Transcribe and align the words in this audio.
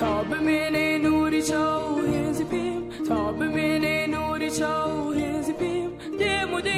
تا 0.00 0.22
بمێنێ 0.30 0.98
نوری 1.06 1.42
چاو 1.48 1.84
هێزی 2.12 2.44
پێم 2.52 2.82
تا 3.08 3.18
بمێنێ 3.38 3.96
نوری 4.14 4.50
چاو 4.58 5.12
هێزی 5.20 5.52
پێم 5.60 5.90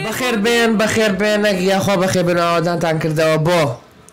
بەخێر 0.06 0.36
بێن 0.44 0.70
بەخێر 0.80 1.12
بێنەك 1.20 1.58
یاخوا 1.72 1.94
بەخێ 2.02 2.22
بنەوەدانتان 2.28 2.96
کردەوە 3.02 3.38
بۆ 3.46 3.60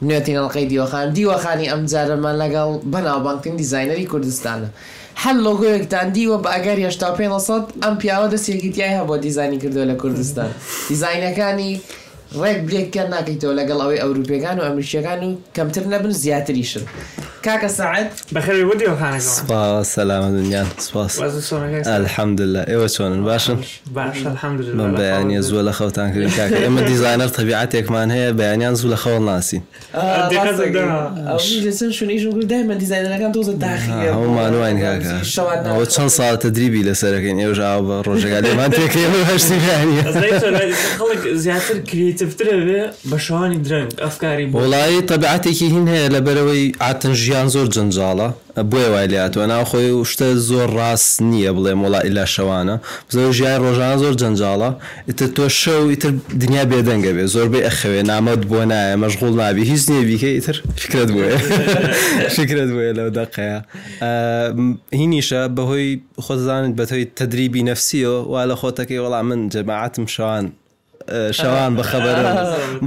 نوێتینەڵقی 0.06 0.66
دیوەخان 0.72 1.08
دیوەخانی 1.18 1.68
ئەم 1.72 1.82
جارەمان 1.92 2.36
لەگەڵ 2.44 2.70
بەناوبانکن 2.94 3.56
دیزینەری 3.62 4.06
کوردستانە. 4.12 4.70
هەل 5.23 5.38
لۆگۆیەکتان 5.48 6.07
دیوە 6.16 6.38
بە 6.44 6.50
ئەگەر 6.55 6.78
هێشتا 6.86 7.10
500 7.14 7.64
ئەم 7.84 7.96
پیاوە 8.02 8.28
دەسێکیتیای 8.36 8.94
هەبۆ 9.00 9.18
دیزانی 9.26 9.57
کردو 9.64 9.82
لە 9.91 9.96
کوردستان 10.02 10.50
دیزینەکانی 10.89 11.80
ڕێک 12.41 12.60
بلێککە 12.68 13.04
ناکەیتەوە 13.14 13.54
لەگەڵ 13.60 13.80
ئەوەی 13.84 14.00
ئەوروپیەکان 14.04 14.55
و 14.60 14.64
ئەمریکیەکان 14.68 15.20
و 15.28 15.30
کەمتر 15.55 15.84
نەبن 15.94 16.12
زیاتریشن 16.23 16.84
كاكا 17.44 17.68
سعد 17.68 18.08
بخير 18.32 18.66
ودي 18.66 18.86
وخانك 18.86 19.21
صباح 19.21 19.60
السلامة 19.80 20.30
دنيان 20.32 20.66
صباح 20.78 21.10
الحمد 21.88 22.42
لله 22.42 22.60
ايوا 22.64 22.88
شلون 22.88 23.24
باشن 23.24 23.57
باش 23.92 24.28
الحمد 24.28 24.61
لله 24.61 24.84
من 24.86 24.96
بيان 24.96 25.42
زول 25.42 25.74
خوتان 25.74 26.14
كريم 26.14 26.30
كاكا 26.30 26.68
اما 26.68 26.82
ديزاينر 26.82 27.28
طبيعتك 27.28 27.92
مان 27.92 28.11
هي 28.11 28.33
بيان 28.33 28.75
زول 28.75 28.97
خو 28.97 29.20
ناسي 29.25 29.61
دائما 32.50 32.73
ديزاينر 32.73 33.17
كان 33.17 33.31
توز 33.31 33.50
الداخلية 33.50 34.11
هو 34.11 34.33
مان 34.33 34.56
وين 34.56 34.80
كاكا 34.80 35.22
هو 35.67 35.83
شن 35.83 36.08
صار 36.08 36.36
تدريبي 36.36 36.83
لسركين 36.83 37.39
ايوا 37.39 37.53
جاب 37.53 37.92
روجا 37.92 38.36
قال 38.36 38.56
ما 38.56 38.66
انت 38.66 38.75
كريم 38.75 39.09
هشتي 39.33 39.58
يعني 39.67 40.03
خلق 41.00 41.28
زياتر 41.31 41.78
كريتيف 41.78 42.36
تربي 42.36 42.81
بشواني 43.06 43.58
درن 43.58 43.89
افكاري 44.00 44.45
والله 44.53 45.00
طبيعتك 45.00 45.64
هنا 45.64 46.08
لبروي 46.08 46.72
عتنجي 46.81 47.28
ژیان 47.30 47.50
زۆر 47.56 47.67
جنجاڵە 47.75 48.28
بۆی 48.72 48.88
وای 48.94 49.08
لاتوە 49.14 49.45
ناوخۆی 49.52 49.89
و 49.92 50.03
شتە 50.11 50.28
زۆر 50.50 50.69
ڕاست 50.80 51.16
نییە 51.30 51.52
بڵێم 51.58 51.80
وڵا 51.86 52.00
ئیلا 52.05 52.25
شەوانە 52.36 52.75
زۆر 53.16 53.31
ژیان 53.38 53.58
ڕۆژان 53.66 53.97
زۆر 54.03 54.13
جنجاڵە 54.22 54.69
ئیتر 55.09 55.27
تۆ 55.38 55.45
شەو 55.61 55.83
ئیتر 55.91 56.11
دنیا 56.44 56.63
بێدەنگە 56.72 57.11
بێ 57.17 57.25
زۆربەی 57.33 57.63
ئەخەوێ 57.67 58.02
نامەت 58.09 58.41
بۆ 58.52 58.59
نایە 58.72 58.95
مەشغول 59.03 59.33
نابی 59.41 59.63
هیچ 59.72 59.83
نیێبیکە 59.89 60.27
ئیتر 60.35 60.57
فکرت 60.83 61.09
بووە 61.13 61.30
فکرت 62.38 62.69
بووە 62.75 62.91
لەو 62.97 63.09
دەقەیە 63.19 63.57
هینیشە 65.00 65.41
بەهۆی 65.55 65.91
خۆزانت 66.25 66.73
بەتەوەی 66.80 67.05
تدریبی 67.17 67.61
نفسیەوە 67.69 68.19
وا 68.31 68.41
لە 68.52 68.55
خۆتەکەی 68.61 69.02
وەڵام 69.03 69.25
من 69.30 69.39
جەماعتم 69.53 70.05
شەوان 70.16 70.45
شەوان 71.39 71.71
بە 71.77 71.83
خەبەر 71.91 72.15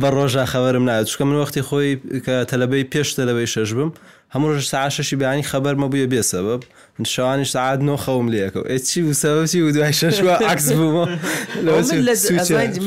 بە 0.03 0.09
ڕۆژە 0.17 0.45
خەبەرم 0.55 0.85
نایە 0.89 1.05
چکە 1.11 1.25
من 1.29 1.37
وەختی 1.43 1.63
خۆی 1.69 1.91
کە 2.25 2.35
تەلەبەی 2.51 2.85
پێشتە 2.93 3.23
لەوەی 3.29 3.49
شەش 3.55 3.71
بم 3.79 3.91
هەموو 4.35 4.53
ڕژ 4.55 4.65
سا 4.73 4.83
شەشی 4.97 5.17
بیانی 5.23 5.45
خەبەر 5.53 5.75
مەبووە 5.83 6.07
بێسەبب 6.13 6.61
من 6.99 7.07
شەوانی 7.15 7.45
سعات 7.55 7.81
نۆ 7.89 7.95
خەوم 8.05 8.27
لەکەو 8.35 8.65
ئە 8.71 8.77
چی 8.89 8.99
و 9.03 9.13
سەوەسی 9.23 9.61
و 9.65 9.69
دوای 9.77 9.95
شەشوە 10.01 10.33
عکس 10.53 10.67
بوومە 10.79 11.05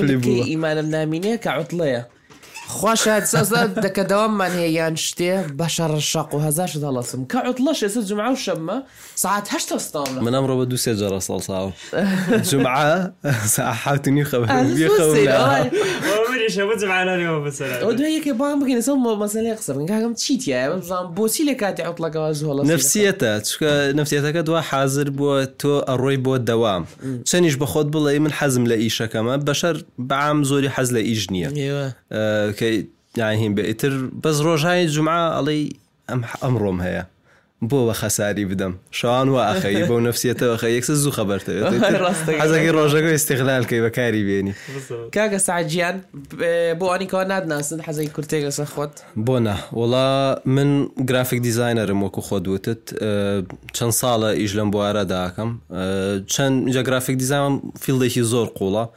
لە 0.08 0.16
ئیمانم 0.52 0.88
نامینەیە 0.96 1.38
کە 1.44 1.50
عوتڵەیە 1.58 2.02
خوش 2.68 3.08
هاد 3.08 3.24
سوز 3.26 3.54
دك 3.54 4.00
دوام 4.00 4.38
من 4.38 4.50
هي 4.52 4.76
ينشتي 4.88 5.42
بشر 5.44 5.96
الشاق 5.96 6.36
وهزاش 6.36 6.78
ده 6.78 6.90
لصم 6.92 7.24
كعطلش 7.26 7.84
يا 7.84 7.88
سيد 7.88 8.04
جمعة 8.04 8.32
وشمة 8.32 8.84
ساعات 9.16 9.54
هشت 9.54 9.72
استانة 9.72 10.22
من 10.22 10.36
أمر 10.36 10.64
بدو 10.64 10.76
سيد 10.76 10.96
جرى 10.98 11.20
صال 11.20 11.42
صاو 11.44 11.72
جمعة 12.52 13.14
ساعة 13.46 13.74
حاوت 13.74 14.10
نيو 14.10 14.26
خبر 14.26 14.52
نيو 14.54 14.90
خبر 14.90 15.24
لها 15.24 15.62
ومري 15.64 16.50
شو 16.50 16.76
بدو 16.76 16.88
معنا 16.88 17.16
اليوم 17.16 17.44
بس 17.44 17.64
ودو 17.84 18.04
هي 18.04 18.20
كي 18.22 18.32
بام 18.32 18.64
بكي 18.64 18.74
نسوم 18.76 19.20
مسألة 19.20 19.50
يقصر 19.50 19.78
نقاها 19.80 20.00
كم 20.02 20.14
تشيت 20.14 20.48
يا 20.48 20.70
بزام 20.70 21.08
بوسي 21.12 21.44
لك 21.44 21.64
هاتي 21.64 21.84
عطلة 21.84 22.12
قواز 22.14 22.44
هو 22.44 22.62
لصم 22.62 22.72
نفسيتها 22.72 23.42
نفسيتها 23.92 24.32
كدوا 24.32 24.60
حازر 24.60 25.10
بو 25.10 25.44
تو 25.44 25.80
الروي 25.80 26.18
بو 26.18 26.36
الدوام 26.36 26.86
شانيش 27.26 27.56
بخوت 27.56 27.86
بلا 27.86 28.20
من 28.20 28.32
حزم 28.32 28.68
لإيشا 28.68 29.06
كما 29.06 29.36
بشر 29.36 29.84
بعام 29.98 30.44
زوري 30.44 30.70
حز 30.70 30.94
لإيجنية 30.94 31.96
اوكي 32.56 32.86
يعني 33.18 33.38
هين 33.38 33.56
بيتر 33.56 34.10
بس 34.24 34.36
هاي 34.42 34.84
الجمعة 34.84 35.30
علي 35.38 35.76
ام 36.10 36.22
امرهم 36.44 36.82
هيا 36.82 37.08
بو 37.62 37.78
وخساري 37.90 38.46
بدم 38.46 38.76
شان 38.92 39.30
واخي 39.30 39.84
بو 39.88 40.00
نفسيته 40.00 40.52
واخي 40.52 40.78
يكسز 40.78 41.08
خبرته 41.08 41.68
هذا 42.40 42.58
كي 42.62 42.70
روجا 42.70 43.16
استغلال 43.16 43.66
كي 43.66 43.82
بكاري 43.82 44.24
بيني 44.24 44.54
كاكا 45.12 45.38
سعجيان 45.38 46.02
بو 46.80 46.92
اني 46.96 47.06
كان 47.06 47.28
ناد 47.28 47.48
ناس 47.48 47.74
حزا 47.74 48.06
كورتيغا 48.08 48.50
سخوت 48.50 49.04
بونا 49.16 49.58
والله 49.74 50.38
من 50.46 50.88
جرافيك 50.98 51.40
ديزاينر 51.40 51.94
موكو 51.94 52.22
خود 52.22 52.48
وتت 52.48 52.90
شان 53.74 53.88
أه، 53.88 53.90
صالة 53.90 54.32
اجلم 54.32 54.72
بو 54.72 54.84
ارا 54.84 55.04
داكم 55.04 55.58
شان 56.28 56.68
أه، 56.68 56.72
جا 56.72 56.82
جرافيك 56.82 57.16
ديزاين 57.16 57.62
فيلد 57.76 58.02
هي 58.04 58.24
زور 58.24 58.48
قولا 58.48 58.88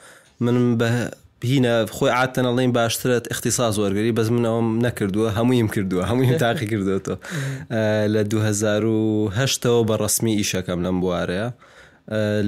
من 0.41 0.77
به 0.77 1.11
بینە 1.43 1.75
خۆی 1.97 2.11
ئاتەنەڵین 2.17 2.71
باشترێت 2.79 3.25
اختیساز 3.35 3.75
وەرگری 3.83 4.11
بەز 4.19 4.29
منەوەم 4.37 4.69
نەکردووە 4.87 5.29
هەموویم 5.39 5.69
کردووە 5.75 6.03
هەموویم 6.11 6.37
تاقی 6.45 6.67
کردوێتەوە 6.73 7.17
لە 8.15 8.23
2010ەوە 8.33 9.83
بە 9.89 9.95
ڕسمی 10.03 10.35
ئیشەکەم 10.41 10.81
لەم 10.87 10.97
بوارەیە 11.03 11.49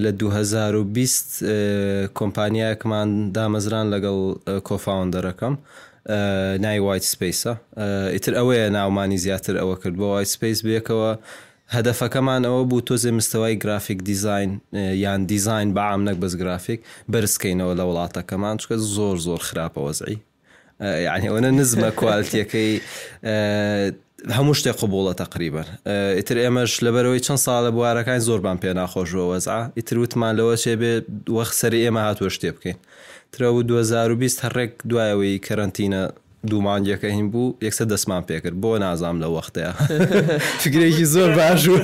لە 0.03 0.11
2020 0.21 2.11
کۆمپانیایەکمان 2.19 3.09
دامەزران 3.37 3.87
لەگەڵ 3.95 4.19
کۆفاوندەرەکەم 4.69 5.55
نای 6.65 6.79
وایت 6.87 7.05
سپیسە 7.15 7.51
ئیتر 8.15 8.33
ئەوەیە 8.39 8.71
ناومانی 8.77 9.19
زیاتر 9.25 9.55
ئەوە 9.61 9.77
کرد 9.83 9.95
بۆ 10.01 10.05
وایت 10.13 10.29
سپیس 10.37 10.59
بێکەوە 10.67 11.13
هەدەفەکەمان 11.77 12.43
ئەوە 12.49 12.63
بوو 12.71 12.83
تۆ 12.89 12.95
زێمستەوەی 13.05 13.55
گرافیک 13.65 13.99
دیزین 14.09 14.51
یان 15.05 15.21
دیزین 15.31 15.69
بەعام 15.77 16.03
نەک 16.09 16.17
بەس 16.23 16.35
گرافیک 16.41 16.81
بەرزکەینەوە 17.13 17.75
لە 17.81 17.85
وڵاتەکەمان 17.89 18.57
چکە 18.63 18.77
زۆر 18.97 19.17
زۆر 19.27 19.41
خراپەوەزعی 19.49 20.19
یعنی 21.07 21.27
ئەوە 21.31 21.41
نزمە 21.61 21.91
کوالتیەکەی 22.01 22.71
هەموو 24.37 24.55
شتێک 24.61 24.77
قوبوڵە 24.81 25.15
تقریبن 25.23 25.67
ئیتر 26.19 26.37
ئێمەش 26.45 26.73
لەبەرەوەی 26.87 27.21
چەند 27.27 27.41
ساڵە 27.47 27.71
بوارەکان 27.77 28.21
زۆربان 28.29 28.57
پێ 28.63 28.71
ناخۆشەوە 28.81 29.25
وەزع 29.33 29.61
ئیتر 29.79 29.97
وتمان 30.03 30.33
لەوە 30.39 30.55
شێ 30.63 30.75
بێ 30.81 30.93
وەخ 31.37 31.51
سەری 31.61 31.81
ئێمە 31.85 32.03
هاتووە 32.07 32.31
شتێ 32.37 32.51
بکەین 32.57 32.79
ترەوە 33.35 33.61
2020 33.71 34.45
هەڕێک 34.45 34.73
دوایەوەی 34.91 35.39
کەرنتینە 35.47 36.03
دوومانگیەکە 36.47 37.05
هین 37.05 37.31
بوو 37.31 37.53
یەکسە 37.65 37.85
دەسمان 37.93 38.25
پێکرد 38.29 38.55
بۆ 38.63 38.79
نازام 38.79 39.21
لە 39.23 39.29
وەختەیە 39.41 39.73
فکرێکی 40.65 41.05
زۆر 41.05 41.35
باش 41.37 41.69
و 41.69 41.79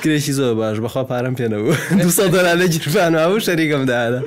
فکرێکی 0.00 0.32
زۆر 0.40 0.54
باش 0.54 0.76
بەخوا 0.78 1.02
پارەم 1.10 1.36
پێنەبوو 1.36 1.92
دو 2.34 2.40
لە 2.60 2.66
گیرفانەوە 2.72 3.42
شەریکم 3.46 3.84
دادا 3.84 4.20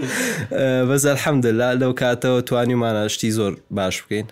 بەزار 0.89 1.17
حەمدللا 1.25 1.69
لەو 1.81 1.93
کاتەوە 2.01 2.41
توانیمانەشتی 2.47 3.29
زۆر 3.37 3.53
باش 3.71 3.95
بکەین 4.03 4.25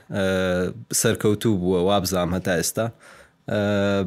سەرکەوتوو 1.01 1.55
بووە 1.61 1.79
وابزام 1.87 2.29
هەتا 2.37 2.53
ئێستا 2.61 2.87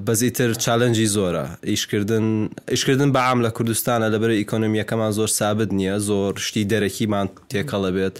بەزیتر 0.07 0.51
چالەنجی 0.65 1.09
زۆرە 1.17 1.45
ئیشکردن 1.69 2.49
ئیشکردن 2.73 3.13
بە 3.13 3.17
عام 3.29 3.41
لە 3.47 3.51
کوردستانە 3.57 4.09
لەبەر 4.15 4.31
ئیکۆنمیەکەمان 4.41 5.11
زۆر 5.19 5.29
سابت 5.39 5.71
نییە 5.79 5.99
زۆر 6.09 6.33
شتی 6.47 6.65
دەرەکیمان 6.71 7.27
تێکەڵە 7.51 7.91
بێت 7.97 8.15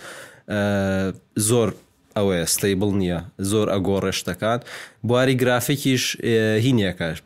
زۆر 1.49 1.69
ئەوەیە 2.19 2.45
ستیبل 2.55 2.91
نییە 3.01 3.19
زۆر 3.51 3.67
ئەگۆڕێشتەکان 3.75 4.61
بواری 5.09 5.35
گرافیکیش 5.43 6.05
هینیەکەش 6.65 7.19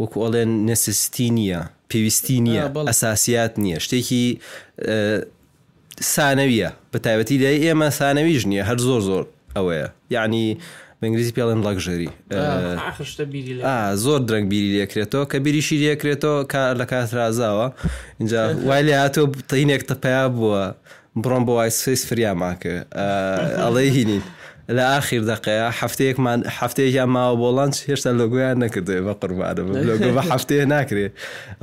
وەکو 0.00 0.16
ئەڵێن 0.24 0.50
نسستی 0.70 1.28
نییە 1.36 1.60
پێویستی 1.90 2.38
نییە 2.46 2.64
ئەساسیات 2.90 3.52
نییە 3.62 3.78
شتێکی 3.84 4.24
سانەویە 6.12 6.70
بە 6.90 6.98
تایبەتی 7.06 7.36
دای 7.42 7.58
ئێمە 7.64 7.88
سانەویژ 7.98 8.40
نییە 8.50 8.62
هەر 8.68 8.78
زۆر 8.86 9.00
زۆر 9.08 9.24
ئەوەیە 9.56 9.88
یعنی 10.16 10.44
بەنگلیزی 11.00 11.32
پێڵێن 11.36 11.60
لەکژەری 11.66 12.10
زۆر 14.04 14.20
درنگ 14.28 14.46
بیری 14.52 14.70
لەکرێتەوە 14.80 15.24
کە 15.30 15.38
بیریشی 15.44 15.76
لەکرێتەوە 15.86 16.38
کار 16.52 16.74
لە 16.80 16.86
کات 16.92 17.08
رازاوە 17.18 17.66
اینجا 18.20 18.40
وای 18.66 18.82
لە 18.88 18.94
هاتۆ 19.02 19.22
تینێک 19.50 19.82
تەپیا 19.90 20.22
بووە 20.36 20.64
بڕۆم 21.16 21.44
بۆ 21.46 21.52
وای 21.56 21.70
سیس 21.70 22.04
فریاماکە 22.10 22.74
ئەڵێ 23.64 23.86
هینین 23.94 24.22
لە 24.76 24.82
ئاخیر 24.92 25.22
دقەیە 25.30 25.66
هەفتەیەکمان 25.80 26.40
هەفتەیەکیان 26.58 27.08
ماوە 27.16 27.36
بۆڵانچ 27.42 27.76
هێشتا 27.88 28.10
لۆگویان 28.20 28.56
نەکردێ 28.64 28.98
بە 29.06 29.14
قوربانە 29.20 29.62
لۆگۆ 29.88 30.10
بە 30.16 30.22
هەفتەیە 30.30 30.64
ناکرێ 30.74 31.08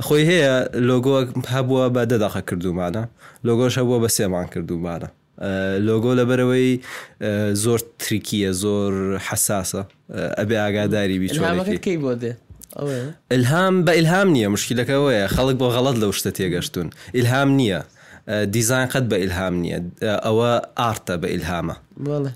خۆی 0.06 0.24
هەیە 0.30 0.54
لۆگۆ 0.88 1.16
هەبووە 1.54 1.84
بە 1.94 2.02
دەداخە 2.12 2.40
کردومانە 2.48 3.04
لۆگۆش 3.46 3.74
هەبووە 3.80 3.98
بە 4.04 4.08
سێمان 4.16 4.46
کردومانە 4.54 5.08
لۆگۆ 5.88 6.12
لەبەرەوەی 6.20 6.72
زۆر 7.64 7.80
تریکیە 8.02 8.52
زۆر 8.62 8.92
حساسە 9.28 9.82
ئەبێ 10.38 10.56
ئاگاداری 10.64 11.18
بیچۆکی 11.22 11.96
بۆ 12.02 12.12
دێ 12.22 12.32
ئەلهام 13.32 13.74
بە 13.86 13.90
ئلهام 13.98 14.28
نییە 14.34 14.48
مشکلەکەەوەیە 14.56 15.26
خەڵک 15.34 15.56
بۆ 15.60 15.66
غەڵت 15.74 15.96
لەو 16.02 16.12
شتە 16.18 16.30
تێگەشتون 16.36 16.88
ئلهام 17.18 17.48
نییە 17.60 17.80
دیزайн 18.28 18.86
قەت 18.92 19.06
بە 19.10 19.16
ئیلهام 19.22 19.54
نییە 19.62 19.78
ئەوە 20.26 20.50
ئارتە 20.80 21.14
بە 21.22 21.28
ئیلهامە 21.34 21.74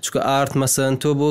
چکە 0.05 0.19
ئارت 0.29 0.53
مەسەن 0.61 0.93
تۆ 1.03 1.11
بۆ 1.19 1.29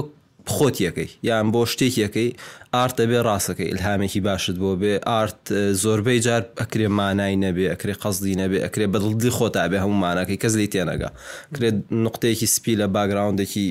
خۆت 0.55 0.77
یەکەی 0.89 1.11
یان 1.29 1.47
بۆ 1.55 1.61
شتێک 1.73 1.95
یەکەی 2.05 2.31
ئارتە 2.75 3.05
بێ 3.11 3.19
ڕاستەکەی 3.29 3.69
ئلهامێکی 3.73 4.21
باشت 4.29 4.57
بۆ 4.63 4.71
بێ 4.83 4.95
ئارت 5.09 5.43
زۆربەی 5.83 6.21
جار 6.27 6.43
ئەکرێ 6.61 6.89
مانای 6.99 7.37
نەبێ 7.45 7.65
ئەکرێ 7.73 7.95
قەزدی 8.03 8.35
نەبێ 8.43 8.59
ئەکرێ 8.67 8.87
بەدڵدی 8.93 9.31
خۆتا 9.37 9.63
بێ 9.71 9.79
هەموو 9.85 9.99
مانەکەی 10.05 10.39
کەس 10.43 10.55
لی 10.61 10.69
تێنەگا 10.75 11.11
کرێت 11.55 11.77
نقطەیەکی 12.07 12.47
سپی 12.55 12.75
لە 12.81 12.87
باگراوندێکی 12.95 13.67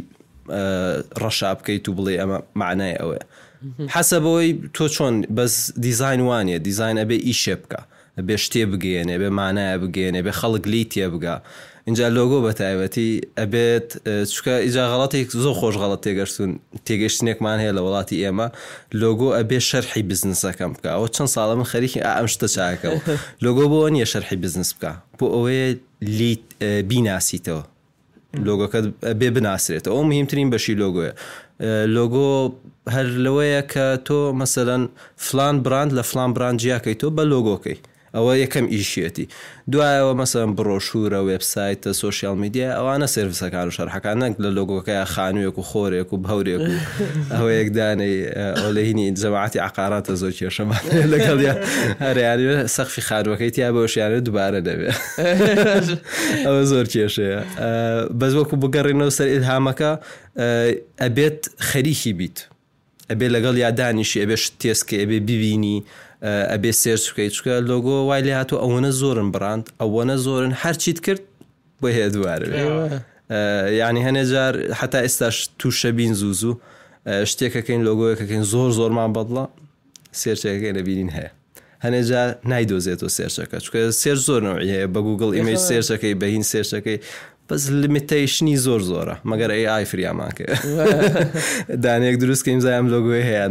ڕەشا 1.22 1.52
بکەیت 1.58 1.86
و 1.90 1.96
بڵێ 1.98 2.14
ئەمە 2.22 2.38
معنای 2.62 2.96
ئەوەیە 3.02 3.24
حەسە 3.96 4.18
بەوەی 4.24 4.50
تۆ 4.76 4.86
چۆن 4.96 5.16
بەس 5.38 5.56
دیزین 5.86 6.20
وانە 6.30 6.58
دیزین 6.68 6.98
ئەبێ 7.02 7.18
ئیشێ 7.28 7.56
بکە 7.62 7.82
بێ 8.28 8.36
شتێ 8.46 8.64
بگێنێ 8.72 9.18
بێ 9.22 9.30
مانایە 9.38 9.78
بگێنێ 9.84 10.22
بێ 10.26 10.34
خەڵک 10.40 10.64
لی 10.72 10.84
تێ 10.92 11.08
بگە 11.14 11.36
اینجا 11.88 12.06
لۆگۆ 12.18 12.38
بە 12.46 12.52
تایبەتی 12.62 13.10
ئەبێت 13.40 13.90
چکە 14.34 14.54
ئیجا 14.66 14.84
غڵاتێک 14.92 15.28
زۆ 15.46 15.52
خۆش 15.60 15.76
غڵەت 15.82 16.02
تێگەشتون 16.06 16.52
تێگەشتنێکمان 16.88 17.58
هەیە 17.64 17.74
لە 17.78 17.82
وڵاتی 17.86 18.18
ئێمە 18.24 18.48
لۆگۆ 19.02 19.30
ئەبێ 19.38 19.60
شەرحی 19.70 20.04
بزنسەکەم 20.12 20.72
بکە 20.76 20.90
ئەوە 20.96 21.08
چەند 21.16 21.30
ساڵە 21.36 21.54
من 21.60 21.68
خەریکی 21.72 22.00
ئەم 22.08 22.28
شتە 22.34 22.48
چاکەەوە 22.56 23.00
لۆگۆ 23.46 23.64
بۆ 23.72 23.80
نییە 23.96 24.08
شەرحی 24.14 24.38
بزنس 24.44 24.70
بکە 24.76 24.92
بۆ 25.20 25.26
ئەوەیە 25.36 25.68
لی 26.18 26.32
بیناسییتەوە 26.90 27.64
لۆگەکە 28.48 28.80
بێ 29.20 29.30
بناسرێت 29.36 29.86
ئەو 29.92 30.00
مهمترین 30.12 30.48
بەشی 30.54 30.74
لۆگۆیە 30.84 31.14
لۆگۆ 31.96 32.30
هەر 32.96 33.08
لەوەیە 33.26 33.62
کە 33.72 33.86
تۆ 34.08 34.20
مەسەرەن 34.40 34.84
فلان 35.26 35.56
براند 35.66 35.92
لە 35.98 36.04
فلان 36.10 36.30
براندجیاکەی 36.36 36.96
تۆ 37.02 37.08
بە 37.18 37.24
لۆگۆکەی 37.34 37.78
ئەوە 38.16 38.34
یەکەم 38.44 38.66
ئیشیەتی 38.76 39.26
دوایەوە 39.74 40.14
مەسەم 40.22 40.50
بڕۆشورە 40.58 41.20
وبسایتە 41.30 41.90
سوسیال 42.04 42.36
میدیە 42.44 42.70
ئەوانە 42.78 43.08
سرویسەکان 43.16 43.68
و 43.68 43.74
شەرحەکان 43.78 44.16
نەک 44.24 44.34
لە 44.44 44.50
لۆگۆکە 44.58 44.96
خانوویەک 45.14 45.58
و 45.60 45.64
خۆرێک 45.70 46.10
و 46.14 46.18
بەورێک 46.26 46.62
و 46.64 46.72
ئەوە 47.36 47.52
یەکدانەی 47.60 48.18
ئۆلهینی 48.62 49.08
جەماعتی 49.22 49.60
عقاراتە 49.68 50.14
زۆر 50.22 50.34
کێشەمان 50.40 50.82
لەگەڵ 51.14 51.40
هەریان 52.06 52.68
سەخفی 52.76 53.02
خاروەکەی 53.08 53.52
تیا 53.56 53.70
بەشیانە 53.76 54.20
دوبارە 54.28 54.62
دەبێت 54.70 54.98
ئەوە 56.48 56.62
زۆر 56.72 56.86
کێشەیە 56.94 57.40
بەز 58.20 58.34
وەکو 58.40 58.56
بگەڕینەوە 58.64 59.12
سەر 59.18 59.28
ئیدهامەکە 59.34 59.92
ئەبێت 61.04 61.40
خەریکی 61.70 62.14
بیت 62.20 62.38
ئەبێ 63.12 63.28
لەگەڵ 63.36 63.56
یادانیشی 63.66 64.20
ئەبێ 64.24 64.38
تێسکە 64.62 64.96
ئەبێ 65.04 65.20
ببینی 65.30 65.80
ئەبێ 66.24 66.72
سێرچکەی 66.82 67.30
چکە 67.36 67.56
لۆگۆ 67.72 67.98
وای 68.08 68.22
لێ 68.26 68.34
هاتوو 68.40 68.60
ئەوەنە 68.64 68.92
زۆرن 69.02 69.30
براند 69.36 69.66
ئەوەنە 69.82 70.16
زۆرن 70.26 70.52
هەرچیت 70.64 71.00
کرد 71.06 71.24
بۆ 71.82 71.88
هەیە 71.96 72.08
دووارە 72.14 72.48
یعنی 73.82 74.00
هەنێ 74.08 74.24
جار 74.32 74.54
حتا 74.80 75.00
ئێستاش 75.06 75.36
تووشە 75.60 75.90
بین 76.00 76.14
زوزوو 76.22 76.54
شتێکەکەین 77.32 77.82
لۆگۆیەکەکەین 77.88 78.44
زۆر 78.54 78.70
زۆرمان 78.80 79.12
بەدڵە 79.16 79.44
سێرچەکەەکەی 80.22 80.72
لەبیین 80.78 81.10
هەیە 81.18 81.32
هەنێجا 81.84 82.22
نایدۆزێتەوە 82.52 83.12
سێرچەکە 83.18 83.58
چکە 83.66 83.80
سێر 84.02 84.18
زۆرنەوەی 84.28 84.68
هەیە 84.74 84.88
بە 84.94 85.00
گوگل 85.08 85.32
ئیمەی 85.38 85.58
سێرچەکەی 85.68 86.14
بەهین 86.22 86.46
سێرچەکەی 86.52 86.98
بەس 87.50 87.64
لمیتەیشنی 87.82 88.58
زۆر 88.66 88.82
زۆرە 88.90 89.16
مەگەر 89.30 89.50
ئەی 89.56 89.66
ئایفریاماکە 89.74 90.48
دانێک 91.84 92.16
دروستکەیم 92.22 92.60
زایم 92.66 92.86
لۆگوۆی 92.94 93.24
هەیەە 93.30 93.46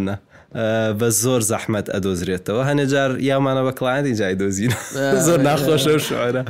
بە 1.00 1.08
زۆر 1.22 1.40
زەحمت 1.50 1.86
ئەدۆزرێتەوە 1.94 2.62
هەنێجار 2.70 3.10
یامانە 3.28 3.62
بە 3.66 3.72
کلاەنی 3.78 4.14
جای 4.20 4.34
دۆزین 4.40 4.72
زۆر 5.26 5.38
ناخۆشە 5.48 5.90
و 5.96 5.98
شعرە 6.08 6.42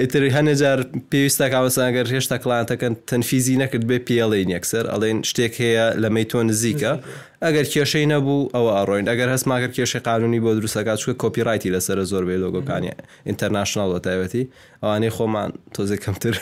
ئیتری 0.00 0.30
هەنێجار 0.36 0.78
پێویستە 1.10 1.46
کاوەسانگەر 1.52 2.06
هێشتا 2.14 2.36
کلانتەکەن 2.44 2.92
تەنفیزی 3.10 3.56
نەکرد 3.62 3.84
بێ 3.90 3.98
پیاڵی 4.06 4.44
یەکسەر 4.56 4.84
ئەڵێن 4.92 5.18
شتێک 5.30 5.54
هەیە 5.62 5.86
لە 6.02 6.08
مەیتۆ 6.16 6.38
نزیکە 6.48 6.92
ئەگەر 7.44 7.64
کێشەی 7.74 8.06
نەبوو 8.12 8.48
ئەوە 8.54 8.70
ئەڕۆین 8.78 9.06
ئەگەر 9.12 9.28
هەستماگەر 9.34 9.70
کێشەی 9.76 10.02
قانونی 10.08 10.40
بۆ 10.44 10.50
دروستەکە 10.58 10.94
چکە 11.00 11.14
کۆپیڕایتی 11.22 11.68
لەسرە 11.74 12.04
زۆر 12.10 12.24
بێ 12.28 12.36
لۆگۆکانی 12.44 12.90
ئینتەرناشنال 13.28 13.88
بە 13.94 14.00
تایبەتی 14.06 14.44
ئەوانەی 14.82 15.12
خۆمان 15.16 15.50
تۆزێک 15.74 16.00
کەمتر 16.04 16.34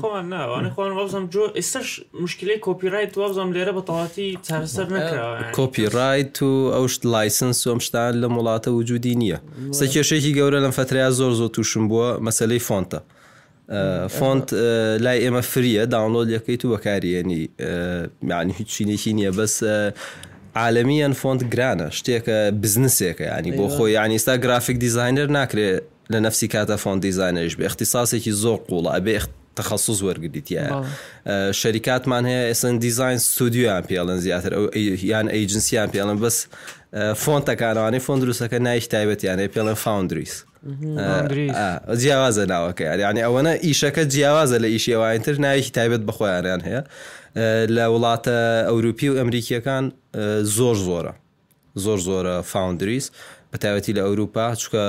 خۆمان 0.00 0.24
ناوانەی 0.34 0.70
خۆن 0.76 0.90
وەزم 0.98 1.24
جۆ 1.34 1.44
ئێستش 1.58 1.88
مشکلی 2.24 2.56
کۆپیڕایت 2.66 3.12
وەزم 3.20 3.48
لێرە 3.56 3.72
بە 3.76 3.82
تەواتی 3.88 4.28
چارەسەر 4.46 4.86
نکراوە 4.96 5.36
کۆپیڕایت 5.58 6.36
و 6.48 6.52
ئەوشت 6.74 7.02
لایسنس 7.14 7.56
سۆم 7.64 7.78
شتان 7.86 8.12
لە 8.22 8.26
وڵاتە 8.36 8.70
وجودی 8.78 9.14
نییە 9.20 9.38
سە 9.78 9.84
کێشێکی 9.92 10.32
گەورە 10.38 10.58
لەم 10.64 10.74
فتریا 10.78 11.10
زۆر 11.18 11.32
زۆ 11.40 11.46
تووشم 11.54 11.84
بووە 11.90 12.08
مەسلەی 12.26 12.64
فۆنتە. 12.68 13.00
فۆنت 14.08 14.52
لای 15.00 15.20
ئێمە 15.30 15.40
فریە 15.42 15.84
داونلۆ 15.86 16.22
یەکەیت 16.36 16.64
و 16.64 16.76
بەکارێنی 16.76 17.48
معنی 18.22 18.52
هیچ 18.58 18.68
چینێکی 18.68 19.12
نییە 19.12 19.32
بەس 19.36 19.62
عالمیان 20.56 21.12
فۆنت 21.14 21.42
گرانە 21.54 21.88
شتێکە 21.98 22.36
بزنسێکە 22.62 23.38
ینی 23.38 23.52
بۆ 23.58 23.68
خۆی 23.76 23.90
ینی 24.04 24.14
ئستا 24.16 24.36
گرافیک 24.44 24.76
دیزینەر 24.84 25.28
ناکرێت 25.38 25.82
لە 26.12 26.16
نفسی 26.26 26.48
کاتە 26.54 26.76
فۆنت 26.84 27.00
دیزانەش 27.06 27.52
بێ 27.58 27.64
اختصاسێکی 27.70 28.30
زۆر 28.42 28.58
قوڵە 28.70 28.90
ئەبێ 28.96 29.16
تخصص 29.56 29.98
وەرگیتە 30.06 30.68
شەریکاتمان 31.60 32.24
هەیە 32.30 32.44
ئسن 32.52 32.76
دیزین 32.84 33.18
سودیویان 33.34 33.82
پێڵەن 33.90 34.18
زیاتر 34.26 34.52
ئەو 34.56 34.62
یان 35.12 35.26
ئەیجنسیان 35.34 35.88
پێڵن 35.94 36.16
بەس 36.22 36.36
فۆنتەکانوانی 36.94 37.98
فۆن 38.06 38.18
دروستەکە 38.22 38.58
نایش 38.66 38.86
تایبەتیانێ 38.90 39.48
پێڵێن 39.54 39.78
فاونندریس 39.84 40.44
جیاوازە 42.02 42.46
ناوەکە 42.52 42.82
یانی 42.98 43.22
ئەوەنە 43.26 43.54
ئیشەکە 43.66 44.02
جیاوازە 44.14 44.56
لە 44.62 44.66
ئیشێوانتر 44.74 45.36
نایکی 45.46 45.70
تایبەت 45.76 46.02
بەخۆیانیان 46.08 46.60
هەیە 46.68 46.82
لە 47.76 47.84
وڵاتە 47.94 48.38
ئەوروپی 48.70 49.08
و 49.08 49.14
ئەمریکیەکان 49.20 49.84
زۆر 50.56 50.76
زۆرە 50.88 51.12
زۆر 51.84 51.98
زۆرە 52.08 52.36
فاونندریس 52.50 53.06
بەتایبەتی 53.52 53.92
لە 53.98 54.02
ئەوروپا 54.08 54.46
چکە 54.62 54.84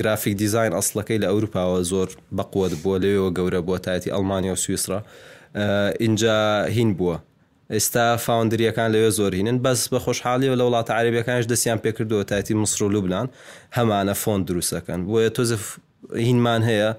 گرافیک 0.00 0.34
دیزین 0.42 0.72
ئەسڵەکەی 0.78 1.18
لە 1.22 1.26
ئەوروپاوە 1.32 1.78
زۆر 1.92 2.08
بەقوت 2.38 2.72
بووە 2.82 2.96
لەوێەوە 3.02 3.30
گەورە 3.36 3.60
بووە 3.66 3.78
تایەتی 3.84 4.10
ئەلمانیا 4.14 4.52
و 4.52 4.56
سویسرا 4.62 5.00
اینجا 6.04 6.64
هین 6.74 6.90
بووە 6.98 7.16
ئێستا 7.74 8.04
فاوندریەکان 8.26 8.88
لەوێ 8.94 9.10
زۆرینن 9.18 9.58
بەس 9.64 9.80
بە 9.92 9.98
خۆشحالی 10.04 10.48
و 10.50 10.54
لە 10.60 10.64
وڵاتە 10.66 10.92
عربیەکانش 10.98 11.44
دەستیان 11.52 11.78
پێکردووە 11.84 12.24
تایتی 12.30 12.54
مسر 12.54 12.80
و 12.84 12.88
لوبلان 12.94 13.26
هەمانە 13.76 14.14
فۆن 14.22 14.40
دروستەکەن 14.48 15.00
بۆیە 15.08 15.30
تۆزە 15.36 15.56
هینمان 16.26 16.62
هەیە 16.70 16.90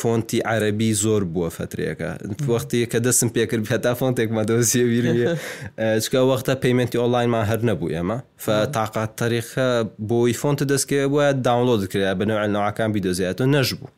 فۆنتی 0.00 0.40
عەربی 0.50 0.90
زۆر 1.04 1.22
بووە 1.34 1.50
فترەکە 1.56 2.10
وەختی 2.52 2.84
کە 2.92 2.98
دەستم 3.06 3.28
پێکرد 3.36 3.64
هەتا 3.72 3.92
فۆنتێکمە 4.00 4.42
دەوزیێویریە 4.50 5.26
چکە 6.04 6.20
وەختە 6.30 6.52
پەیمەنتی 6.64 6.96
ئۆنلاینمان 7.02 7.44
هەر 7.50 7.60
نەبوو 7.68 7.92
ئێمە 7.96 8.18
فتااقات 8.44 9.10
تاریخە 9.22 9.66
بۆی 10.10 10.34
فۆنتە 10.40 10.64
دەستکێ 10.72 11.00
بووە 11.12 11.26
داونلۆ 11.46 11.74
دەکرێت 11.82 12.14
بەنەوە 12.20 12.44
ناوەکان 12.54 12.88
بیدۆزیێت 12.94 13.38
و 13.40 13.46
نەش 13.54 13.68
بوو 13.78 13.88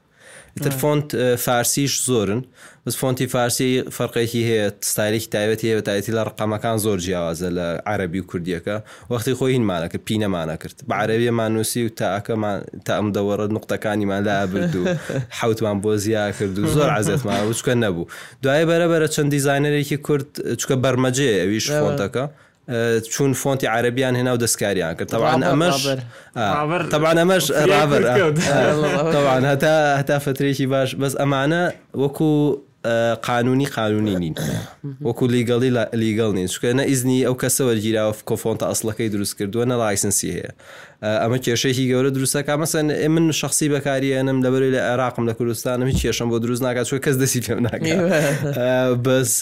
تر 0.60 0.70
فۆنت 0.70 1.16
فارسیش 1.38 2.02
زۆرن 2.06 2.42
بس 2.86 2.96
فۆنتی 2.96 3.24
فارسی 3.26 3.82
فەرقێکی 3.96 4.42
هەیە 4.50 4.66
ستایلێکی 4.90 5.28
تایبەتی 5.34 5.64
هەیە 5.66 5.76
بەتایەتی 5.80 6.12
لە 6.16 6.22
ڕقامەکان 6.28 6.76
زۆر 6.84 6.98
جیاوازە 7.06 7.48
لە 7.58 7.66
عربی 7.86 8.20
و 8.20 8.24
کوردیەکە 8.30 8.76
وەختی 9.12 9.34
خۆی 9.38 9.52
هینمانەکە 9.56 9.98
پینەمانە 10.06 10.56
کرد 10.62 10.76
بە 10.88 10.94
عربیەمان 11.02 11.52
نووسی 11.54 11.86
و 11.86 11.88
تاکەمان 12.00 12.58
تا 12.84 12.92
ئەم 12.98 13.08
دەوەڕە 13.16 13.46
نقطەکانیمان 13.58 14.22
لا 14.26 14.32
ئابرد 14.40 14.74
و 14.76 14.84
حوتمان 15.38 15.78
بۆ 15.82 15.92
زیا 16.02 16.30
کرد 16.30 16.58
و 16.58 16.66
زۆر 16.76 16.90
عزیێتمان 16.98 17.52
وچکە 17.52 17.72
نەبوو 17.84 18.06
دوایە 18.42 18.64
بەرەبەرە 18.70 19.08
چەند 19.14 19.30
دیزینەرێکی 19.34 19.96
کورد 20.06 20.28
چکە 20.60 20.74
بەرمەجێ 20.84 21.30
ئەویش 21.40 21.66
فۆنتەکە 21.80 22.24
چون 23.10 23.32
فۆنتی 23.32 23.66
عربیان 23.66 24.16
هێنا 24.16 24.34
و 24.40 24.46
دەستکاریان 24.46 24.96
کرد 24.98 25.04
تاوان 25.08 25.42
ئەمەش 25.50 25.80
تاوان 26.90 27.16
ئەمەش 27.22 27.50
ڕاور 27.50 28.02
تاوان 29.12 29.44
هەتا 29.44 29.98
هەتا 30.02 30.18
فترێکی 30.24 30.66
باش 30.66 30.94
بەس 30.94 31.14
ئەمانە 31.20 31.72
وەکو 32.02 32.56
قانونی 33.24 33.66
قانونی 33.66 34.16
نین 34.16 34.34
وەکو 35.02 35.22
لیگەڵی 35.34 35.70
لیگەڵ 36.02 36.34
نین 36.36 36.46
چکە 36.48 36.74
نە 36.78 36.82
ئیزنی 36.90 37.24
ئەو 37.26 37.34
کەسە 37.42 37.60
وەرگیراوە 37.70 38.14
کۆفۆنتە 38.30 38.64
ئەسلەکەی 38.70 39.08
دروست 39.08 39.34
کردووە 39.38 39.64
نە 39.64 39.74
لایسنسی 39.82 40.30
هەیە 40.34 40.50
ئەمە 41.10 41.38
کێشەیەکی 41.44 41.84
گەورە 41.92 42.10
دروستە 42.16 42.40
کا 42.46 42.54
مەسەن 42.62 42.86
من 43.14 43.32
شخصی 43.40 43.68
بەکارێنم 43.74 44.38
لەبەر 44.44 44.62
لە 44.74 44.80
عێراقم 44.90 45.24
لە 45.30 45.34
کوردستانم 45.38 45.86
هیچ 45.86 46.00
کێشم 46.06 46.28
بۆ 46.30 46.38
دروست 46.44 46.62
ناکات 46.64 46.86
چوە 46.90 46.98
کەس 47.04 47.16
دەسی 47.22 47.40
پێم 47.46 47.58
ناکات 47.64 47.82
بەس 49.06 49.32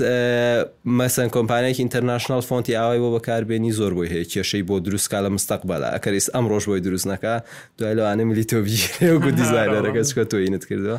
مەسەن 1.00 1.28
کۆمپانیەکی 1.36 1.80
ئینتەرناشنال 1.84 2.42
فۆنتی 2.48 2.72
ئاوای 2.80 2.98
بۆ 3.04 3.08
بەکاربێنی 3.16 3.72
زۆر 3.78 3.92
بۆی 3.96 4.08
هەیە 4.14 4.26
کێشەی 4.32 4.62
بۆ 4.68 4.74
دروستکە 4.86 5.18
لە 5.24 5.30
مستەقبەلا 5.36 5.88
ئەکەریس 5.96 6.26
ئەم 6.34 6.44
ڕۆژ 6.52 6.64
بۆی 6.70 6.80
دروستنەکە 6.86 7.34
دوای 7.78 7.94
لەوانە 7.98 8.22
میلیتۆبیگو 8.30 9.30
دیزایەرەکە 9.40 10.02
چکە 10.08 10.24
تۆ 10.30 10.34
اینت 10.44 10.64
کردەوە 10.70 10.98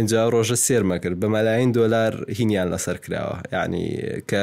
اینجا 0.00 0.20
ڕۆژە 0.34 0.56
سێرمە 0.66 0.96
کرد 1.02 1.16
بە 1.22 1.28
مەلاین 1.34 1.70
دۆلار 1.78 2.12
هینیان 2.40 2.68
لەسەر 2.74 2.96
کراوە 3.04 3.36
یعنی 3.52 3.84
کە 4.30 4.42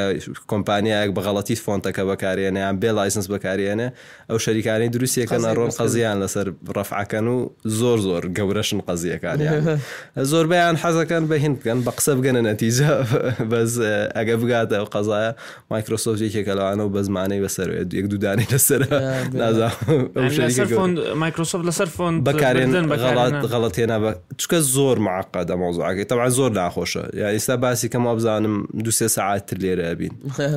کۆمپانیایەک 0.51 1.11
بەغڵەتی 1.17 1.55
فۆنتەکە 1.65 2.03
بەکارێنە 2.09 2.59
یان 2.65 2.75
بێ 2.81 2.89
لایسنس 2.99 3.27
بەکارێنە 3.31 3.87
ئەو 4.29 4.37
شەریکانی 4.45 4.89
دروستیەکە 4.95 5.56
ئەڕۆم 5.57 5.71
قەزیان 5.79 6.17
لەسەر 6.23 6.47
ڕەفعەکەن 6.77 7.27
و 7.35 7.37
زۆر 7.79 7.97
زۆر 8.07 8.23
گەورەشن 8.37 8.79
قەزیەکانیان 8.87 9.81
زۆربیان 10.31 10.75
حەزەکەن 10.83 11.23
بەهین 11.31 11.53
بکەن 11.59 11.79
بە 11.85 11.91
قسە 11.97 12.11
بگەنە 12.19 12.41
نەتیجە 12.49 12.91
بەس 13.51 13.73
ئەگە 14.17 14.35
اه، 14.35 14.39
بگاتە 14.43 14.75
ئەو 14.79 14.85
قەزایە 14.93 15.31
مایکرۆسۆفت 15.73 16.19
یەکێکە 16.25 16.53
لەوانەوە 16.59 16.89
بە 16.95 17.01
زمانەی 17.07 17.39
بەسەر 17.45 17.67
یەک 17.97 18.05
دودانی 18.13 18.45
لەسەر 18.53 18.81
مایکرۆسۆف 21.23 21.61
لەسەر 21.69 21.87
فۆن 21.97 22.13
بەکارێن 22.27 22.69
غەڵەت 23.53 23.75
هێنا 23.79 23.97
چکە 24.41 24.57
زۆر 24.75 24.97
معقە 25.07 25.41
دەمەوزعەکەی 25.51 26.05
تەوان 26.11 26.29
زۆر 26.39 26.49
ناخۆشە 26.59 27.03
یا 27.21 27.27
ئێستا 27.35 27.55
باسی 27.63 27.87
کەمە 27.93 28.11
بزانم 28.17 28.55
دوسێ 28.85 29.07
ساعت 29.17 29.47
لێرە 29.61 29.89
بین 29.99 30.13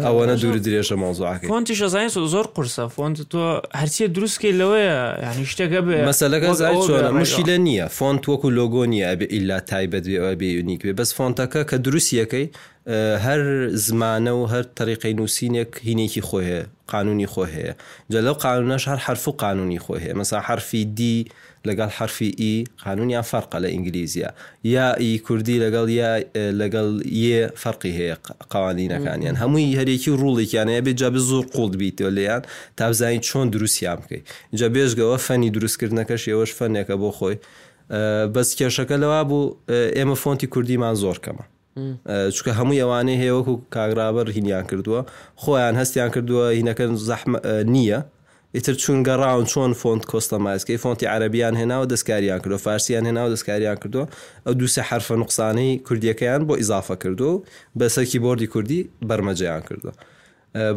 ئەوەنە 0.06 0.34
دوور 0.42 0.56
درێژە 0.66 0.92
مۆزعەکە 1.02 1.46
فۆنتیشەزانین 1.52 2.10
زۆر 2.34 2.46
قرسە 2.56 2.84
فۆنت 2.96 3.18
تۆ 3.32 3.42
هەرچی 3.80 4.06
دروستکەی 4.14 4.54
لەوەیە 4.60 4.89
بێ 4.90 5.30
ینی 5.34 5.46
شتەکە 5.52 5.80
بێ 5.86 5.96
مەسلەکە 6.12 6.52
زای 6.60 6.76
چۆنە 6.88 7.10
مشیلە 7.20 7.56
نییە 7.66 7.86
فۆنت 7.98 8.22
وەکو 8.30 8.48
لۆگۆ 8.58 8.82
نیە 8.92 9.06
ئەبێ 9.10 9.26
ئللا 9.36 9.58
تایبەت 9.70 10.04
بێەوە 10.10 10.32
بێ 10.40 10.48
یونیک 10.56 10.80
بێ 10.86 10.92
بەس 11.00 11.10
فۆنتەکە 11.16 11.60
کە 11.70 11.76
دروستیەکەی 11.86 12.46
هەر 13.24 13.40
زمانە 13.86 14.32
و 14.40 14.44
هەر 14.52 14.64
تەریقی 14.78 15.12
نووسینێک 15.18 15.70
هینێکی 15.88 16.22
خۆ 16.28 16.38
هەیە 16.48 16.62
قانونی 16.92 17.28
خۆ 17.34 17.44
هەیە 17.54 17.72
جە 18.12 18.20
لەو 18.26 18.34
قانونەش 18.46 18.84
هەر 18.90 18.98
حرف 19.06 19.24
و 19.28 19.32
قانونی 19.42 19.80
خۆ 19.84 19.94
هەیە 20.02 20.14
مەسا 20.20 20.36
حرفی 20.48 20.84
دی 20.98 21.16
لەگەڵ 21.68 21.90
حرفی 21.98 22.30
ئی 22.40 22.50
قانونیان 22.84 23.22
فەرقە 23.30 23.58
لە 23.64 23.68
ئینگلیزیە 23.74 24.30
یا 24.64 24.88
ئی 25.02 25.18
کوردی 25.26 25.56
لەگەڵ 25.64 25.88
یا 26.00 26.10
لەگەڵ 26.60 26.88
یە 27.24 27.42
فەرقی 27.62 27.92
هەیە 27.98 28.16
قوانینەکانیان 28.54 29.36
هەمووی 29.42 29.74
هەرێکی 29.80 30.10
ڕوڵێکیانەیە 30.22 30.80
بێ 30.86 30.92
جابێ 31.00 31.20
زۆر 31.30 31.44
قوڵ 31.54 31.70
بیتەوە 31.82 32.10
لەیان 32.18 32.42
تابزانین 32.78 33.20
چۆن 33.28 33.46
دروستیان 33.52 33.98
بکەیت 34.02 34.24
جا 34.58 34.68
بێژگەوە 34.74 35.16
فەنی 35.26 35.50
دروستکردنەکەش 35.56 36.22
ئێوەش 36.30 36.50
فەنێکە 36.58 36.94
بۆ 37.02 37.10
خۆی 37.18 37.36
بەس 38.34 38.48
کێشەکە 38.58 38.96
لەوا 39.02 39.22
بوو 39.28 39.44
ئێمە 39.98 40.16
فۆنتی 40.22 40.46
کوردیمان 40.52 40.94
زۆر 41.02 41.16
کەمە 41.24 41.44
چکە 42.36 42.50
هەموو 42.58 42.78
ئەوانەی 42.82 43.18
هێوەکو 43.22 43.54
کاگرابەر 43.74 44.26
هینیان 44.36 44.64
کردووە 44.70 45.00
خۆیان 45.42 45.74
هەستیان 45.80 46.10
کردووە 46.14 46.44
هینەکەن 46.58 46.92
زەحمە 47.08 47.38
نییە 47.74 48.00
ئیتر 48.54 48.74
چون 48.82 49.02
گەڕاون 49.06 49.46
چۆن 49.52 49.72
فۆنت 49.80 50.04
کۆستەمایسکەی 50.10 50.78
فۆنتی 50.82 51.06
عربیان 51.06 51.54
هێناوە 51.60 51.86
دەستکاریان 51.92 52.40
کردو 52.42 52.56
فارسیان 52.66 53.04
هێناو 53.08 53.28
دەستکاریان 53.36 53.78
کردو 53.82 54.06
ئەو 54.46 54.52
دووسە 54.60 54.82
حرفە 54.90 55.14
نقصانەی 55.22 55.72
کوردیەکەیان 55.86 56.42
بۆ 56.48 56.54
ئیزافە 56.60 56.96
کردو 57.02 57.30
و 57.30 57.42
بەسەرکی 57.78 58.16
بردی 58.18 58.46
کوردی 58.46 58.88
بەرمەجەیان 59.08 59.62
کردو 59.68 59.90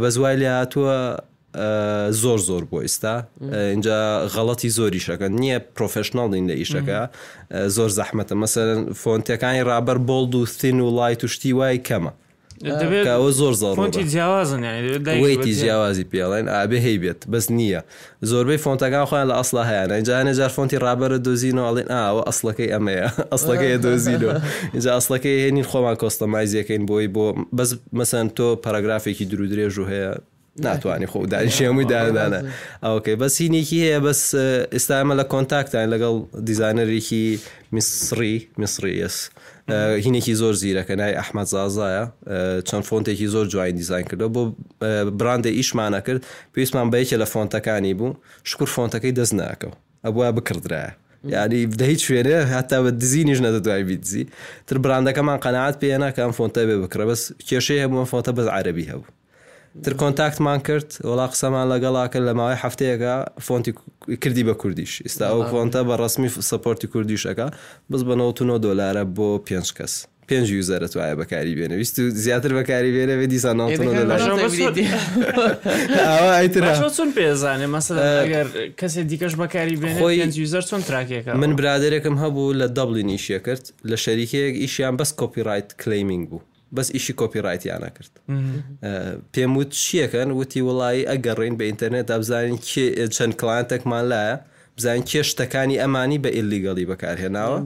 بە 0.01 0.07
زوای 0.13 0.37
لە 0.41 0.45
هاتووە 0.59 0.97
زۆر 2.21 2.37
زۆر 2.49 2.63
بۆ 2.71 2.79
ئێستا 2.85 3.15
اینجا 3.73 4.27
غەڵەتی 4.33 4.67
زۆری 4.77 4.99
شەکە 5.07 5.27
نییە 5.39 5.59
پرۆفشنناڵین 5.75 6.45
لە 6.49 6.53
ئیشەکە 6.61 6.99
زۆر 7.75 7.89
زەحمەتە 7.99 8.35
مەسەرن 8.41 8.81
فۆنتەکانی 9.01 9.63
رابەر 9.69 9.97
بۆلد 10.09 10.33
و 10.35 10.45
سین 10.45 10.79
و 10.81 10.89
لای 10.97 11.15
توشتی 11.15 11.53
وای 11.53 11.81
کەمە 11.87 12.13
دەبێتەوە 12.81 13.29
زۆر 13.39 13.53
زۆرتی 13.61 14.03
جیاوازنیتی 14.13 15.53
جیاوازی 15.61 16.05
پێڵێن 16.13 16.45
ئابێ 16.55 16.79
هەی 16.85 16.97
بێت 17.03 17.19
بەس 17.33 17.45
نییە 17.57 17.81
زۆربەی 18.29 18.59
فۆنتەکان 18.65 19.05
خۆیان 19.09 19.27
لە 19.31 19.35
ئەسڵ 19.39 19.55
هەیەە 19.69 19.95
جانە 20.07 20.33
جار 20.39 20.51
فۆنتی 20.55 20.77
ڕابرە 20.85 21.17
دۆزینەوەڵێن 21.27 21.87
ئاوە 22.05 22.21
ئەسلەکەی 22.29 22.69
ئەمەیە 22.75 23.07
ئەسلەکەی 23.33 23.77
دۆزیلەوە 23.85 24.35
اینجا 24.75 24.91
ئەسلەکەی 24.97 25.37
هێنین 25.43 25.65
خۆمان 25.71 25.95
کۆستەمایزیەکەین 26.01 26.83
بۆی 26.89 27.07
بۆ 27.15 27.25
بەس 27.57 27.69
مەسەن 27.97 28.27
تۆ 28.37 28.47
پەرەگرافێکی 28.63 29.25
درودرێژ 29.31 29.75
و 29.81 29.85
هەیە 29.91 30.11
ناتوانانی 30.65 31.07
خۆ 31.11 31.17
دانیشێمووی 31.33 31.87
دادانە 31.93 32.39
ئەوکەی 32.85 33.15
بەسینێکی 33.21 33.77
هەیە 33.85 33.99
بەس 34.07 34.21
ئێستا 34.73 34.93
ئەمە 35.01 35.13
لە 35.19 35.23
کۆنتاکتان 35.33 35.85
لەگەڵ 35.93 36.15
دیزانەرێکی 36.47 37.25
میسری 37.75 38.35
میسریس. 38.61 39.15
هینێکی 39.69 40.33
زۆر 40.41 40.53
زیرەکە 40.61 40.95
نای 40.99 41.13
ئەحمد 41.19 41.47
زازایە 41.53 42.05
چەند 42.67 42.83
فۆنتێکی 42.87 43.27
زۆر 43.33 43.45
جوین 43.53 43.75
دیزین 43.75 44.05
کردەوە 44.09 44.29
بۆ 44.35 44.41
براندە 45.19 45.49
ئیشمانە 45.57 46.01
کرد 46.05 46.25
پێویستمان 46.53 46.87
بەیەکە 46.93 47.15
لە 47.23 47.27
فۆنتەکانی 47.33 47.93
بوو 47.99 48.13
شکر 48.43 48.67
فۆنتەکەی 48.75 49.13
دەست 49.19 49.33
ناکەو 49.41 49.71
ئەبە 50.05 50.29
بکردرایە 50.37 50.91
یعنی 51.35 51.59
دە 51.79 51.83
هیچ 51.91 52.01
شوێنێ 52.07 52.37
هەتا 52.53 52.77
بە 52.85 52.89
دزینیش 53.01 53.39
نەدە 53.45 53.59
دوای 53.65 53.83
بیتزی 53.89 54.23
تر 54.67 54.77
براندەکەمان 54.83 55.37
قەنەعات 55.45 55.75
پێێنا 55.81 56.09
کەم 56.17 56.31
فۆنتە 56.37 56.61
بێ 56.67 56.77
بکرە 56.83 57.05
بەس 57.09 57.21
کێشەیە 57.47 57.81
هەبووە 57.83 58.05
فۆتە 58.11 58.31
بەس 58.37 58.47
عربی 58.57 58.85
هەبوو 58.91 59.09
تر 59.81 59.93
کۆنتاکتمان 59.97 60.59
کرد 60.67 60.97
وڵا 61.03 61.25
قسەمان 61.33 61.65
لەگەڵاکە 61.73 62.19
لە 62.27 62.33
ماوەی 62.37 62.57
هەفتەیەەکە 62.63 63.13
فۆنتی 63.45 63.71
کردی 64.21 64.43
بە 64.49 64.53
کوردیش 64.61 64.93
ئستا 65.07 65.25
ئەو 65.29 65.41
فۆنتە 65.51 65.81
بە 65.89 65.95
ڕسمی 66.01 66.29
سپۆرتی 66.49 66.87
کوردیشەکە 66.93 67.47
بز 67.91 68.01
بە 68.07 68.15
90 68.21 68.61
دلارە 68.65 69.03
بۆ 69.17 69.27
پێنج 69.49 69.69
کەس 69.77 69.93
پێنج 70.29 70.47
یوزەرە 70.57 70.87
توایە 70.93 71.15
بەکاری 71.21 71.53
بێنە 71.57 71.73
ویست 71.81 71.97
زیاتر 72.09 72.51
بەکاری 72.61 72.91
بێنە 72.95 73.13
بێ 73.21 73.25
دیسان 73.33 73.57
چۆن 76.97 77.09
پێزانێ 77.17 77.67
مەسەگەر 77.75 78.45
کەسێک 78.79 79.05
دیکەش 79.11 79.33
بەکاری 79.41 79.75
بێنەر 79.81 80.61
چۆن 80.69 80.81
تراکێکەکە 80.87 81.35
من 81.43 81.51
برادێکم 81.59 82.15
هەبوو 82.23 82.53
لە 82.59 82.67
دەبڵی 82.77 83.03
نیشیە 83.11 83.39
کرد 83.45 83.65
لە 83.91 83.97
شەریکەیەک 84.05 84.55
ئیشیان 84.63 84.95
بەس 84.99 85.11
کۆپیڕیت 85.19 85.69
کلەیمینگ 85.81 86.29
بوو 86.29 86.41
بەس 86.79 86.87
ئیشی 86.97 87.13
کۆپیڕایتیانە 87.21 87.89
کرد 87.95 88.13
پێم 89.33 89.51
وت 89.57 89.71
چیەکەن 89.85 90.29
وتی 90.39 90.61
وڵایی 90.67 91.07
ئەگەڕین 91.11 91.53
بە 91.59 91.65
ئینتەرنێت 91.69 92.07
ئەبزانین 92.13 92.59
چەند 93.15 93.33
کلانتێکمان 93.41 94.03
لایە 94.13 94.35
بزانین 94.77 95.03
کێشتەکانی 95.11 95.77
ئەمانی 95.81 96.19
بە 96.23 96.29
ئیلیگەڵی 96.37 96.85
بەکارهێناوە 96.91 97.57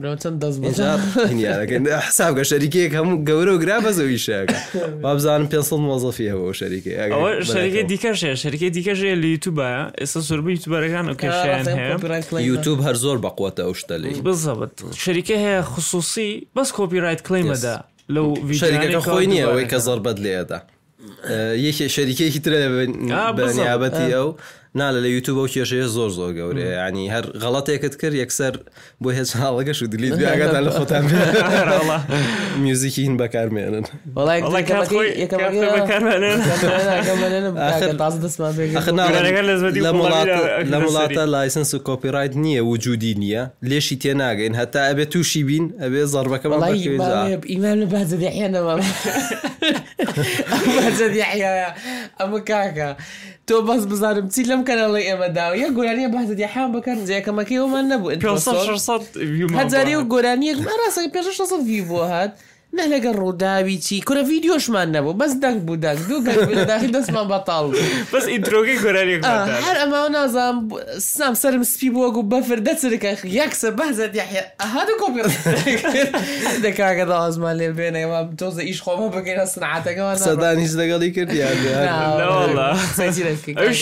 حساب 2.08 2.32
گە 2.38 2.44
شەریکەیەک 2.50 2.92
هەموو 2.98 3.22
گەورە 3.28 3.52
و 3.54 3.58
گرا 3.64 3.76
بەزەوی 3.84 4.18
شەکە 4.26 4.58
با 5.04 5.14
بزانم 5.18 5.46
500 5.48 5.76
مۆزەفی 5.88 6.26
هەبەوە 6.32 6.54
شەریکە 6.60 6.92
شەریکی 7.52 7.82
دیکەشێ 7.92 8.32
شەرکی 8.42 8.68
دیکەژێ 8.76 9.12
لە 9.22 9.28
یوتوبە 9.32 9.70
ئێستا 10.00 10.20
سربی 10.28 10.52
یوتوبەرەکان 10.56 11.04
و 11.10 11.14
کەشیان 11.22 11.64
هەیە 11.78 12.40
یوتوب 12.52 12.78
هەر 12.86 12.96
زۆر 13.04 13.18
بەقوتە 13.24 13.62
ئەو 13.66 13.74
شتە 13.80 13.94
لی 14.02 14.10
بزەبت 14.26 14.72
شەریکە 15.02 15.36
هەیە 15.44 15.62
خصوصی 15.72 16.30
بەس 16.56 16.68
کۆپیرایت 16.78 17.20
کلەیمەدا 17.26 17.76
لو 18.08 18.52
شركه 18.52 18.74
يعني 18.74 19.00
خوينيه 19.00 19.46
ويك 19.46 19.74
زربد 19.74 20.18
لي 20.18 20.36
هذا 20.36 20.66
هي 21.26 21.68
آه، 21.68 21.86
شركه 21.86 22.12
كي 22.30 22.38
تري 22.38 22.86
بنيابتي 22.88 24.16
او 24.16 24.36
نا 24.80 24.88
لە 24.94 25.06
یوتوب 25.16 25.36
ئەو 25.38 25.48
کێشەیە 25.54 25.86
زۆر 25.96 26.10
زۆر 26.18 26.30
گەورەیە 26.38 26.72
ینی 26.90 27.06
هەر 27.14 27.24
غەڵاتێکت 27.42 27.94
کرد 28.00 28.14
یەکسەر 28.22 28.54
بۆ 29.02 29.08
هێز 29.18 29.30
هاڵەکەش 29.40 29.78
و 29.82 29.86
دلیت 29.92 30.14
بیاگەدا 30.20 30.60
لە 30.66 30.70
خۆتان 30.78 31.04
میوزیکی 32.64 33.02
هین 33.02 33.16
بەکارمێنن 33.20 33.86
لە 40.72 40.78
وڵاتە 40.86 41.22
لایسنس 41.34 41.74
و 41.74 41.78
کۆپیرایت 41.88 42.32
نییە 42.44 42.62
وجودی 42.70 43.12
نییە 43.22 43.42
لێشی 43.68 43.96
تێناگەین 44.02 44.54
هەتا 44.60 44.80
ئەبێ 44.90 45.04
تووشی 45.12 45.42
بین 45.48 45.64
ئەبێ 45.82 46.02
زەربەکە 46.12 46.46
بەڵی 46.50 46.80
ئیمان 47.52 47.76
لە 47.82 47.86
بازدەحێنەوە. 47.92 48.74
ئەمە 49.98 52.38
کاکە 52.50 52.88
تۆ 53.46 53.54
بەس 53.68 53.82
بزانم 53.90 54.26
چی 54.34 54.42
لەم 54.50 54.60
کەنەڵی 54.68 55.04
ئێمەداوە 55.10 55.54
یە 55.62 55.68
گۆرانیە 55.76 56.08
بەزت 56.14 56.38
یحام 56.46 56.70
بکەن 56.76 56.98
جێەکەمەکەی 57.08 57.58
ومان 57.64 57.84
نەبوو 57.92 58.10
هەزاری 59.60 59.94
و 59.98 60.02
گۆرانیەک 60.12 60.58
ڕاستەکە 60.68 61.10
پێ 61.14 61.20
600 61.26 61.60
وی 61.68 61.82
بۆ 61.88 62.00
هات 62.12 62.32
نە 62.76 62.84
لەگە 62.92 63.12
ڕووداوی 63.16 63.78
چی 63.78 64.00
کورە 64.08 64.18
ڤیددیۆشمان 64.28 64.92
نەبوو 64.96 65.12
بەس 65.20 65.32
دەنگ 65.42 65.58
بوو 65.66 65.76
دەنگ 65.84 65.98
دووداخی 66.08 66.88
دەستمان 66.92 67.26
بەتاڵ 67.32 67.64
بەس 68.12 68.24
ئیدرۆگی 68.28 68.76
گۆرانی 68.84 69.16
هەر 69.66 69.76
ئەما 69.82 69.98
نازانام 70.08 70.56
سام 71.00 71.34
سرم 71.34 71.62
سپی 71.62 71.88
بووە 71.90 72.16
و 72.18 72.22
بەفر 72.32 72.58
دەچرکە 72.66 73.10
یەکسە 73.38 73.68
بەزت 73.78 74.12
هەاد 74.16 74.88
کۆپی 75.00 75.20
دەکاگە 76.66 77.04
داوازمان 77.10 77.54
لێ 77.58 77.68
بێنەوە 77.78 78.18
تۆزە 78.40 78.60
ئیش 78.68 78.78
خۆمە 78.84 79.08
بگەینە 79.16 79.44
سنعاتەکەەوە 79.54 80.12
سەدانیش 80.28 80.72
لەگەڵی 80.80 81.10
کردیان 81.16 81.54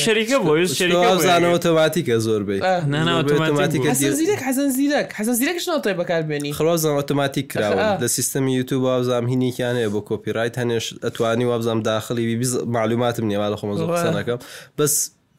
شەریکە 0.03 0.39
بۆ 0.47 0.53
شەریکەزانەوە 0.79 1.59
تەماتیکە 1.67 2.17
زۆربەی 2.27 2.61
ناناوەماتیکە 2.93 3.91
زیرەک 4.21 4.41
حەزن 4.49 4.69
زیرەک 4.77 5.09
حەزن 5.19 5.37
زیرەکشنەوە 5.41 5.81
تۆی 5.85 5.95
بەکاربیێنی 6.01 6.51
خڵۆزان 6.59 6.95
ئۆتۆماتیک 6.99 7.47
کراوە 7.53 7.85
لە 8.03 8.07
سیستەمی 8.17 8.53
یوتوب 8.59 8.75
و 8.77 8.81
وابزام 8.83 9.27
هینیان 9.27 9.77
هەیە 9.77 9.91
بۆ 9.95 10.01
کۆپیرایت 10.09 10.55
هەنێش 10.61 10.85
ئەتوانی 11.07 11.45
وابزام 11.45 11.83
داخلی 11.83 12.41
معلوماتم 12.67 13.25
نیێوا 13.29 13.49
لە 13.55 13.59
خۆمە 13.61 13.75
زۆرەکەم 13.81 14.39
بەس 14.79 14.95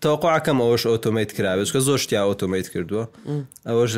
تاوقعکەم 0.05 0.57
ئەوەش 0.63 0.83
ئۆتۆمیت 0.91 1.31
کراوێت 1.37 1.69
کە 1.73 1.79
زۆشتیا 1.89 2.21
ئۆتۆمیت 2.29 2.67
کردووە 2.73 3.03
ئەوەش 3.67 3.93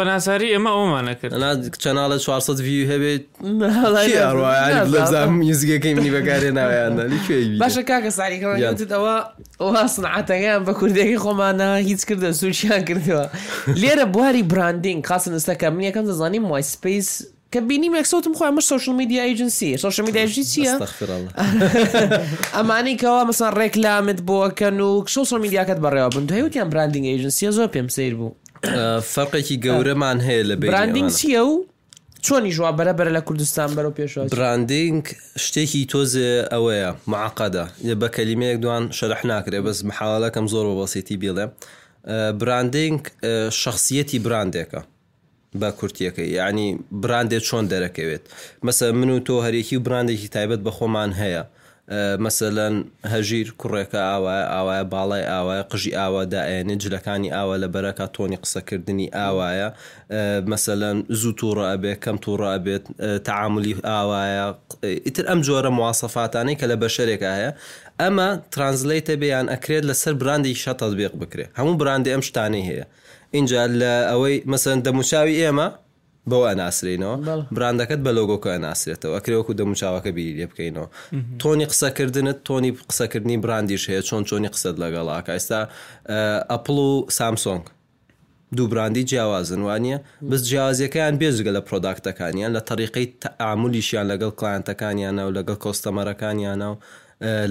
بەناساری 0.00 0.48
ئێمە 0.54 0.70
ئەومانە 0.76 1.14
کرد 1.20 1.32
چەناڵە 1.82 2.16
400 2.18 2.60
وی 2.60 2.86
هەبێت 2.92 3.24
میزگەکەی 5.38 5.92
منی 5.96 6.10
بەکارێ 6.16 6.50
ناویان 6.58 6.92
باشە 7.58 7.82
کاکە 7.90 8.10
ساریەوە 8.18 8.54
ئەوە 9.60 9.86
سنعاتەکەیان 9.94 10.64
بە 10.66 10.72
کوردێکی 10.80 11.18
خۆمانە 11.24 11.68
هیچ 11.88 12.02
کردە 12.08 12.30
سوچیان 12.32 12.82
کردەوە 12.88 13.24
لێرە 13.82 14.04
بواری 14.14 14.42
براندینگ 14.52 15.00
قاسنستەکە 15.10 15.64
من 15.74 15.82
یەکەم 15.90 16.04
دەزانانی 16.10 16.38
مای 16.38 16.62
سپیس 16.62 17.10
كبيني 17.52 17.88
ماك 17.88 18.06
صوت 18.06 18.36
خويا 18.38 18.50
مش 18.50 18.62
سوشيال 18.64 18.96
ميديا 18.96 19.22
ايجنسي 19.22 19.76
سوشيال 19.76 20.06
ميديا 20.06 20.20
ايجنسي 20.20 20.62
استغفر 20.62 21.16
الله 21.16 21.28
اماني 22.60 22.96
كوا 22.96 23.24
مثلا 23.24 23.50
ريكلام 23.50 24.12
بو 24.12 24.48
كانوا 24.48 25.06
سوشيال 25.06 25.40
ميديا 25.40 25.62
كتب 25.62 25.86
الرياض 25.86 26.18
بنتو 26.18 26.34
هيو 26.34 26.50
براندينغ 26.68 27.06
ايجنسي 27.06 27.50
زو 27.50 27.66
بيم 27.66 27.88
سير 27.88 28.14
بو 28.14 28.32
فرقي 29.00 29.42
كي 29.42 29.56
جورة 29.56 29.92
مان 29.94 30.20
هي 30.20 30.42
لبي 30.42 30.68
براندينغ 30.68 31.08
سيو 31.08 31.66
چۆنی 32.28 32.50
ژوا 32.56 32.70
بەرەبەر 32.78 33.06
لە 33.16 33.18
کوردستان 33.28 33.68
بەرەو 33.74 34.18
براندينغ 34.34 35.02
شتي 35.36 35.66
هي 35.76 35.84
توز 35.84 36.16
اويا 36.16 36.96
معقده 37.06 37.68
يبقى 37.84 38.08
كلمه 38.08 38.52
دوان 38.54 38.92
شەرح 38.92 39.24
ناکرێ 39.24 39.66
بەس 39.66 39.84
مححاڵەکەم 39.84 40.46
زۆر 40.52 40.64
بە 40.66 40.84
بەسیتی 40.84 41.16
بێڵێ 41.22 41.48
براندینگ 42.32 43.06
شخصیەتی 43.48 44.18
با 45.54 45.70
کورتیەکەی 45.70 46.18
یعنی 46.18 46.78
براندێ 47.04 47.40
چۆن 47.48 47.64
دەرەکەوێت 47.72 48.24
مەسە 48.66 48.82
من 48.92 49.10
و 49.10 49.20
تۆ 49.26 49.34
هەرێکی 49.46 49.74
و 49.76 49.80
براندێکی 49.86 50.28
تایبەت 50.36 50.60
بە 50.66 50.70
خۆمان 50.76 51.12
هەیە 51.22 51.44
مەسەەن 52.24 52.74
هەژیر 53.12 53.48
کوڕێکە 53.60 54.00
ئاوایە 54.10 54.44
ئاوایە 54.54 54.84
باڵای 54.94 55.24
ئاوایە 55.32 55.62
قژی 55.72 55.92
ئاواداەنێ 56.00 56.74
جلەکانی 56.82 57.30
ئاوا 57.36 57.56
لە 57.62 57.68
بەرەکە 57.74 58.06
تۆنی 58.16 58.38
قسەکردنی 58.44 59.08
ئاوایە 59.18 59.68
مەسەەن 60.50 60.96
زوو 61.20 61.34
تووڕە 61.40 61.66
ئەبێ 61.72 61.92
کەم 62.04 62.16
تووڕە 62.24 62.48
ئەبێت 62.54 62.84
تعاملی 63.28 63.74
ئاوایە 63.90 64.46
ئیتر 65.06 65.24
ئەم 65.30 65.40
جۆرە 65.46 65.70
موواسەفاتانەی 65.78 66.56
کە 66.60 66.66
لە 66.72 66.76
بەشەرێک 66.82 67.22
هەیە 67.32 67.52
ئەمە 68.02 68.28
ترانزلیتە 68.52 69.14
بیان 69.22 69.46
ئەکرێت 69.54 69.84
لەسەر 69.90 70.14
براندی 70.22 70.54
شە 70.62 70.72
تەبێق 70.82 71.12
بکرێت 71.22 71.50
هەموو 71.58 71.74
براندی 71.80 72.10
ئەم 72.14 72.22
شتانی 72.28 72.64
هەیە 72.70 72.86
اینجا 73.34 73.66
لە 73.80 73.92
ئەوەی 74.10 74.36
مەسەن 74.52 74.78
دەموچاوی 74.86 75.36
ئێمە 75.42 75.68
بەوە 76.30 76.46
ئەناسرینەوە 76.52 77.16
براندەکەت 77.56 78.00
بە 78.06 78.10
لۆگۆکە 78.18 78.50
ئەناسرێتەوە 78.54 79.14
ئەکرێوەکو 79.16 79.52
دەموچاوەکە 79.60 80.10
بیری 80.16 80.32
لێ 80.38 80.46
بکەینەوە 80.50 80.88
تۆنی 81.42 81.66
قسەکردنت 81.72 82.38
تۆنی 82.48 82.70
قسەکردنی 82.90 83.36
براندیش 83.44 83.84
هەیە 83.90 84.02
چۆن 84.08 84.22
چۆنی 84.30 84.50
قسەت 84.54 84.76
لەگەڵاکە 84.82 85.30
ئێستا 85.36 85.60
ئەپل 86.52 86.76
و 86.88 86.90
سامسۆنگ 87.18 87.64
دوو 88.56 88.66
براندی 88.72 89.02
جیاوازن 89.10 89.62
وانە 89.68 89.96
بس 90.30 90.40
جیازیەکەیان 90.50 91.14
بێزگە 91.20 91.52
لە 91.56 91.60
پرۆداکتەکانیان 91.68 92.50
لە 92.56 92.60
تەریقی 92.70 93.06
تەعاعملیشیان 93.24 94.06
لەگەڵ 94.12 94.32
کلانتەکانیانە 94.40 95.22
و 95.26 95.30
لەگەڵ 95.36 95.56
کۆستەمەرەکانیانە 95.64 96.68
و 96.72 96.76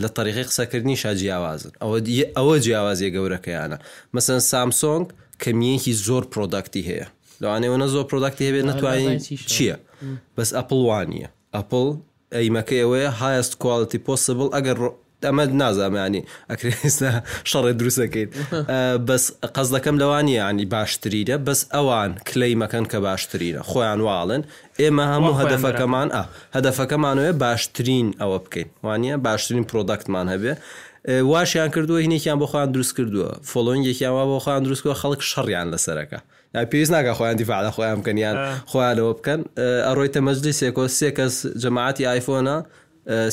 لە 0.01 0.07
طریقی 0.15 0.43
قسەکردنی 0.49 0.95
شاجیاوازن 1.03 1.71
ئەوە 1.81 1.99
ئەوە 2.39 2.55
جیاوازیە 2.65 3.09
گەورەکەیانە 3.15 3.77
مەسن 4.15 4.39
سامسۆنگ 4.51 5.05
کەمیەکی 5.43 5.93
زۆر 6.05 6.23
پرۆدەکتی 6.33 6.83
هەیە 6.89 7.07
لەوانێەوەە 7.41 7.87
زۆر 7.95 8.05
پرۆدەکتی 8.09 8.43
هەبێت 8.49 8.65
نتوانین 8.71 9.19
چییە 9.51 9.75
بەس 10.35 10.49
ئەپڵوانە 10.57 11.27
ئەپل 11.55 11.87
ئەیمەکەی 12.37 12.81
ئەوەیە 12.83 13.09
هایست 13.21 13.53
کوالتی 13.63 13.99
پۆسبل 14.05 14.49
ئەگەر 14.55 14.77
ئەمە 15.29 15.43
نازامانی 15.61 16.21
ئەکرێستا 16.51 17.11
شەڕێ 17.51 17.73
دروستەکەیت 17.79 18.29
بەس 19.07 19.23
قەز 19.55 19.69
دەکەم 19.75 19.95
لەوانی 20.03 20.33
ینی 20.41 20.65
باشترینە 20.75 21.37
بەس 21.47 21.61
ئەوان 21.75 22.11
کلەی 22.29 22.53
مەکەن 22.61 22.85
کە 22.91 22.97
باشترینە 23.07 23.61
خۆیان 23.69 23.99
واڵن 24.07 24.41
ئێمە 24.81 25.05
هەموو 25.13 25.33
هەدفەکەمان 25.41 26.07
ئا 26.15 26.23
هەدفەکەمانوێ 26.57 27.31
باشترین 27.43 28.07
ئەوە 28.21 28.37
بکەین 28.45 28.67
وانە 28.85 29.13
باشترین 29.27 29.65
پرۆدەکتمان 29.69 30.27
هەبێ 30.33 30.53
واشیان 31.33 31.69
کردووە 31.75 31.99
هینێکیان 32.05 32.37
بۆخواان 32.43 32.67
دروست 32.75 32.93
کردووە 32.97 33.29
فۆلۆن 33.51 33.79
یەکیانوا 33.89 34.25
بۆخواان 34.33 34.61
دروستکووە 34.65 34.95
خەڵک 35.01 35.21
شەڕیان 35.31 35.67
لەسەرەکە 35.73 36.19
پێویست 36.71 36.91
ناکە 36.95 37.13
خۆیان 37.19 37.37
دیفاعە 37.41 37.71
خۆیان 37.75 37.97
بکەنیان 38.01 38.35
خۆیانەوە 38.71 39.13
بکەن 39.17 39.41
ئەڕۆیتە 39.87 40.19
مەجلی 40.27 40.53
سێکۆ 40.59 40.83
سێ 40.97 41.09
کەس 41.17 41.33
جەماعتی 41.63 42.03
آیفۆنا 42.13 42.57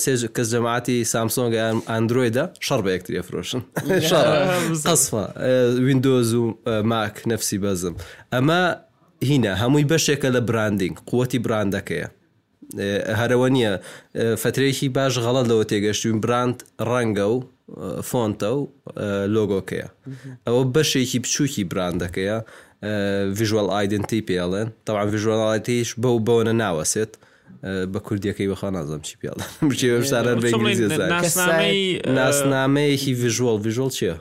سێژ 0.03 0.21
کەس 0.37 0.49
جەماعتی 0.55 0.97
سامسۆنگ 1.13 1.53
ئەندرویدا 1.91 2.45
شەڕ 2.67 2.81
بە 2.85 2.91
یەکتری 2.97 3.23
فرۆشن 3.29 3.61
قسفە 4.89 5.25
وینندۆز 5.87 6.29
و 6.35 6.45
ماک 6.93 7.17
نەفسی 7.31 7.59
بەزم 7.65 7.95
ئەمە 8.35 8.63
هینە 9.31 9.53
هەمووی 9.63 9.87
بەشێکە 9.93 10.29
لە 10.37 10.41
براندینگ 10.49 10.95
قوتی 11.11 11.39
براندەکەیە 11.47 12.09
هەرەوە 13.21 13.49
نییە 13.57 13.73
فترێکی 14.43 14.89
باش 14.97 15.13
غەڵە 15.25 15.43
لەوە 15.51 15.65
تێگەشتوین 15.71 16.19
براند 16.25 16.57
ڕەنگە 16.91 17.27
و 17.33 17.37
فۆنتە 18.09 18.51
و 18.59 18.65
لۆگۆکەیە 19.35 19.89
ئەوە 20.47 20.63
بەشێکی 20.75 21.19
بچووکی 21.25 21.65
براندەکەیە 21.73 22.39
ڤژوال 23.39 23.69
ئایدنتی 23.75 24.21
پێڵێن 24.29 24.69
تەوان 24.87 25.07
ڤژوالایتیش 25.15 25.89
بەو 26.03 26.17
بەوەنە 26.27 26.55
ناوەسێت 26.63 27.13
بە 27.63 27.99
کوردیەکەی 27.99 28.49
بەخوا 28.55 28.65
نازم 28.71 29.01
چی 29.01 29.17
پیاڵە 29.23 29.65
ناسنامەیەکی 32.09 33.13
ڤژۆڵ 33.25 33.59
ڤژۆڵ 33.65 33.91
چیە 33.91 34.15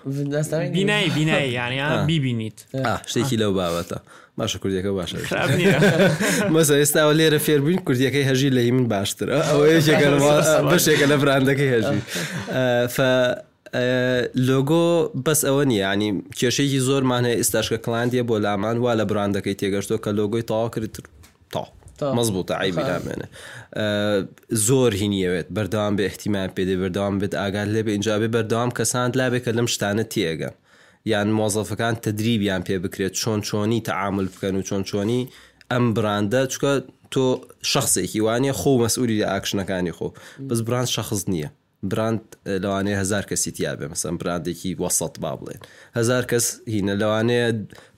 بینایی 0.71 1.09
بینایی 1.09 1.51
یانیان 1.51 2.05
بیبینیت 2.07 2.65
شتێکی 3.07 3.37
لەو 3.37 3.53
بابەتە 3.53 3.99
باشە 4.41 4.57
کوردیەکە 4.57 4.91
باشە 4.99 5.15
مەسە 6.55 6.73
ئێستاوە 6.79 7.13
لێرە 7.19 7.37
فێربووین 7.45 7.79
کوردیەکەی 7.87 8.25
هەژی 8.29 8.49
لە 8.57 8.61
من 8.73 8.87
باشترە 8.93 9.37
ئەوەیە 9.49 9.79
بەشێکە 10.71 11.05
لە 11.11 11.17
براندەکەی 11.21 11.69
هەژی 11.75 11.99
لۆگۆ 14.47 14.85
بەس 15.25 15.41
ئەوە 15.47 15.63
نیە 15.71 15.93
ینی 15.93 16.09
کێشەیەکی 16.37 16.79
زۆرمان 16.87 17.23
هەیە 17.25 17.37
ئێستاشکە 17.41 17.77
کلاندیە 17.85 18.23
بۆ 18.29 18.35
لامان 18.45 18.77
وا 18.83 18.93
لە 18.99 19.05
براندەکەی 19.11 19.55
تێگەشتۆ 19.61 19.95
کە 20.05 20.09
لۆگۆی 20.19 20.43
تەواکرد 20.49 20.95
مەزبوو 22.15 22.45
عیبی 22.63 22.83
دامێنێ 22.91 23.27
زۆر 24.67 24.91
هینیەوێت 25.01 25.47
بەردەوام 25.55 25.93
بێ 25.97 26.03
احتیمان 26.09 26.49
پێدە 26.57 26.75
بەردەوام 26.81 27.15
بێت 27.21 27.33
ئاگات 27.41 27.69
لێ 27.73 27.81
بە 27.87 27.91
اینجابێ 27.95 28.27
بەردەوام 28.35 28.71
کەسان 28.77 29.07
لابێ 29.19 29.39
کە 29.45 29.51
لەم 29.57 29.67
شتانە 29.75 30.05
تێگەن 30.13 30.55
یان 31.11 31.27
مۆزەفەکان 31.39 31.95
تدریبیان 32.05 32.61
پێ 32.67 32.77
بکرێت 32.83 33.13
چۆن 33.21 33.39
چۆنی 33.47 33.81
تەعامل 33.89 34.27
بکەن 34.33 34.55
و 34.55 34.61
چۆن 34.69 34.83
چۆنی 34.89 35.21
ئەم 35.71 35.85
براندە 35.97 36.41
چکە 36.53 36.73
تۆ 37.13 37.23
شخصێکی 37.73 38.19
وانە 38.25 38.53
خۆ 38.59 38.71
مەسئولی 38.83 39.17
لە 39.21 39.25
ئاکشنەکانی 39.33 39.93
خۆ 39.97 40.07
بەس 40.49 40.59
براند 40.67 40.89
شخص 40.97 41.21
نییە 41.33 41.49
براند 41.91 42.21
لەوانەیە 42.63 42.97
هزار 43.03 43.23
کەسی 43.31 43.49
تیاابێ 43.57 43.87
مەسم 43.91 44.15
براندێکی 44.21 44.71
وەسەت 44.81 45.15
با 45.23 45.33
بڵێن 45.39 45.61
هزار 45.99 46.23
کەس 46.31 46.45
هینە 46.75 46.93
لەوانەیە 47.01 47.49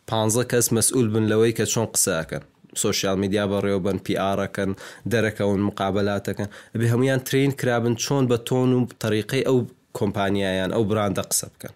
پ 0.10 0.12
کەس 0.52 0.68
مەسئول 0.78 1.08
بن 1.14 1.26
لەوەی 1.32 1.54
کە 1.58 1.66
چۆن 1.74 1.88
قسەکەن 1.96 2.44
سوسیال 2.82 3.18
میدیا 3.22 3.44
بەڕێوەبن 3.52 3.98
پیئڕەکەن 4.06 4.72
دەرەکەون 5.12 5.60
مقابلاتەکەن 5.70 6.50
بێ 6.80 6.86
هەمویان 6.94 7.22
ترین 7.28 7.52
کرابن 7.60 7.94
چۆن 8.04 8.24
بە 8.32 8.38
تۆن 8.48 8.70
و 8.74 8.88
تەریقی 9.04 9.48
ئەو 9.48 9.60
کۆمپانیایان 9.98 10.72
ئەو 10.74 10.84
براندە 10.90 11.24
قسە 11.30 11.48
بکەن 11.54 11.74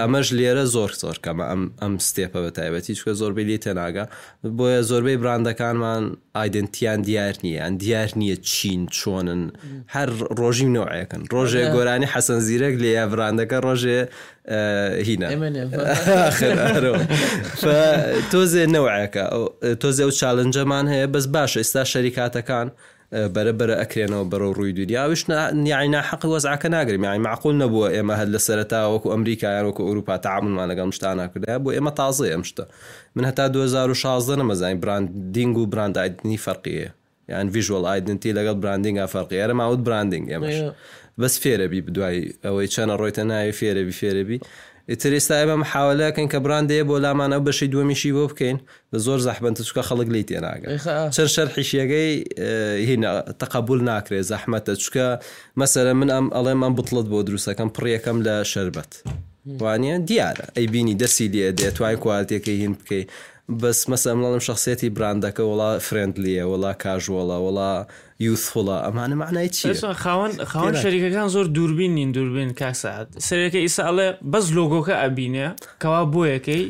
ئەمەش 0.00 0.28
لێرە 0.38 0.64
زۆر 0.74 0.90
زۆر 1.02 1.16
کەمە 1.24 1.44
ئەم 1.50 1.62
ئەم 1.82 1.94
ستێپە 2.08 2.38
بە 2.44 2.50
تایبەتی 2.58 2.94
چکە 2.98 3.12
زۆربەی 3.20 3.46
لێ 3.48 3.56
تێناگە 3.64 4.04
بۆیە 4.58 4.82
زۆربەی 4.90 5.16
براندەکانمان 5.22 6.04
ئایدنتیان 6.36 7.00
دیار 7.08 7.34
نییە 7.44 7.60
ئەن 7.64 7.74
دیار 7.82 8.10
نییە 8.20 8.36
چین 8.50 8.82
چۆنن 8.98 9.42
هەر 9.94 10.08
ڕۆژی 10.40 10.68
نەوەیەکەن 10.76 11.22
ڕۆژێ 11.34 11.62
گۆرانی 11.74 12.08
حەسەن 12.12 12.40
زیرەک 12.46 12.74
لێ 12.82 12.92
براندەکە 13.12 13.58
ڕۆژێ 13.66 13.98
هینە 15.08 15.28
تۆزێ 18.32 18.64
نەوەیەەکە 18.74 19.24
تۆزێ 19.82 20.04
و 20.08 20.12
چالنجەمان 20.20 20.86
هەیە 20.92 21.06
بەس 21.14 21.26
باشە 21.34 21.56
ئێستا 21.62 21.82
شەریکاتەکان. 21.92 22.68
بەرەبرە 23.34 23.74
ئەکرێنەوە 23.82 24.24
بەرە 24.32 24.46
ڕووی 24.56 24.74
دووریاویش 24.78 25.22
نیاینا 25.64 26.00
حەقی 26.10 26.28
وەزعکە 26.34 26.68
ناگرم 26.76 27.04
یانی 27.06 27.22
معقول 27.28 27.54
نەبووە 27.62 27.88
ئێمە 27.94 28.14
هەر 28.20 28.28
لە 28.34 28.40
سەرتا 28.46 28.80
وەکو 28.92 29.08
ئەمریکایان 29.14 29.64
وەکو 29.66 29.82
ئەوروپا 29.88 30.14
تاعاونمان 30.26 30.66
لەگەڵ 30.70 30.88
شتا 30.96 31.10
ناکردای 31.22 31.58
بۆ 31.64 31.70
ئێمە 31.76 31.92
تازە 32.00 32.24
ئەم 32.32 32.42
شتە 32.50 32.64
من 33.16 33.24
هەتا 33.28 33.44
2016 33.48 34.36
نەمەزانین 34.42 34.78
براندینگ 34.84 35.54
و 35.58 35.66
براند 35.72 35.94
ئایدنی 35.98 36.38
فەرقیە 36.46 36.90
یان 37.32 37.46
ویژوال 37.56 37.84
ئایدنتی 37.90 38.30
لەگەڵ 38.38 38.56
براندینگ 38.62 38.96
فەرقی 39.14 39.36
ئەرە 39.42 39.54
ماوت 39.60 39.80
براندینگ 39.86 40.26
ئێمەش 40.32 40.58
بەس 41.20 41.34
فێرەبی 41.42 41.80
بدوای 41.86 42.20
ئەوەی 42.44 42.68
چەنە 42.74 42.94
ڕۆیتە 43.00 43.22
ناوی 43.30 43.52
فێرەبی 43.58 43.94
فێرەبی 44.00 44.38
ئیتر 44.90 45.12
ئێستا 45.18 45.34
ئێمە 45.44 45.56
محاولەکەن 45.64 46.28
کە 46.32 46.36
بران 46.44 46.64
دەیە 46.70 46.84
بۆ 46.88 46.96
لامانە 47.04 47.38
بەشی 47.48 47.68
دووەمیشی 47.72 48.10
بۆ 48.16 48.24
بکەین 48.32 48.58
بە 48.92 48.98
زۆر 49.06 49.18
زەحمەن 49.26 49.62
چکە 49.68 49.82
خەڵک 49.88 50.08
لی 50.14 50.22
تێناگە 50.28 50.66
چەند 51.16 51.30
شەرحیشیەکەی 51.36 52.12
تەقبول 53.40 53.80
ناکرێت 53.90 54.26
زەحمەتە 54.32 54.72
چکە 54.84 55.06
مەسرە 55.60 55.92
من 56.00 56.08
ئەم 56.14 56.26
ئەڵێ 56.36 56.54
من 56.62 56.72
بڵت 56.76 57.06
بۆ 57.12 57.18
دروستەکەم 57.28 57.68
پڕیەکەم 57.76 58.16
لە 58.26 58.34
شربەت. 58.52 58.92
وانە 59.62 59.94
دیارە 60.08 60.46
ئەی 60.56 60.66
بینی 60.72 60.94
دەسی 61.00 61.26
لێ 61.32 61.50
دێت 61.58 61.74
توای 61.76 61.96
کوالتێکی 62.02 62.54
هین 62.62 62.72
بکەی 62.80 63.04
بەس 63.48 63.88
مەسەمڵڵم 63.90 64.40
شخصێتی 64.48 64.90
براندەکە 64.96 65.42
وڵا 65.44 65.70
فرندلیە 65.86 66.44
وڵا 66.52 66.72
کاژوەڵە 66.82 67.38
وڵا 67.44 67.72
یوسفڵە 68.26 68.76
ئەمانە 68.86 69.14
معنای 69.22 69.48
چی 69.48 69.72
خاوەن 69.74 70.32
خاوەن 70.52 70.74
شەریکەکان 70.82 71.28
زۆر 71.28 71.44
دووربین 71.56 71.94
نین 71.94 72.12
دووربین 72.12 72.50
کاکسات 72.60 73.06
سەرەکە 73.28 73.60
ئیساڵێ 73.66 74.08
بەس 74.32 74.46
لۆگۆکە 74.58 74.94
ئەبینە 75.02 75.48
کەوا 75.82 76.02
بۆیەکەی 76.14 76.64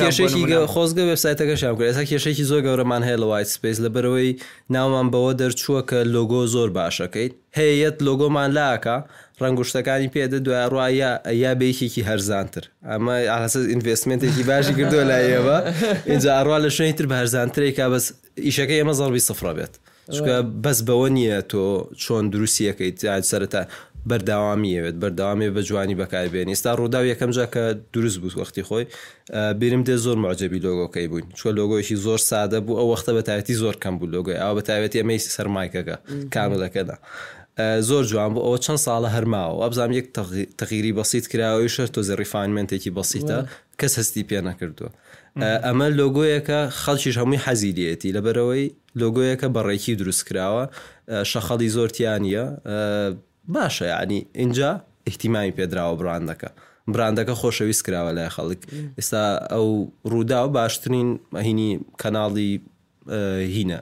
کێشێکی 0.00 0.44
خۆزگە 0.72 1.02
وبسایتەکە 1.10 1.56
شاوکە 1.62 1.82
ئێستا 1.88 2.04
کێشێکی 2.10 2.44
زۆر 2.50 2.60
گەورەمان 2.66 3.02
هەیە 3.06 3.18
لە 3.22 3.26
وایت 3.30 3.46
سپیس 3.54 3.78
لە 3.84 3.88
بەرەوەی 3.94 4.32
ناومان 4.74 5.06
بەوە 5.12 5.32
دەرچووە 5.40 5.80
کە 5.90 5.98
لۆگۆ 6.14 6.40
زۆر 6.54 6.68
باشەکەیت 6.78 7.32
هەیەت 7.58 7.96
لۆگۆمان 8.06 8.50
لاکە 8.58 8.96
ڕنگشتەکانی 9.42 10.08
پێدە 10.14 10.38
دوایڕایە 10.46 11.10
یا 11.42 11.52
بێکێکی 11.60 12.02
هەرزانتر 12.08 12.64
ئەمە 12.90 13.16
ئاسە 13.32 13.60
ئینڤستمنتێکی 13.72 14.42
باشی 14.50 14.74
کردو 14.78 14.98
لای 15.10 15.26
ئێوە 15.34 15.58
اینجا 16.10 16.30
ئەڕوا 16.38 16.58
لە 16.64 16.70
شوێنی 16.76 16.94
تر 16.98 17.06
بە 17.10 17.16
هەرزانترێک 17.20 17.74
کا 17.78 17.86
بەس 17.94 18.04
ئیشەکە 18.46 18.74
ئێمە 18.78 18.92
زەڵبی 19.00 19.22
سفرە 19.28 19.52
بێت 19.58 19.74
بەس 20.64 20.78
بەوە 20.88 21.08
نییە 21.16 21.40
تۆ 21.50 21.66
چۆن 22.02 22.24
دروسیەکەیت 22.32 22.96
سەرتا 23.30 23.62
بەرداوامیەوێت 24.10 24.96
بەرداوامی 25.02 25.50
بە 25.56 25.60
جوانی 25.68 25.96
بەکاربێن 26.00 26.48
ئێستا 26.54 26.72
ڕووداو 26.78 27.04
یەکەم 27.12 27.30
جا 27.36 27.46
کە 27.54 27.60
دروست 27.94 28.18
بوو 28.22 28.34
وەختی 28.44 28.62
خۆی 28.68 28.84
بیرم 29.60 29.82
دێ 29.88 29.96
زۆر 30.04 30.16
معجبی 30.24 30.58
لۆگۆکەی 30.66 31.06
بووین 31.12 31.26
چوە 31.38 31.50
لۆگۆیشی 31.58 31.96
زۆر 32.04 32.20
سادە 32.30 32.58
بوو 32.66 32.76
ئەو 32.80 32.86
وەختە 32.92 33.10
بەتایەتی 33.18 33.54
زۆر 33.62 33.74
کەم 33.82 33.94
بوو 33.98 34.12
لۆگۆی 34.14 34.40
ئەو 34.42 34.54
بەتایەتی 34.58 35.00
ئەمەی 35.02 35.18
سەرمایکەکە 35.36 35.96
کاملەکەدا. 36.34 36.96
زۆر 37.58 38.02
جوان 38.10 38.34
بۆ 38.34 38.40
ئەوە 38.46 38.58
چەند 38.66 38.80
ساڵە 38.82 39.08
هەرماوە 39.14 39.62
ئەبزانام 39.62 39.92
یەک 39.98 40.06
تغیری 40.58 40.92
بەسییت 40.98 41.24
کراوەی 41.32 41.68
شەر 41.74 41.86
تۆ 41.94 42.00
زەریفاینمنتێکی 42.08 42.90
بەسیتە 42.98 43.38
کەس 43.80 43.94
هەستی 44.00 44.24
پێ 44.28 44.38
نەکردووە 44.48 44.90
ئەمە 45.66 45.86
لۆگۆیەکە 46.00 46.60
خەڵکیش 46.82 47.16
هەمووی 47.22 47.40
حەزیدیەتی 47.46 48.10
لەبەرەوەی 48.16 48.66
لۆگۆیەکە 49.00 49.46
بەڕێکی 49.56 49.94
دروست 50.00 50.22
کراوە 50.28 50.64
شەخەڵی 51.30 51.68
زۆرتیانە 51.76 52.44
باشە 53.54 53.86
ینی 54.02 54.20
اینجا 54.42 54.70
احتیمای 55.08 55.50
پێدراوە 55.58 55.94
براندەکە. 56.02 56.50
براندەکە 56.94 57.34
خۆشەویست 57.40 57.82
کراوە 57.86 58.10
لای 58.16 58.28
خەڵک 58.36 58.60
ئێستا 58.98 59.22
ئەو 59.52 59.68
ڕوودا 60.10 60.40
و 60.46 60.48
باشترین 60.58 61.08
هینی 61.44 61.72
کەناڵی 62.02 62.52
هینە 63.56 63.80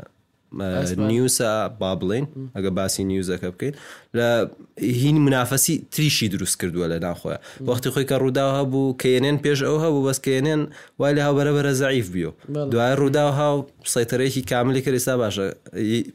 نیوسە 0.54 1.70
با 1.80 1.98
بڵین 2.00 2.24
ئەگە 2.56 2.70
باسی 2.76 3.02
نیوزەکە 3.10 3.44
بکەین 3.44 3.74
لە 4.16 4.46
هین 4.80 5.16
منافەسی 5.28 5.80
تریشی 5.90 6.28
دروست 6.28 6.60
کردووە 6.64 6.88
لە 6.92 7.02
ناخۆە 7.02 7.36
وەختی 7.66 7.88
خۆی 7.90 8.04
کە 8.10 8.16
ڕووداوە 8.22 8.54
هەبوو 8.60 8.96
کەێنێن 9.02 9.36
پێش 9.44 9.58
ئەو 9.68 9.76
هەبوو 9.84 10.08
بەسکەێنێن 10.12 10.70
وای 10.98 11.14
لە 11.14 11.22
هاوبەرە 11.24 11.52
بەرە 11.56 11.72
زعیف 11.82 12.08
بیۆ 12.12 12.32
دوای 12.70 12.94
ڕووداوە 12.96 13.32
هاو 13.40 13.66
سەیتەرێکی 13.94 14.48
کاملی 14.50 14.82
کەێستا 14.82 15.14
باشە 15.22 15.46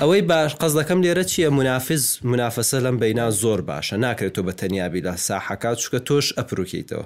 ئەوەی 0.00 0.22
باش 0.28 0.54
قەز 0.54 0.72
دەکەم 0.78 0.98
لێرە 1.04 1.24
چییە 1.30 1.48
منافز 1.58 2.18
منافەسە 2.22 2.74
لەم 2.84 2.96
بەینا 3.02 3.26
زۆر 3.42 3.60
باشە 3.72 3.92
ناکرێتەوە 4.04 4.42
بە 4.48 4.52
تەنیابی 4.60 5.00
لە 5.06 5.16
ساحکات 5.16 5.78
چکە 5.82 6.00
تۆش 6.08 6.26
ئەپروکیتەوە 6.38 7.04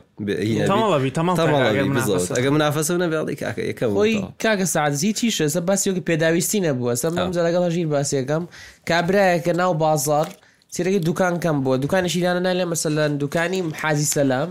ئەگە 2.38 2.50
منافەسە 2.56 2.94
نەبێڵی 3.04 3.34
کاکە 3.42 3.62
یەکەم 3.70 4.23
کاکە 4.42 4.64
سازی 4.64 5.12
تیشە 5.14 5.46
سە 5.54 5.60
باسیۆکی 5.68 6.02
پێداویستی 6.08 6.58
نەبووە 6.66 6.92
سە 7.00 7.06
ئەمجە 7.18 7.42
لەگەڵ 7.46 7.64
ژیر 7.74 7.88
باسیەکەم 7.94 8.42
کابراایەکە 8.90 9.52
ناو 9.60 9.74
بازار 9.84 10.26
سیرەکە 10.74 11.00
دوکان 11.08 11.34
کەم 11.44 11.56
بووە 11.64 11.76
دوکانشیدانە 11.84 12.40
نای 12.44 12.56
لە 12.60 12.66
مەسەلەن 12.72 13.10
دوکانی 13.22 13.60
حەزی 13.82 14.08
سەلام 14.16 14.48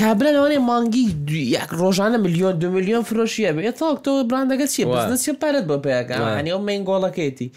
کابرا 0.00 0.30
لەوانێ 0.36 0.58
مانگی 0.70 1.04
یک 1.58 1.68
ڕۆژانە 1.80 2.18
میلیۆن 2.24 2.54
دو 2.62 2.66
میلیۆن 2.76 3.02
فرۆشیە 3.08 3.50
بێ 3.56 3.70
تاک 3.80 3.96
تۆ 4.04 4.10
براندەکە 4.30 4.66
چیە 4.72 4.84
بزنسی 4.94 5.32
پارەت 5.42 5.64
بە 5.70 5.76
پێەکانی 5.84 6.50
ئەو 6.54 6.60
مەنگۆڵەکەیتی 6.68 7.48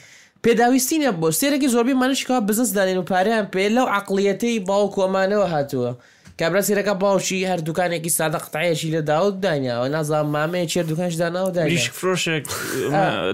پێداویستی 0.43 0.97
نە 1.03 1.09
بۆ 1.19 1.27
سێرەی 1.39 1.67
زۆربی 1.75 1.95
منشکەوە 2.01 2.41
بزنس 2.49 2.69
دانێن 2.77 2.97
و 3.01 3.05
پاریان 3.11 3.45
پێ 3.53 3.63
لەو 3.75 3.87
عقلیەتەی 3.99 4.59
باو 4.67 4.85
کۆمانەوە 4.95 5.47
هاتووە. 5.53 5.91
کابرا 6.39 6.61
سیرەکە 6.61 6.89
باوشی 6.95 7.45
هەر 7.45 7.59
دوکانێکی 7.69 8.09
سادە 8.17 8.39
قتایەکی 8.45 8.91
لە 8.95 9.01
داوت 9.09 9.35
دانیاەوە 9.43 9.89
نازان 9.91 10.25
مامەیە 10.33 10.69
چێر 10.73 10.83
دوکانشدا 10.91 11.29
ناودا 11.29 11.63
مریشک 11.63 11.93
فرۆشێک 11.99 12.45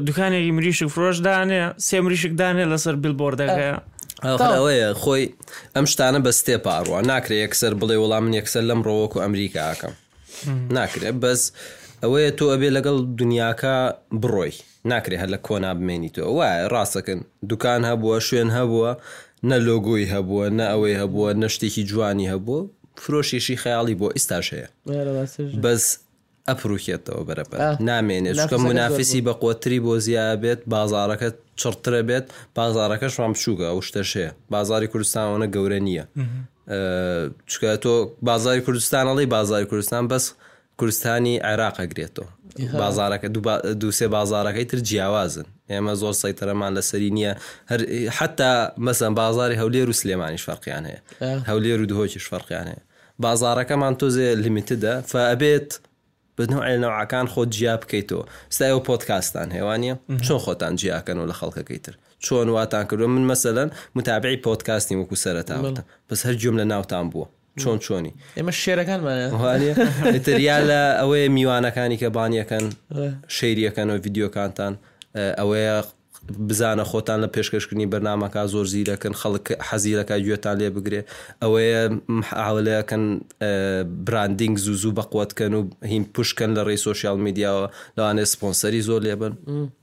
دوکانێکی 0.08 0.52
مریشک 0.58 0.88
فرۆشدانێ 0.96 1.64
سێ 1.88 1.98
مریشکدانێ 2.06 2.66
لەسەر 2.72 2.96
بلبۆردەکەە. 3.04 3.74
ئەوەیە 4.26 4.90
خۆی 5.02 5.28
ئەم 5.76 5.86
شتانە 5.92 6.20
بەستێ 6.26 6.58
پاڕوە 6.66 7.00
ناکرێت 7.12 7.40
یەکسەر 7.46 7.74
بڵێ 7.82 7.98
وەڵام 8.02 8.24
من 8.26 8.34
یەکسەر 8.40 8.64
لەم 8.70 8.82
ڕۆوەکو 8.88 9.18
ئەمریکاکەم 9.26 9.94
ناکرێت 10.78 11.16
بەس 11.24 11.42
ئەوەیە 12.04 12.32
تۆ 12.38 12.46
ئەبێ 12.54 12.70
لەگەڵ 12.78 12.98
دنیاکە 13.20 13.76
بڕۆی 14.22 14.54
ناکرێت 14.92 15.20
هەر 15.22 15.30
لە 15.36 15.40
کۆنا 15.48 15.72
بمێنی 15.78 16.10
تۆ 16.16 16.22
وایە 16.38 16.68
ڕاستەکەن 16.74 17.20
دوکان 17.50 17.82
هەبووە 17.90 18.18
شوێن 18.28 18.50
هەبووە 18.58 18.92
نە 19.50 19.58
لۆگۆی 19.68 20.08
هەبووە 20.14 20.46
نە 20.60 20.66
ئەوەی 20.72 20.96
هەبووە 21.02 21.30
نەشتێکی 21.44 21.84
جوانی 21.90 22.28
هەبوو 22.34 22.62
فرۆشیشی 23.00 23.58
خەیاڵی 23.58 23.96
بۆ 24.02 24.08
ئیستاش 24.14 24.54
هەیە 24.54 24.68
بەس 25.66 25.84
ئەپروکێتەوە 26.50 27.22
بەرەپە 27.28 27.58
نامێنێت 27.90 28.36
چکە 28.44 28.58
منافسی 28.68 29.22
بە 29.26 29.34
قوتری 29.44 29.80
بۆ 29.80 29.96
زیاد 30.06 30.40
بێت 30.42 30.60
بازارەکە 30.76 31.30
چرترە 31.62 32.02
بێت 32.10 32.26
بازارەکە 32.58 33.08
شوام 33.16 33.34
شوگە 33.34 33.68
ئەو 33.72 33.80
شتەشەیە 33.88 34.32
بازاری 34.50 34.88
کوردستانەوە 34.94 35.48
گەورە 35.56 35.80
نییە 35.88 36.06
چکە 37.52 37.72
تۆ 37.84 37.94
بازاری 38.22 38.62
کوردستانەڵی 38.68 39.26
بازاری 39.36 39.66
کوردستان 39.72 40.08
بەس 40.08 40.26
کوردستانی 40.78 41.40
عێراقەگرێتەوە 41.40 42.28
بازارەکە 42.82 43.28
دووسێ 43.82 44.08
بازارەکەی 44.16 44.66
تر 44.72 44.80
جیاوازن 44.90 45.46
ئێمە 45.72 45.94
زۆر 46.02 46.14
سەیتەرەمان 46.22 46.72
لەسەری 46.78 47.10
نییە 47.18 47.34
هەر 47.72 47.82
حتا 48.18 48.72
مەسم 48.86 49.14
بازاری 49.22 49.56
هەولێر 49.62 49.88
و 49.90 49.94
سلێمانی 50.02 50.36
شفرقیان 50.38 50.86
هەیە 50.90 51.02
هەولێر 51.50 51.80
و 51.82 51.86
دهۆکی 51.92 52.20
شفرقیان 52.26 52.68
هەیە 52.72 52.85
بازارەکەمان 53.24 53.94
تۆزێ 54.02 54.28
لیمیتدە 54.44 54.94
فەبێت 55.12 55.70
بنەوەعاکان 56.38 57.26
خۆت 57.34 57.50
جیا 57.58 57.76
بکەیتەوە 57.82 58.24
ستایەوە 58.56 58.82
پۆتکاستان 58.90 59.48
هێوانە 59.58 59.94
چۆن 60.26 60.40
خۆتان 60.46 60.74
جیاکەن 60.82 61.18
و 61.22 61.28
لە 61.32 61.36
خەڵکەکەی 61.40 61.80
تر 61.86 61.94
چۆن 62.26 62.48
واتان 62.56 62.84
کردو 62.90 63.08
من 63.08 63.26
مەسەەن 63.32 63.70
متابعی 63.96 64.38
پۆتکاستی 64.48 64.96
وەکو 65.00 65.16
سەرتاوەتە 65.26 65.82
بەس 66.10 66.20
هەر 66.28 66.36
جوم 66.42 66.56
لە 66.62 66.66
ناوتان 66.72 67.06
بووە 67.12 67.28
چۆن 67.62 67.78
چۆنی 67.86 68.12
ئێمە 68.38 68.54
شێرەکانمانتریا 68.64 70.58
لە 70.70 70.82
ئەوەیە 71.00 71.28
میوانەکانی 71.38 71.98
کە 72.02 72.08
بانیەکەن 72.18 72.66
شەیریەکەن 73.38 73.88
و 73.90 73.96
یددیوکانتان 73.98 74.74
ئەوەیە 75.40 75.78
بزانە 76.32 76.84
خۆتان 76.92 77.18
لە 77.24 77.28
پێشکەشکردنی 77.36 77.88
بەرنمەکە 77.94 78.42
زۆر 78.54 78.66
زیرەکەن 78.74 79.14
خەڵک 79.22 79.46
حەزیرەکە 79.70 80.16
گوێتان 80.26 80.56
لێ 80.62 80.70
بگرێ 80.76 81.02
ئەوەیە 81.44 81.82
حاولەکەن 82.46 83.04
براندینگ 84.08 84.56
زوو 84.66 84.76
زوو 84.82 84.94
بەقوتکەن 84.98 85.54
و 85.58 85.62
هین 85.92 86.04
پوشکەن 86.16 86.52
لە 86.58 86.62
ڕێی 86.68 86.80
سوسیال 86.88 87.18
میدیاوە 87.28 87.66
لەوانێ 87.98 88.24
سپۆنسەری 88.34 88.82
زۆر 88.88 89.02
لێبن 89.06 89.34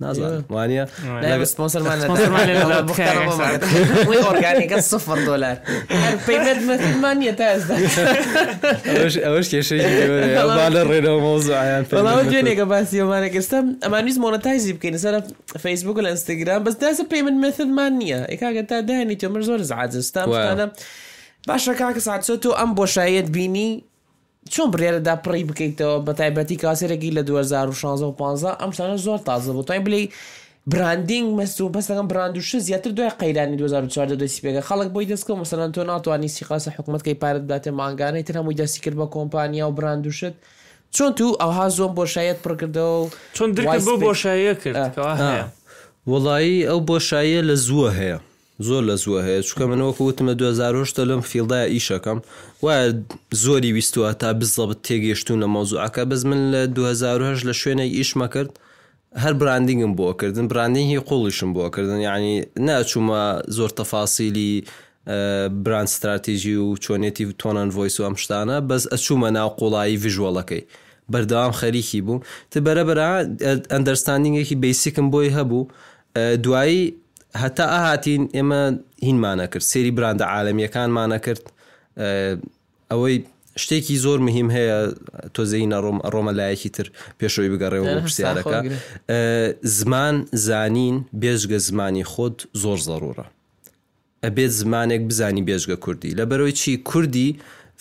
نازان 0.03 0.33
وانە 0.55 0.87
ئۆرگانیکە 4.27 4.79
سفر 4.93 5.19
دلار 5.29 5.57
پەیمەمانە 6.27 7.33
تا 7.39 7.47
ئەوش 9.27 9.47
کێشەی 9.53 9.81
لە 10.75 10.83
ڕێنەوە 10.91 11.21
مۆزایان 11.27 11.83
بەڵام 11.99 12.19
دوێنێکە 12.31 12.65
باسی 12.73 12.97
ئەومانە 13.03 13.29
گەستم 13.37 13.65
ئەمان 13.85 14.03
نیست 14.07 14.19
مۆنەتایزی 14.25 14.73
بکەین 14.77 14.97
سەر 15.05 15.15
فەیسبوک 15.65 15.99
لە 16.05 16.09
ئەست 16.13 16.32
ئینستاگرام 16.33 16.63
بەس 16.67 16.77
دەسە 16.83 17.05
پێی 17.11 17.23
من 17.23 17.35
مثلمان 17.45 17.93
نییە 18.01 18.21
ئێکاگە 18.33 18.67
تا 18.69 18.81
دانی 18.81 19.17
تۆمر 19.23 19.41
زۆر 19.49 19.61
زعجستانە 19.71 20.69
باشە 21.49 21.75
کاکە 21.81 22.01
ساچۆ 22.09 22.35
تۆ 22.43 22.51
ئەم 22.61 22.71
بۆشایەت 22.79 23.29
بینی 23.37 23.85
چۆن 24.53 24.69
برێرەدا 24.75 25.15
پڕی 25.25 25.45
بکەیتەوە 25.51 25.99
بە 26.07 26.13
تایبەتی 26.21 26.57
کاسێرەگی 26.63 27.11
لە 27.17 27.23
2015 27.29 28.57
ئەم 28.61 28.73
ساە 28.79 28.97
زۆر 29.07 29.21
تازە 29.29 29.51
بۆ 29.57 29.63
توای 29.67 29.81
بڵێ 29.87 30.03
براندینگ 30.67 31.29
مەست 31.39 31.61
و 31.61 31.73
بەستەکەم 31.77 32.07
براند 32.13 32.37
وش 32.37 32.57
زیاتر 32.57 32.91
دوای 32.91 33.11
قەیرانی 33.21 33.57
2004 33.57 34.17
دەستی 34.17 34.41
پێگە 34.45 34.63
خەڵک 34.69 34.89
بۆی 34.95 35.07
دەستکە 35.13 35.33
مەسەرەن 35.43 35.71
تۆ 35.75 35.79
ناتوانانی 35.85 36.29
سیخاسە 36.29 36.71
حکوومەتکەی 36.79 37.15
پارت 37.21 37.43
باتێ 37.51 37.71
ماگانەی 37.81 38.23
تر 38.27 38.35
هەمووی 38.39 38.57
دەستی 38.63 38.81
کرد 38.81 38.95
بە 39.01 39.07
کۆمپانیا 39.15 39.65
و 39.69 39.73
براندوشت 39.79 40.33
چۆن 40.97 41.11
تو 41.19 41.27
ئەوها 41.43 41.67
زۆم 41.79 41.93
بۆشایەت 41.99 42.39
پڕکردەوە 42.45 42.97
و 43.05 43.09
چۆن 43.37 43.49
درگە 43.57 43.79
بۆ 43.87 43.93
بۆشایە 44.07 44.55
کرد 44.63 44.77
وڵایی 46.11 46.65
ئەو 46.69 46.81
بۆشاییە 46.89 47.41
لە 47.49 47.55
زووە 47.67 47.91
هەیە 47.99 48.19
زۆر 48.69 48.83
لە 48.91 48.97
زووە 49.03 49.21
هەیە 49.27 49.41
چکە 49.49 49.65
منەوەکو 49.71 50.03
وتمە 50.09 50.35
2010 50.35 51.09
لەم 51.11 51.21
فیلدای 51.31 51.71
ئیشەکەم 51.75 52.19
وایە 52.63 52.87
زۆری 53.45 53.71
ویستوە 53.77 54.09
تا 54.23 54.29
بزەبت 54.41 54.79
تێگەشتون 54.87 55.37
لە 55.43 55.47
مۆزوعەکە 55.55 56.03
بز 56.11 56.23
من 56.31 56.41
لە 56.53 56.63
2010 56.75 57.43
لە 57.49 57.55
شوێنە 57.61 57.85
ئیشمە 57.95 58.29
کرد 58.35 58.51
هەر 59.23 59.33
براندینگم 59.41 59.93
بۆکردن 60.01 60.45
براندینگی 60.53 60.99
قوڵیشم 61.09 61.51
بۆکردن 61.57 61.99
یعنی 62.09 62.35
ناچوومە 62.67 63.23
زۆر 63.57 63.71
تەفاسیلی 63.79 64.53
براند 65.65 65.89
استراتیژی 65.93 66.57
و 66.57 66.75
چۆنێتی 66.85 67.25
تۆنان 67.43 67.69
ڤۆیس 67.75 67.97
و 68.01 68.03
ئەم 68.09 68.17
شتانە 68.23 68.57
بەس 68.69 68.83
ئەچوومە 68.95 69.29
ناو 69.37 69.49
قوڵایی 69.61 70.01
ڤژوەڵەکەی 70.05 70.63
بەردەوام 71.13 71.53
خەریکی 71.61 72.01
بووم 72.07 72.21
ت 72.51 72.55
بەرەبرا 72.67 73.11
ئەندەرستانینگێکی 73.75 74.57
بیسیکم 74.65 75.07
بۆی 75.15 75.31
هەبوو 75.39 75.63
دوایی 76.17 76.95
هەتا 77.37 77.67
ئاهاتین 77.75 78.23
ئێمە 78.37 78.63
هینمانە 79.09 79.47
کرد 79.53 79.63
سێری 79.71 79.91
براندە 79.97 80.25
عاالمیەکانمانە 80.33 81.19
کرد 81.27 81.45
ئەوەی 82.93 83.17
شتێکی 83.63 83.97
زۆر 84.05 84.19
مهم 84.29 84.49
هەیە 84.57 84.79
تۆزەینە 85.35 85.79
ڕۆم 85.85 85.99
ڕۆمە 86.13 86.33
لایەکی 86.39 86.69
تر 86.77 86.87
پێشەوەی 87.19 87.51
بگەڕێەوە 87.53 87.95
پرسیارەکە 88.05 88.59
زمان 89.79 90.17
زانین 90.47 90.97
بێژگە 91.23 91.59
زمانی 91.69 92.05
خۆت 92.13 92.39
زۆر 92.63 92.79
زەڕورە 92.89 93.27
ئەبێت 94.25 94.53
زمانێک 94.61 95.03
بزانی 95.11 95.43
بێژگە 95.49 95.77
کوردی 95.85 96.17
لەبەرەوەی 96.19 96.57
چی 96.61 96.77
کوردی 96.89 97.29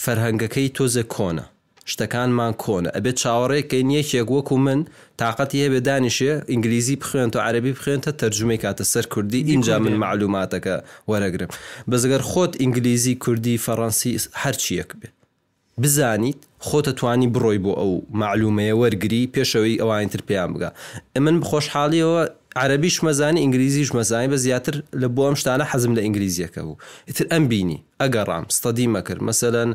فەرهەنگەکەی 0.04 0.67
تۆزە 0.78 1.04
کۆنە 1.15 1.46
شتەکانمان 1.94 2.54
کۆن 2.64 2.86
ئەبێت 2.96 3.18
چاوەڕێککەین 3.24 3.90
یەکێک 3.98 4.28
وەکو 4.36 4.58
من 4.66 4.80
تااقەت 5.22 5.50
هەیە 5.56 5.68
بێ 5.74 5.80
دانیشێ 5.88 6.34
ئینگلیزی 6.52 6.96
بخوێن 7.02 7.30
تۆ 7.34 7.40
عربی 7.48 7.74
بخوێنتە 7.78 8.12
تەرجمەی 8.22 8.60
کاتە 8.64 8.84
سەر 8.94 9.06
کوردی 9.14 9.42
اینجا 9.52 9.76
من 9.86 9.96
معلوماتەکە 10.06 10.76
وەرەگرم 11.10 11.50
بەزگەر 11.92 12.22
خۆت 12.32 12.52
ئینگلیزی 12.62 13.16
کوردی 13.24 13.62
فەڕەنسی 13.66 14.12
هەرچی 14.42 14.74
یەک 14.82 14.92
بێت 15.00 15.14
بزانیت 15.82 16.40
خۆتە 16.68 16.92
توانی 17.00 17.28
بڕۆی 17.36 17.60
بۆ 17.66 17.72
ئەو 17.80 17.92
معلومەیە 18.22 18.76
وەرگری 18.82 19.30
پێشەوەی 19.36 19.80
ئەوان 19.82 20.08
تر 20.14 20.22
پێیان 20.28 20.50
بگە 20.56 20.70
من 21.26 21.36
بخۆشحاڵیەوە 21.42 22.24
عربیش 22.56 23.04
مەزانی 23.04 23.40
ئینگلیزیش 23.40 23.90
مەزانی 23.92 24.28
بە 24.34 24.36
زیاتر 24.36 24.76
لە 25.02 25.08
بۆ 25.16 25.22
ئەم 25.28 25.36
شتانە 25.42 25.66
حەزم 25.72 25.94
لە 25.98 26.02
ئینگلیزیەکە 26.06 26.62
بوو 26.68 26.76
ئتر 27.10 27.26
ئەم 27.32 27.44
بینی 27.52 27.80
ئەگەڕام 28.04 28.46
ستەدی 28.58 28.88
مەکرد 28.96 29.22
مەسەەن 29.28 29.70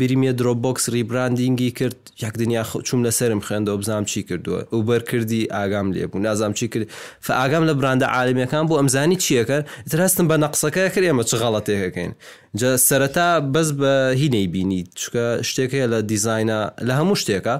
بریمە 0.00 0.32
درۆبکس 0.40 0.84
ریبراندینگی 0.94 1.70
کرد 1.78 1.98
یەک 2.24 2.34
دنیا 2.40 2.62
چوم 2.86 3.00
لەسرم 3.06 3.40
خوێندەوە 3.46 3.76
بزانام 3.82 4.04
چی 4.10 4.22
کردووە 4.28 4.58
ئوبەر 4.74 5.02
کردی 5.10 5.42
ئاگام 5.56 5.86
لێبوو 5.94 6.16
نازام 6.26 6.52
چی 6.58 6.68
کرد 6.72 6.86
فئگام 7.26 7.64
لە 7.70 7.74
براندە 7.80 8.06
عالمیەکان 8.16 8.64
بۆ 8.70 8.74
ئەمزانی 8.80 9.18
چیەکە 9.26 9.58
ترستم 9.90 10.26
بە 10.30 10.36
نەقسەکە 10.44 10.82
کرد 10.94 11.04
ئێمە 11.08 11.24
چ 11.28 11.32
غەڵەتێکەکەین 11.42 12.12
جە 12.60 12.68
سەرەتا 12.88 13.28
بەس 13.54 13.68
بە 13.80 13.92
هینەی 14.22 14.46
بینی 14.54 14.80
چکە 15.00 15.24
شتێکەیە 15.50 15.86
لە 15.92 15.98
دیزینە 16.10 16.60
لە 16.88 16.92
هەموو 16.98 17.16
شتێکە 17.22 17.56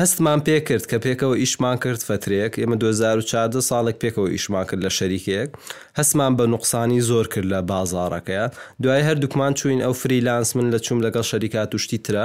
هەستمان 0.00 0.38
پێ 0.46 0.56
کرد 0.66 0.84
کە 0.90 0.96
پێکەوە 1.04 1.36
ئیشمان 1.42 1.76
کرد 1.84 2.00
فترێک 2.08 2.52
ئێمە 2.62 2.76
2014 2.76 3.60
ساڵێک 3.60 3.96
پێکەوە 4.02 4.28
ئیشمان 4.34 4.64
کرد 4.64 4.80
لە 4.86 4.90
شەریکەیەک 4.98 5.48
هەستمان 5.98 6.32
بە 6.38 6.44
نوقسانی 6.52 7.00
زۆر 7.08 7.26
کرد 7.28 7.48
لە 7.54 7.58
بازارەکەیان 7.70 8.50
دوای 8.82 9.04
هەردووکمان 9.08 9.52
چوین 9.60 9.80
ئەو 9.84 9.92
فریلانس 9.92 10.56
من 10.56 10.66
لە 10.74 10.78
چوم 10.86 10.98
لەگەڵ 11.06 11.24
شەریکات 11.30 11.70
توشتی 11.70 11.98
ترە 12.06 12.24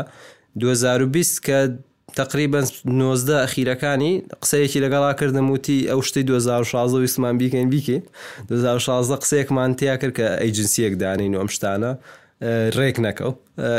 2020 0.60 1.46
کە 1.46 1.60
تقریبا 2.16 2.64
19 2.86 3.40
ئەخیرەکانی 3.46 4.12
قسەیەکی 4.46 4.78
لەگەڵا 4.86 5.14
کردم 5.20 5.52
وتی 5.52 5.88
ئەو 5.92 6.02
شتی 6.08 6.24
2016 6.24 6.98
ویسمان 7.02 7.38
بیکەین 7.38 7.70
بیکە 7.74 8.00
2016 8.50 9.16
قسەیەکمان 9.24 9.76
تیا 9.76 9.98
کرد 9.98 10.14
کە 10.18 10.42
ئەیجنسیەک 10.42 10.96
دانین 11.00 11.36
و 11.36 11.40
ئەم 11.42 11.50
شتانە 11.58 11.92
ڕێک 12.78 12.98
نەکەو 13.06 13.32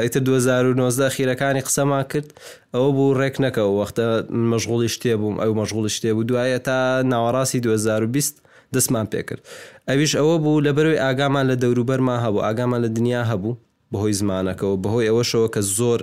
ئیتر 0.02 0.20
2019 0.20 1.08
خیرەکانی 1.14 1.60
قسەما 1.66 2.00
کرد 2.12 2.28
ئەوە 2.74 2.90
بوو 2.96 3.14
ڕێک 3.20 3.36
نەکەو 3.44 3.70
وەختە 3.80 4.04
مەژغوڵی 4.52 4.90
شتێ 4.94 5.14
بووم 5.20 5.36
ئەو 5.42 5.52
مەژغوڵی 5.60 5.90
شتێ 5.96 6.10
بوو 6.14 6.28
دوایە 6.30 6.58
تا 6.68 7.02
ناوەڕاستی 7.12 7.60
2020 7.60 8.42
دەستمان 8.74 9.06
پێکرد 9.12 9.42
ئەویش 9.88 10.12
ئەوە 10.18 10.36
بوو 10.42 10.60
لەبەروی 10.66 10.98
ئاگامان 11.04 11.46
لە 11.50 11.56
دەوروبەرما 11.62 12.16
هەبوو 12.24 12.44
ئاگامان 12.46 12.80
لە 12.84 12.88
دنیا 12.96 13.22
هەبوو 13.30 13.54
بەهۆی 13.92 14.14
زمانەکەەوە 14.20 14.76
بەهۆی 14.84 15.08
ئەوەشەوە 15.10 15.48
کە 15.54 15.60
زۆر 15.78 16.00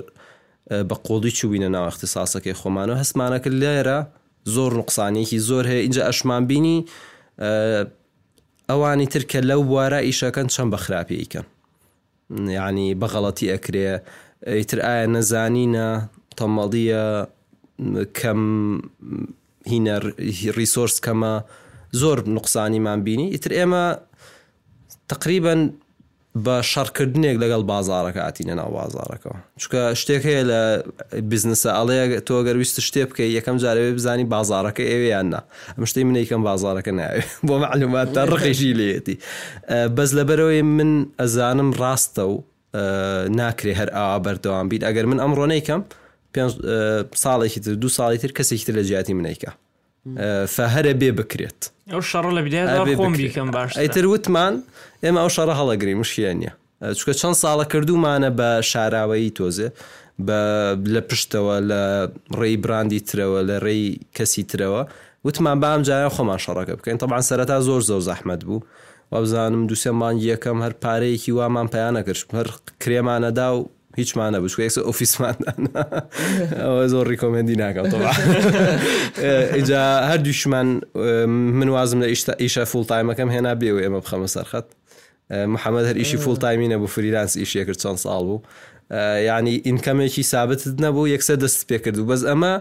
بە 0.87 0.95
قۆڵی 1.07 1.31
چوینە 1.39 1.69
ناو 1.75 1.87
اختیساسەکەی 1.91 2.57
خۆمانەوە 2.61 2.97
هەسمانەکە 3.01 3.49
لێرە 3.61 3.99
زۆر 4.55 4.71
نقصانێکی 4.81 5.39
زۆر 5.49 5.63
هەیە 5.71 5.81
اینجا 5.85 6.03
ئەشمان 6.09 6.43
بینی 6.49 6.77
ئەوانی 8.71 9.07
ترکە 9.13 9.39
لەو 9.49 9.61
وارە 9.73 9.99
ئیشەکەن 10.07 10.47
چەند 10.53 10.69
بە 10.73 10.77
خراپیکەن 10.85 11.45
یعنی 12.57 12.85
بەغەڵەتی 13.01 13.51
ئەکرێ 13.53 13.85
ئیتر 14.57 14.79
ئایا 14.85 15.07
نەزانینە 15.15 15.87
تەمەڵیە 16.37 17.05
کەم 18.19 18.41
هینە 19.71 19.95
ریسۆرس 20.59 20.95
کەمە 21.05 21.33
زۆر 22.01 22.17
نقصانیمان 22.37 22.99
بینی 23.07 23.27
ئیتر 23.33 23.51
ئێمە 23.59 23.83
تقریبان 25.11 25.61
بە 26.45 26.55
شەڕکردنێک 26.71 27.35
لەگەڵ 27.43 27.61
بازارەکە 27.73 28.21
ئاتینە 28.25 28.55
ناو 28.59 28.69
بازارەکەەوە 28.79 29.37
چکە 29.61 29.81
شتێک 30.01 30.21
هەیە 30.29 30.43
لە 30.51 30.61
بزنسە 31.31 31.69
ئەڵەیە 31.77 32.05
تۆ 32.27 32.35
گەرویستە 32.47 32.81
شتێ 32.87 33.01
بکەی 33.09 33.29
یەکەم 33.37 33.57
جارەوێ 33.63 33.91
بزانی 33.97 34.25
بازارەکە 34.35 34.83
ئێوەیاننا 34.91 35.41
ئەم 35.75 35.83
شتی 35.89 36.03
من 36.07 36.15
یکەم 36.25 36.41
بازارەکە 36.49 36.91
ناوێ 36.99 37.21
بۆ 37.47 37.53
معلومات 37.65 38.07
تا 38.15 38.21
ڕقیژی 38.33 38.73
لێتی 38.79 39.15
بەس 39.97 40.09
لەبەرەوەی 40.17 40.61
من 40.77 40.91
ئەزانم 41.21 41.69
ڕاستە 41.81 42.23
و 42.31 42.35
ناکرێ 43.39 43.73
هەر 43.79 43.89
ئاوا 43.95 44.17
بەردەوام 44.25 44.65
بیت 44.71 44.83
ئەگەر 44.87 45.05
من 45.11 45.19
ئەمڕۆ 45.23 45.45
نیکەم 45.53 45.81
ساڵێکی 47.23 47.59
تر 47.65 47.73
دو 47.83 47.89
ساڵی 47.99 48.17
تر 48.23 48.31
کەسێکی 48.37 48.65
تر 48.67 48.73
لە 48.79 48.83
جیاتی 48.89 49.13
منیکە 49.19 49.51
فەهرە 50.55 50.93
بێ 50.99 51.11
بکرێت. 51.19 51.61
ئەو 51.91 52.01
شەڕە 52.11 52.31
لە 52.37 52.41
بدایەتۆم 52.47 53.13
بیکەم 53.19 53.49
باش 53.55 53.71
ئەیتر 53.81 54.05
وتمان 54.13 54.53
ئێمە 55.03 55.19
ئەو 55.23 55.29
شەڕە 55.35 55.53
هەڵەگری 55.59 55.95
مشکیانە 56.01 56.51
چکە 56.99 57.13
چەند 57.19 57.35
ساڵە 57.43 57.65
کردومانە 57.73 58.29
بە 58.39 58.49
شاراوەی 58.71 59.31
تۆزێ 59.37 59.69
لە 60.93 61.01
پشتەوە 61.09 61.55
لە 61.71 61.81
ڕێی 62.39 62.55
براندی 62.63 63.01
ترەوە 63.09 63.39
لە 63.49 63.55
ڕێی 63.65 63.85
کەسی 64.15 64.43
ترەوە 64.51 64.81
وتمان 65.25 65.57
بام 65.63 65.79
جایە 65.87 66.09
خۆمان 66.15 66.39
شەڕەکە 66.45 66.73
بکەین 66.79 66.97
تەبان 67.01 67.23
سەرەتا 67.29 67.57
زۆر 67.67 67.81
زۆر 67.89 68.01
زەحمت 68.09 68.41
بوو 68.47 68.61
وابزانم 69.11 69.61
دووسێمان 69.69 70.15
یەکەم 70.31 70.57
هەر 70.65 70.73
پارەیەکی 70.83 71.31
وامان 71.39 71.67
پەیانەکرد 71.73 72.21
هەر 72.37 72.47
کرێمانەدا 72.83 73.47
و 73.55 73.59
هیچمانە 73.99 74.37
بشک 74.43 74.59
ئۆفیسمان 74.87 75.33
ئەوە 76.61 76.83
زۆر 76.93 77.05
ڕیکۆمەندی 77.13 77.55
ناکەم 77.63 77.85
ئجا 79.59 79.81
هەر 80.09 80.17
دوشمان 80.27 80.67
من 81.59 81.69
وازم 81.69 81.99
لە 82.03 82.07
ئیشە 82.13 82.63
فولتایمەکەم 82.71 83.29
هێنا 83.35 83.53
بێوە 83.61 83.79
ئێمە 83.85 83.99
بخەمە 84.05 84.27
سەرخەت 84.35 84.67
محەممەد 85.53 85.85
هەر 85.89 85.97
ئیشی 86.01 86.17
فولتایمینە 86.23 86.77
بۆ 86.81 86.87
فریلانس 86.93 87.37
ئیشیە 87.37 87.63
کرد 87.67 87.77
چەند 87.83 87.97
ساڵ 88.03 88.21
بوو 88.27 88.41
ینی 89.29 89.55
ئینکەمێکی 89.67 90.21
سابت 90.33 90.61
نەبوو 90.83 91.07
یەکسە 91.15 91.33
دەست 91.43 91.61
پێکرد 91.69 91.97
و 91.99 92.05
بەس 92.11 92.21
ئەمە 92.29 92.53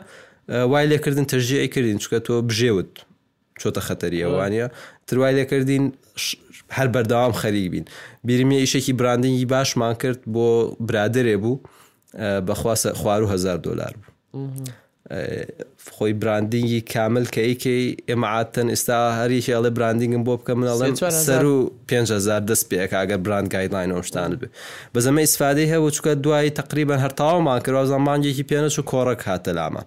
وای 0.48 0.86
لێکردن 0.90 1.26
تەژیعی 1.32 1.68
کردین 1.74 1.98
چکە 1.98 2.18
تۆ 2.26 2.32
بژێوت 2.48 2.90
چۆتە 3.60 3.80
خەتەریەوانە 3.88 4.68
تروای 5.06 5.34
لێکردین 5.44 5.84
هەر 6.74 6.88
بەردەوام 6.94 7.32
خەریک 7.42 7.68
بین 7.72 7.84
بیرمیە 8.26 8.58
ئیشێکی 8.62 8.92
براندنگی 8.92 9.44
باشمان 9.44 9.94
کرد 9.94 10.20
بۆ 10.34 10.46
برادرێ 10.88 11.36
بوو 11.42 11.60
بەخواسە 12.46 12.88
خوار 13.00 13.22
و 13.22 13.26
هزار 13.34 13.56
دلار 13.56 13.92
بوو 14.32 14.44
خۆی 15.96 16.12
براندنگی 16.22 16.80
کامل 16.92 17.24
کەیکەی 17.34 17.86
ئێمەعاتەن 18.10 18.66
ئێستا 18.74 18.98
هەریشی 19.20 19.52
ئەڵێ 19.56 19.70
براندنگم 19.76 20.22
بۆ 20.26 20.34
بکەم 20.40 20.58
منڵێم 20.60 20.94
سەر 21.26 21.44
و 21.54 21.56
5هزار 21.88 22.42
دەست 22.50 22.64
پێک 22.70 22.90
ئەگەر 22.98 23.18
براند 23.26 23.48
گایدلاین 23.54 24.02
شتان 24.08 24.30
بێ 24.40 24.48
بەزەمە 24.94 25.20
ئیسفادەی 25.24 25.70
هەیە 25.72 25.90
چکە 25.96 26.10
دوایی 26.24 26.50
تقریبان 26.60 26.98
هەرتاوامان 27.04 27.60
کرد 27.66 27.90
زمانگێکی 27.94 28.44
پێنەش 28.50 28.74
و 28.78 28.82
کۆڕک 28.90 29.20
هاتە 29.28 29.52
لامان 29.58 29.86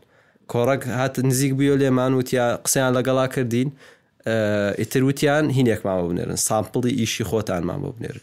کۆڕک 0.54 0.82
هات 1.00 1.16
نزیک 1.30 1.52
بووە 1.58 1.76
لێمان 1.82 2.12
وتیا 2.20 2.48
قسەیان 2.66 2.92
لەگەڵا 2.98 3.26
کردین 3.36 3.70
ئیتروتیان 4.28 5.46
هینێک 5.58 5.82
مامە 5.86 6.08
بنێرن 6.12 6.38
سامپڵی 6.48 6.86
ئیشی 7.00 7.24
خۆتان 7.30 7.64
مامە 7.70 7.90
بنێرن 7.98 8.22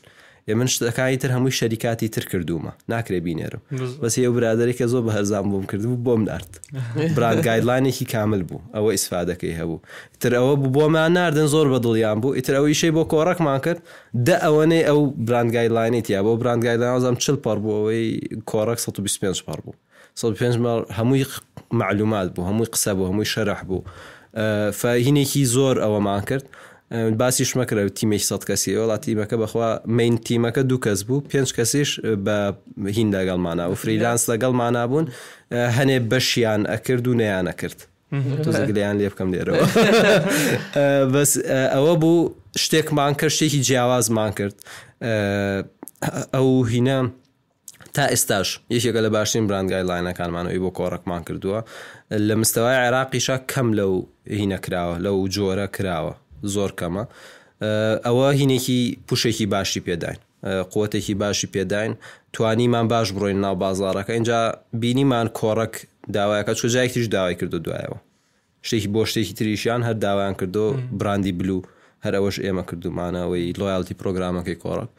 ێ 0.51 0.55
من 0.55 0.67
شتەکانی 0.69 1.17
تر 1.23 1.31
هەمووی 1.35 1.57
شەریکاتی 1.61 2.09
تر 2.15 2.25
کردومە 2.33 2.71
ناکرێ 2.93 3.21
بینێرم 3.27 3.63
بەس 4.03 4.15
ێ 4.27 4.29
برادێکە 4.37 4.87
زۆر 4.93 5.03
بە 5.07 5.11
هەرزان 5.17 5.45
بووم 5.51 5.67
کردبوو 5.71 6.05
بۆم 6.07 6.21
نرد 6.31 6.51
بران 7.17 7.39
گایدلاینێکی 7.47 8.05
کامل 8.15 8.43
بوو 8.49 8.61
ئەوە 8.75 8.91
ئیسفادەکەی 8.95 9.55
هەبوو 9.61 9.79
تر 10.23 10.33
ئەوە 10.39 10.55
بۆمان 10.77 11.11
ناردن 11.19 11.47
زۆر 11.55 11.67
بە 11.75 11.79
دڵیان 11.87 12.19
بوو 12.23 12.35
ئیتر 12.39 12.55
ئەوی 12.59 12.77
شەی 12.81 12.93
بۆ 12.97 13.03
کۆڕکمان 13.13 13.61
کرد 13.65 13.81
دە 14.27 14.37
ئەوەنەی 14.45 14.85
ئەو 14.89 14.99
بران 15.29 15.49
گایدلاینێت 15.55 16.07
یا 16.15 16.21
بۆ 16.27 16.33
بران 16.43 16.59
گایدلاینزام 16.67 17.17
چل 17.25 17.37
پڕ 17.45 17.57
بوو 17.65 17.75
ئەوەی 17.79 18.09
کۆڕک 18.51 18.79
125 18.81 19.43
پڕ 19.47 19.59
بوو 19.65 19.75
125 20.17 20.57
هەمووی 20.99 21.25
معلومات 21.73 22.29
بوو 22.35 22.47
هەمووی 22.49 22.69
قسە 22.75 22.89
بوو 22.95 23.09
هەمووی 23.11 23.27
شەرح 23.35 23.65
بوو. 23.65 23.83
فهینێکی 24.81 25.45
زۆر 25.55 25.77
ئەوەمان 25.83 26.23
کرد 26.29 26.45
باسی 27.21 27.45
شمەکرە 27.51 27.83
تیمێک 27.99 28.23
سە 28.31 28.37
کەسی 28.51 28.77
وڵات 28.83 29.01
تیمەکە 29.07 29.35
بەخوا 29.45 29.71
مین 29.97 30.15
تیمەکە 30.27 30.59
دوو 30.69 30.79
کەس 30.87 31.01
بوو 31.09 31.23
پێنج 31.33 31.49
کەسیش 31.59 31.91
بە 32.27 32.39
هین 32.97 33.09
لەگەڵمانە 33.17 33.65
و 33.71 33.75
فریلانس 33.81 34.23
لەگەڵمانە 34.31 34.83
بوون 34.91 35.07
هەنێ 35.79 35.99
بەشیان 36.11 36.63
ئەکرد 36.73 37.05
و 37.09 37.15
نەیان 37.21 37.45
نەکرد 37.49 37.79
تۆزگلیان 38.45 38.97
لێ 39.01 39.09
بکەم 39.13 39.29
لێرەوە 39.35 39.65
بەس 41.15 41.33
ئەوە 41.75 41.95
بوو 42.03 42.35
شتێکمان 42.63 43.13
کرد 43.21 43.33
شتێکی 43.37 43.61
جیاوازمان 43.69 44.31
کرد 44.39 44.57
ئەو 46.35 46.49
هینە 46.73 46.99
تا 47.97 48.07
ئێستاش 48.11 48.49
یەکێکە 48.75 49.01
لە 49.07 49.11
باشترین 49.17 49.47
برانگای 49.51 49.85
لاینەکانمانەوەی 49.91 50.61
بۆ 50.65 50.71
کۆڕکمان 50.79 51.23
کردووە 51.29 51.61
لە 52.29 52.35
مستەوای 52.43 52.77
عێراقیشە 52.85 53.37
کەم 53.53 53.69
لەو 53.79 53.93
هینە 54.41 54.59
کراوە 54.65 54.95
لەو 55.05 55.17
جۆرە 55.35 55.67
کراوە 55.77 56.15
زۆر 56.55 56.71
کەمە 56.81 57.05
ئەوە 58.07 58.29
هینێکی 58.41 58.81
پوشێکی 59.07 59.47
باشی 59.55 59.83
پێداین 59.87 60.19
قوتێکی 60.73 61.15
باشی 61.23 61.49
پێداین 61.55 61.93
توانیمان 62.35 62.87
باش 62.93 63.09
بڕۆین 63.17 63.39
ناو 63.45 63.55
بازارەکە 63.65 64.11
اینجا 64.19 64.41
بینیمان 64.81 65.27
کۆڕک 65.41 65.75
داوایەکە 66.17 66.53
چجای 66.61 66.89
تریش 66.93 67.07
داوای 67.17 67.35
کردو 67.41 67.59
دوایەوە 67.67 67.99
شتێکی 68.67 68.89
بۆ 68.95 69.03
شتێکی 69.11 69.35
تریشیان 69.39 69.81
هەر 69.89 69.95
داوایان 70.05 70.35
کردو 70.41 70.67
براندی 71.01 71.33
بلو 71.41 71.59
هەرەوەش 72.05 72.37
ئێمە 72.45 72.63
کردومانەوەی 72.71 73.47
لۆیالتی 73.61 73.95
پرۆگرامەکەی 74.01 74.57
کۆڕک 74.65 74.91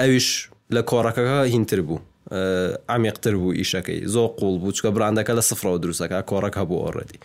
ئەویش 0.00 0.28
لە 0.74 0.80
کۆڕەکەەکە 0.90 1.36
هینتر 1.54 1.80
بوو 1.88 1.98
ئامیقتر 2.90 3.34
بوو 3.36 3.52
ئیشەکەی 3.54 4.00
زۆ 4.14 4.22
قوڵ 4.40 4.54
بوو 4.62 4.72
چکە 4.72 4.90
براندەکە 4.96 5.32
لە 5.38 5.42
سفرەوە 5.50 5.78
دروستەکە 5.84 6.18
کۆڕک 6.30 6.54
هەبوو 6.60 6.84
ئۆڕێتی 6.84 7.18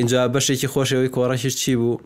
اینجا 0.00 0.28
بەشێکی 0.34 0.68
خۆشەوەی 0.74 1.10
کۆڕەشی 1.16 1.50
چی 1.60 1.76
بوو 1.76 2.00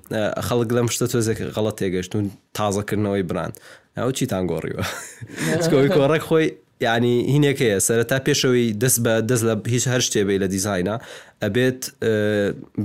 خەڵک 0.48 0.70
لەم 0.76 0.86
شتە 0.94 1.06
تۆزێک 1.12 1.38
غەڵە 1.54 1.72
تێگەشتون 1.78 2.24
تازەکردنەوەی 2.58 3.24
بران 3.30 3.52
ئەو 3.98 4.10
چیتان 4.18 4.44
گۆڕیوە 4.50 4.82
چکۆی 5.64 5.88
کۆڕک 5.98 6.22
خۆی 6.28 6.48
یعنی 6.80 7.14
هینێکەیە 7.34 7.78
سەرەتا 7.88 8.18
پێشەوەی 8.26 8.66
دەست 8.82 8.98
بە 9.04 9.14
دەست 9.30 9.44
لە 9.48 9.54
هیچ 9.74 9.84
هەر 9.92 10.00
شتێبێ 10.06 10.34
لە 10.42 10.46
دیزاینا 10.54 10.96
ئەبێت 11.44 11.80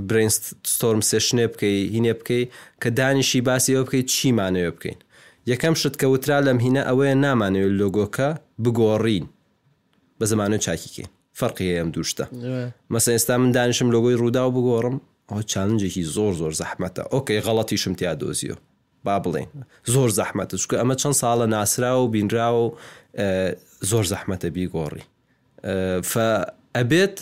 برینستۆرم 0.09 1.01
سێشنێ 1.09 1.45
بکەی 1.53 1.77
هینێ 1.95 2.13
بکەی 2.19 2.43
کە 2.81 2.89
دانیشی 2.99 3.41
باسی 3.47 3.75
ئەو 3.77 3.83
بکەیت 3.87 4.07
چیمانەوە 4.15 4.71
بکەین 4.77 4.97
یەکەم 5.51 5.73
شت 5.81 5.95
کە 6.01 6.05
وترا 6.13 6.39
لەم 6.47 6.59
هینە 6.65 6.81
ئەوەیە 6.89 7.15
نامانەوێت 7.25 7.73
لۆگۆکە 7.81 8.29
بگۆڕین 8.63 9.25
بە 10.19 10.25
زمانە 10.31 10.57
چاکیکێ 10.65 11.05
فەرقی 11.39 11.65
ئەم 11.79 11.89
دووشتە 11.95 12.25
مەسە 12.93 13.09
ئێستا 13.15 13.35
من 13.41 13.51
دانیشم 13.57 13.89
لۆگۆی 13.95 14.17
ڕوودا 14.21 14.43
و 14.47 14.51
بگۆڕم 14.57 14.95
ئەو 15.29 15.41
چالنجێکی 15.51 16.03
زۆر 16.15 16.33
زۆر 16.41 16.53
زەحمەتە 16.61 17.03
ئۆکەی 17.13 17.41
غەڵەتی 17.45 17.77
شم 17.83 17.93
تیا 17.99 18.13
دۆزیۆ 18.21 18.55
با 19.05 19.15
بڵێن 19.23 19.47
زۆر 19.93 20.09
زەحمەتە 20.19 20.55
چکە 20.61 20.75
ئەمە 20.81 20.95
چەند 21.01 21.15
ساڵە 21.21 21.45
ناسرا 21.55 21.91
و 22.01 22.07
بینرا 22.13 22.49
و 22.61 22.65
زۆر 23.89 24.05
زەحمەتە 24.11 24.47
بیگۆڕی 24.55 25.03
ئەبێت 26.77 27.17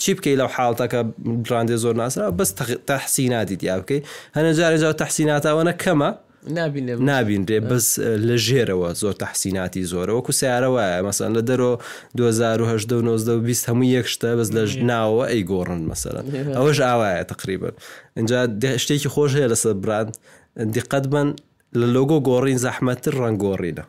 چی 0.00 0.14
بکەی 0.14 0.36
لەو 0.40 0.50
حاڵتەکە 0.56 1.00
براندێ 1.46 1.76
زۆر 1.84 1.94
ناسرا 2.02 2.26
بەس 2.38 2.50
تەحسی 2.90 3.28
نادیت 3.34 3.62
یا 3.68 3.76
بکەی 3.80 4.00
هەنە 4.36 4.50
جارێجا 4.58 4.90
تەحسیناتەوەنە 5.02 5.74
کەمە 5.82 6.10
نابینرێ 6.46 7.58
بەس 7.70 7.86
لە 8.28 8.36
ژێرەوە 8.46 8.88
زۆر 9.02 9.14
تەحسیناتی 9.22 9.82
زۆرەوەکو 9.92 10.32
سیارەوە 10.40 10.84
مەسەن 11.06 11.30
لە 11.36 11.42
دەرۆ 11.48 11.72
2020 12.16 13.68
هەموو 13.68 13.92
یەکشتە 13.96 14.30
بەس 14.38 14.48
لە 14.56 14.62
ژناوە 14.72 15.24
ئەی 15.30 15.42
گۆڕن 15.52 15.80
مەسەرەن 15.90 16.24
ئەوەش 16.56 16.78
ئاوایە 16.86 17.24
تقریبن 17.32 17.72
اینجا 18.18 18.38
شتێکی 18.82 19.08
خۆش 19.14 19.30
هەیە 19.38 19.48
لەسەر 19.52 19.74
براند 19.84 20.12
دقەت 20.76 21.04
بن 21.12 21.28
لە 21.80 21.86
لۆگۆ 21.94 22.18
گۆڕین 22.28 22.58
زەحمەتر 22.64 23.12
ڕەنگۆڕینە 23.22 23.84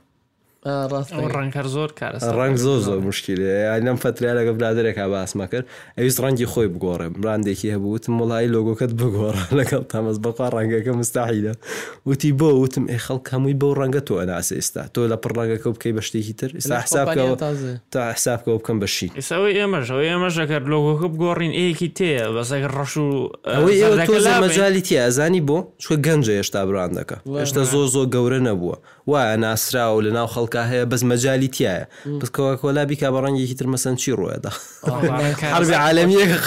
ڕەنگەر 0.66 1.66
زۆر 1.72 1.90
کار 1.96 2.14
ڕنگ 2.36 2.56
زۆر 2.60 2.80
زۆر 2.88 2.98
مشکلی 3.00 3.36
لەم 3.86 3.96
فتریا 3.96 4.32
لەگە 4.36 4.54
برادێکا 4.60 5.08
باسمە 5.08 5.48
کرد 5.48 5.66
ئەویست 5.98 6.20
ڕەنگی 6.20 6.46
خۆی 6.52 6.68
بگۆڕێ 6.76 7.08
براندێکی 7.16 7.68
هەبووت 7.76 8.04
مڵایی 8.20 8.48
لۆگۆکەت 8.56 8.92
بگۆڕە 8.94 9.48
لەگەڵ 9.60 9.84
تامەز 9.88 10.18
بەقا 10.20 10.48
ڕەنگەکە 10.56 10.92
مستاحیدا 11.00 11.54
وتی 12.06 12.32
بۆ 12.36 12.50
وتم 12.60 12.86
ئێ 12.92 12.98
خەڵک 13.06 13.28
هەمووی 13.34 13.54
بەو 13.62 13.72
ڕەنگە 13.80 14.02
تۆ 14.08 14.14
ئەناس 14.20 14.48
ئێستا 14.60 14.84
تۆ 14.94 15.00
لە 15.12 15.16
پڕڕەنگەکە 15.24 15.68
بکەی 15.76 15.94
بە 15.98 16.02
شتێکی 16.08 16.34
تر 16.40 16.50
ئستا 16.60 16.76
حسابەوە 16.86 17.36
تا 17.94 18.02
حسابکە 18.18 18.52
بکەم 18.60 18.78
بەشی 18.84 19.10
ئێساەوەی 19.20 19.56
ئێمەشەوە 19.60 20.02
ئێمەشەکەر 20.12 20.62
لۆگۆکە 20.74 21.08
بگۆڕین 21.14 21.54
ئەیەکی 21.60 21.90
تەیە 21.98 22.24
بەسەکە 22.36 22.68
ڕەش 22.76 22.94
و 23.04 23.08
ئەوەی 23.44 24.40
مەجای 24.44 24.82
تیا 24.88 25.02
ئەزانی 25.08 25.42
بۆ 25.50 25.58
چکە 25.82 25.96
گەنجە 26.06 26.34
هێشتا 26.40 26.62
براندەکە 26.70 27.18
هێشتا 27.40 27.62
زۆ 27.74 27.82
زۆ 27.94 28.04
گەورە 28.14 28.40
نەبووە 28.48 28.76
وایە 29.10 29.36
ناسرا 29.42 29.86
و 29.98 30.02
لە 30.02 30.12
ناو 30.14 30.28
خەڵکە 30.28 30.62
هەیە 30.72 30.86
بەس 30.92 31.02
مەجای 31.12 31.48
تایە 31.56 31.88
بس 32.22 32.30
کۆ 32.30 32.56
کۆلا 32.62 32.84
بیکا 32.90 33.08
بە 33.14 33.20
ڕەنگێکی 33.26 33.54
تر 33.60 33.68
مەسەن 33.74 33.96
چی 34.02 34.12
ڕوەدا 34.20 34.52
هەربی 35.54 35.78
عالمیەکە 35.86 36.38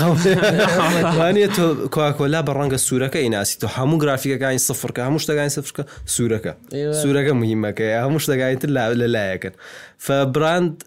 قوانێت 1.16 1.50
تۆ 1.56 1.66
کوواکۆلا 1.94 2.40
بە 2.46 2.50
ڕەنگە 2.58 2.76
سوورەکە 2.86 3.16
ئیناسی 3.24 3.56
تۆ 3.62 3.66
هەموو 3.76 3.98
گرافیکەکانی 4.02 4.60
سفرکە 4.68 5.00
هەموو 5.08 5.20
شتەکانی 5.24 5.52
سفرکە 5.58 5.82
سوورەکە 6.14 6.52
سوورەکە 7.02 7.32
مهمەکەی 7.42 7.92
هەموو 8.04 8.20
شتەکانی 8.24 8.56
تر 8.62 8.68
لەلایەکەن 8.76 9.54
فبراند 10.06 10.84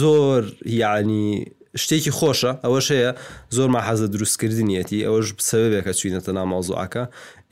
زۆر 0.00 0.42
یعنی 0.66 1.52
شتێکی 1.82 2.10
خۆشە 2.18 2.52
ئەوەش 2.64 2.86
هەیە 2.94 3.10
زۆر 3.56 3.68
ماحەزە 3.76 4.06
دروستکردنیەتی 4.14 5.04
ئەوەش 5.06 5.28
سەبێکە 5.50 5.92
چوینەتە 6.00 6.30
نامازوعەکە 6.38 7.02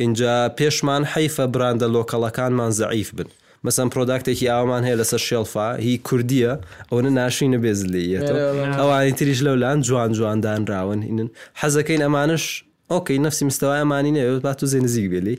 اینجا 0.03 0.49
پێشمان 0.59 1.03
حیفە 1.15 1.47
براندە 1.55 1.87
لۆکەڵەکانمان 1.95 2.71
زعیف 2.81 3.11
بن 3.19 3.29
مەسم 3.66 3.88
پرۆداکتێکی 3.94 4.47
ئاوامان 4.53 4.83
هەیە 4.87 4.97
لەسەر 5.01 5.21
شێڵفا 5.29 5.68
هی 5.85 5.94
کوردیە 6.09 6.53
ئەوە 6.90 7.01
ناشینە 7.21 7.59
بێزلیەوە 7.64 8.33
ئەوانی 8.81 9.12
تریش 9.18 9.40
لەولان 9.47 9.79
جوان 9.87 10.11
جواندانراون 10.18 11.01
هینن 11.09 11.29
حەزەکەین 11.61 12.01
ئەمانش 12.07 12.44
ئۆکەی 12.92 13.18
نفسی 13.27 13.44
مستەوایمانی 13.51 14.12
نێ 14.16 14.23
با 14.47 14.53
تو 14.59 14.66
زێ 14.73 14.79
نزیک 14.85 15.07
بێلی 15.12 15.37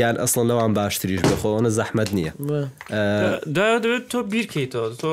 یان 0.00 0.14
ئەسڵ 0.22 0.44
لەوان 0.50 0.72
باشتریش 0.78 1.20
بخۆنە 1.32 1.70
زەحمد 1.78 2.08
نییە 2.16 2.32
دەوێت 3.56 4.04
تۆ 4.10 4.18
بیرکەیتەوە 4.32 4.88
تۆ 5.00 5.12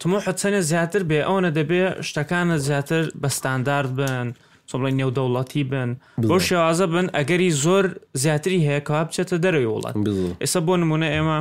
تمۆ 0.00 0.18
حەچەنە 0.26 0.60
زیاتر 0.70 1.02
بێ 1.10 1.20
ئەوە 1.28 1.40
دەبێ 1.58 1.82
شتەکانە 2.08 2.56
زیاتر 2.66 3.04
بە 3.22 3.28
ستاندارد 3.38 3.92
بن. 3.98 4.28
سڵی 4.70 4.92
نێودەوڵەتی 5.00 5.62
بن 5.70 5.90
بۆ 6.30 6.36
شێوازە 6.46 6.86
بن 6.94 7.06
ئەگەری 7.16 7.50
زۆر 7.64 7.84
زیاتری 8.22 8.60
هەیە 8.68 8.82
کا 8.88 8.98
بچێتە 9.08 9.36
دەرەوەی 9.44 9.70
وڵات 9.74 9.94
ئێستا 10.42 10.60
بۆ 10.66 10.74
نمونە 10.82 11.08
ئێمە 11.14 11.38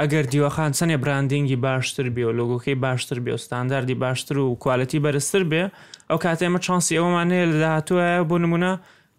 ئەگەر 0.00 0.24
دیوەخان 0.32 0.70
چەندێ 0.78 0.96
براندینگی 1.02 1.58
باشتر 1.66 2.06
بێ 2.14 2.24
و 2.28 2.32
لۆگۆکەی 2.38 2.76
باشتر 2.84 3.18
بێ 3.24 3.32
و 3.36 3.40
ستانداردی 3.44 3.96
باشتر 4.04 4.36
و 4.38 4.46
کوالەتی 4.62 4.98
بەرزتر 5.04 5.42
بێ 5.50 5.62
ئەو 6.10 6.18
کات 6.24 6.38
ئێمە 6.44 6.60
چانسی 6.66 6.94
ئەومانەیە 6.98 7.44
لە 7.52 7.56
داهاتوە 7.64 8.02
بۆ 8.30 8.36
نمونە 8.44 8.70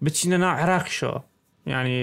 بچینە 0.06 0.38
نا 0.44 0.50
عراقیشەوە 0.62 1.18
ینی 1.74 1.98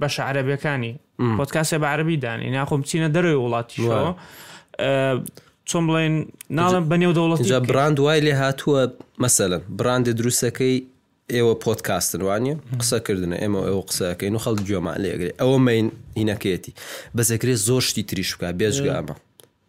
بەش 0.00 0.14
عەرەبیەکانی 0.28 0.92
پۆتکاسێ 1.38 1.76
بە 1.82 1.86
عربی 1.94 2.16
دانی 2.24 2.50
ناخۆم 2.56 2.80
بچینە 2.82 3.08
دەرەوەی 3.14 3.38
وڵاتیشەوە. 3.44 4.08
چۆن 5.70 5.84
بڵێن 5.88 6.14
ناڵم 6.58 6.84
بەنێو 6.90 7.12
دەوڵەتجا 7.18 7.58
براند 7.70 7.96
وای 8.04 8.20
لێ 8.26 8.34
هاتووە 8.42 8.82
مەسەلەن 9.24 9.62
براندی 9.80 10.12
دروستەکەی 10.20 10.76
ئێوە 11.34 11.54
پۆتکاستن 11.64 12.20
وانە 12.28 12.54
قسەکردنە 12.80 13.36
ئێمە 13.42 13.60
ئەوە 13.68 13.82
قسەکەین 13.88 14.34
و 14.36 14.40
خەڵ 14.44 14.56
جۆمان 14.68 14.98
لێگرێ 15.04 15.30
ئەوە 15.40 15.56
مین 15.66 15.86
هینەکەیەتی 16.20 16.72
بەزەکرێ 17.16 17.54
زۆشتی 17.68 18.04
تریش 18.10 18.30
بکە 18.36 18.48
بێژگامە 18.60 19.14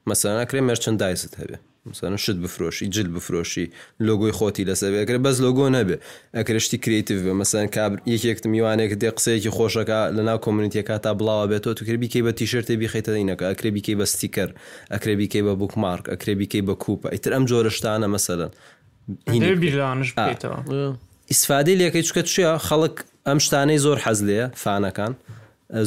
مەسەناکرێ 0.09 0.59
مەرچەندایزت 0.69 1.33
هەبێ 1.41 1.57
مثلا 1.85 2.17
شت 2.17 2.35
بفرۆشی 2.43 2.87
جل 2.89 3.07
بفرۆشی 3.15 3.65
لۆگۆی 4.03 4.31
خۆتی 4.37 4.63
لەسەرێکرە 4.69 5.19
بەس 5.25 5.35
لۆگۆ 5.45 5.65
نەبێ 5.75 5.97
ئەکرشتی 6.35 6.77
کریتیف 6.85 7.17
بە 7.27 7.33
مەسەن 7.41 7.67
کابر 7.75 7.97
یەکێکت 8.13 8.45
میوانێک 8.53 8.91
دێ 9.01 9.09
قسەیەکی 9.17 9.51
خۆشەکە 9.57 9.99
لە 10.15 10.21
ناو 10.27 10.37
کۆمنیتیەکە 10.45 10.95
تا 11.03 11.11
بڵاوە 11.19 11.45
بێتەوە 11.51 11.73
تو 11.77 11.83
کربیکەی 11.87 12.21
بە 12.27 12.31
تیشرتێ 12.37 12.75
بیخیتەینەکە 12.81 13.45
ئەکرێبیکەی 13.51 13.95
بە 13.99 14.05
ستیکەر 14.11 14.49
ئەکرێبیکەی 14.93 15.41
بە 15.47 15.53
بوکمارک 15.61 16.05
ئەکرێبیکەی 16.13 16.61
بە 16.67 16.75
کوپە 16.83 17.07
ئیتر 17.13 17.31
ئەم 17.35 17.43
جۆرەشتانە 17.49 18.07
مەسەلەن 18.15 18.51
ئیسفادی 21.31 21.75
لەکەی 21.81 22.03
چکە 22.09 22.21
چیا 22.31 22.51
خەڵک 22.67 22.95
ئەم 23.27 23.37
شتانەی 23.45 23.77
زۆر 23.85 23.97
حەز 24.05 24.19
لێە 24.27 24.45
فانەکان. 24.63 25.13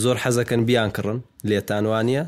زۆر 0.02 0.16
حەزەکەن 0.24 0.60
بیان 0.68 0.90
کڕن 0.96 1.18
لێتانوانە 1.50 2.22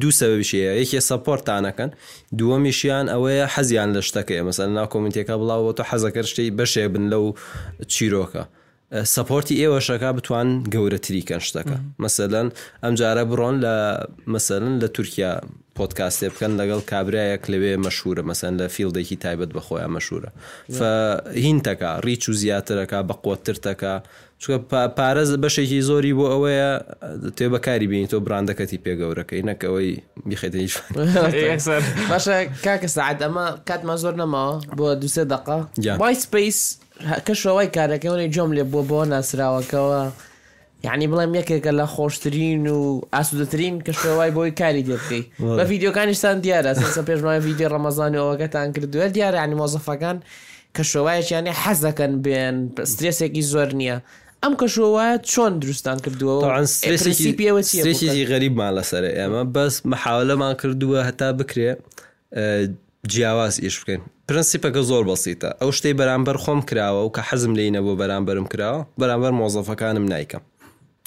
دوو 0.00 0.10
سەبشەیە 0.20 0.72
یەکێ 0.82 1.00
سەپۆرتانەکەن 1.08 1.90
دووەمیشیان 2.38 3.06
ئەوەیە 3.12 3.46
حەزیان 3.54 3.90
لە 3.96 4.00
شتەکەی 4.08 4.42
مەسەر 4.48 4.68
ناو 4.76 4.86
کۆمیتێکە 4.94 5.34
بڵاو 5.40 5.62
بۆ 5.64 5.72
تۆ 5.78 5.82
حەزەکە 5.90 6.22
شتەی 6.30 6.50
بەشێ 6.58 6.84
بن 6.94 7.04
لەو 7.12 7.24
چیرۆکە. 7.92 8.42
سپۆرتی 9.12 9.54
ئێوەشەکە 9.62 10.10
بتوان 10.18 10.48
گەورەتریکەن 10.74 11.40
شتەکە 11.48 11.76
مەسەلەن 12.04 12.48
ئەمجارە 12.82 13.24
بڕۆن 13.30 13.54
لە 13.64 13.74
مەسەلن 14.34 14.74
لە 14.82 14.88
تورکیا 14.96 15.32
پۆتکاستێ 15.78 16.26
بکەن 16.32 16.52
لەگەڵ 16.60 16.80
کابراایەک 16.92 17.42
لەوێ 17.52 17.72
مەشهورە 17.86 18.22
مەسەن 18.30 18.52
لە 18.60 18.66
فیلدێکی 18.74 19.16
تایبەت 19.24 19.50
بەخۆیان 19.56 19.92
مەشهورە 19.96 20.30
هینتەکە 21.46 21.90
ڕیچ 22.04 22.22
و 22.28 22.32
زیاترەکە 22.42 22.98
بە 23.08 23.14
قوترتەکە 23.24 23.94
چکە 24.42 24.58
پارێز 24.98 25.30
بەشێکی 25.44 25.78
زۆری 25.88 26.12
بۆ 26.18 26.24
ئەوەیە 26.32 26.70
تێ 27.36 27.46
بەکاری 27.54 27.86
بینی 27.90 28.08
تۆ 28.12 28.16
براندەکەتی 28.26 28.78
پێگەورەکەی 28.86 29.42
نەکەوەی 29.50 29.90
بیخێتیش 30.28 30.72
باشە 32.12 32.36
کاکە 32.66 32.88
سعات 32.96 33.18
ئەمە 33.24 33.44
کاتمە 33.68 33.94
زۆر 34.02 34.14
نەماوە 34.22 34.54
بۆ 34.78 34.86
دوسێ 35.02 35.24
دقا 35.32 35.58
وایسپیس 36.02 36.60
کەشەوەی 37.26 37.68
کارەکەی 37.76 38.28
جۆم 38.34 38.50
لێ 38.56 38.64
بۆ 38.72 38.80
بۆ 38.90 39.00
ناسراوەکەەوە 39.12 40.02
یعنی 40.86 41.06
بڵێم 41.12 41.32
یەکێکە 41.40 41.72
لە 41.80 41.86
خۆشترین 41.94 42.62
و 42.68 42.78
ئاسوودەترین 43.14 43.74
کەشەوەی 43.86 44.30
بۆی 44.36 44.50
کاری 44.60 44.82
دەبکەیت 44.88 45.26
بە 45.58 45.64
یددیوکانیشتان 45.74 46.36
دیارە 46.44 46.72
سەسە 46.80 47.02
پێشمای 47.08 47.38
یددیو 47.48 47.70
ڕەمەزانەوەەکەتان 47.74 48.68
کردووە 48.74 49.06
دیارە 49.16 49.38
ینی 49.44 49.56
مۆزەفەکان 49.60 50.16
کەشەوەیەکیانی 50.76 51.52
حەزەکەن 51.62 52.12
بێن 52.24 52.56
سترێسێکی 52.92 53.42
زۆر 53.52 53.68
نییە 53.80 53.98
ئەم 54.42 54.52
کەشوایە 54.60 55.12
چۆن 55.32 55.52
دروستان 55.62 55.98
کردووەسی 56.04 58.12
غەریب 58.32 58.54
ما 58.60 58.68
لەسەر 58.76 59.04
ئێمە 59.18 59.42
بەس 59.54 59.74
مەحاولەمان 59.90 60.54
کردووە 60.62 61.00
هەتا 61.08 61.28
بکرێ 61.40 61.70
جیاواز 63.06 63.58
ئیش 63.62 63.78
بکەین 63.80 64.00
پرەنسیپەکە 64.30 64.82
زۆر 64.90 65.02
بەسیتە 65.10 65.50
ئەو 65.60 65.70
شتەی 65.76 65.94
بەرامبەر 66.00 66.36
خۆم 66.44 66.60
کراوە 66.68 67.00
و 67.06 67.10
کە 67.16 67.20
حەزم 67.30 67.52
لینە 67.58 67.80
بۆ 67.84 67.92
بەرامبەرم 68.00 68.46
کراوە 68.52 68.82
بەرامبەر 69.00 69.32
مۆزەفەکانم 69.40 70.06
نیکەم 70.12 70.42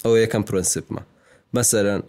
ئەوە 0.04 0.16
یەکەم 0.24 0.42
پرەنسیپمە 0.48 1.02
مەسەرەن 1.56 2.02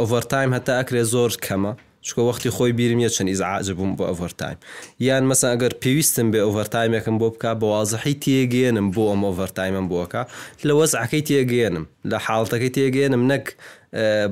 ئۆڤەرتایم 0.00 0.50
هەتا 0.56 0.72
ئەکرێ 0.78 1.02
زۆر 1.14 1.30
کەمە 1.46 1.72
چکە 2.06 2.22
وەختی 2.28 2.50
خۆی 2.56 2.72
بیرم 2.78 2.98
یە 3.06 3.10
چەند 3.14 3.28
ئیزعاج 3.32 3.70
بووم 3.78 3.92
بۆ 3.96 4.04
ئۆڤەرتایم 4.10 4.58
یان 5.06 5.24
مەسا 5.30 5.46
ئەگەر 5.54 5.72
پێویستم 5.82 6.26
بێ 6.32 6.40
ئۆڤەرتایمێکم 6.46 7.16
بۆ 7.20 7.28
بک 7.32 7.44
بە 7.60 7.64
وازحی 7.74 8.16
تێگەێنم 8.24 8.86
بۆ 8.94 9.02
ئەم 9.12 9.22
ئۆڤەرتایمم 9.26 9.86
بۆکە 9.92 10.22
لە 10.66 10.72
وەزعەکەی 10.78 11.22
تێگەێنم 11.28 11.84
لە 12.10 12.18
حاڵتەکەی 12.26 12.70
تێگەێنم 12.76 13.22
نەک 13.32 13.44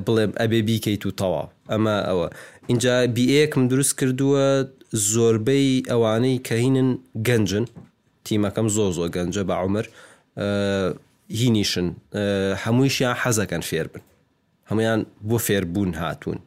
بڵێم 0.05 0.31
ئەبێ 0.41 0.59
بیکەیت 0.67 1.03
و 1.05 1.11
تەواو 1.19 1.45
ئەمە 1.71 1.95
ئەوە 2.09 2.27
اینجا 2.71 3.07
بیەکم 3.17 3.61
دروست 3.71 3.93
کردووە 4.01 4.45
زۆربەی 5.13 5.71
ئەوانەی 5.91 6.37
کەهینن 6.47 6.89
گەنجن 7.27 7.65
تیمەکەم 8.25 8.67
زۆ 8.75 8.85
زۆ 8.97 9.05
گەنجە 9.15 9.43
بە 9.49 9.55
عمر 9.63 9.85
هینیشن 11.39 11.87
هەموویشیان 12.63 13.15
حەزەکەن 13.23 13.63
فێر 13.69 13.87
بن 13.93 14.01
هەمویان 14.69 14.99
بۆ 15.29 15.37
فێربوون 15.45 15.91
هاتوون 16.01 16.39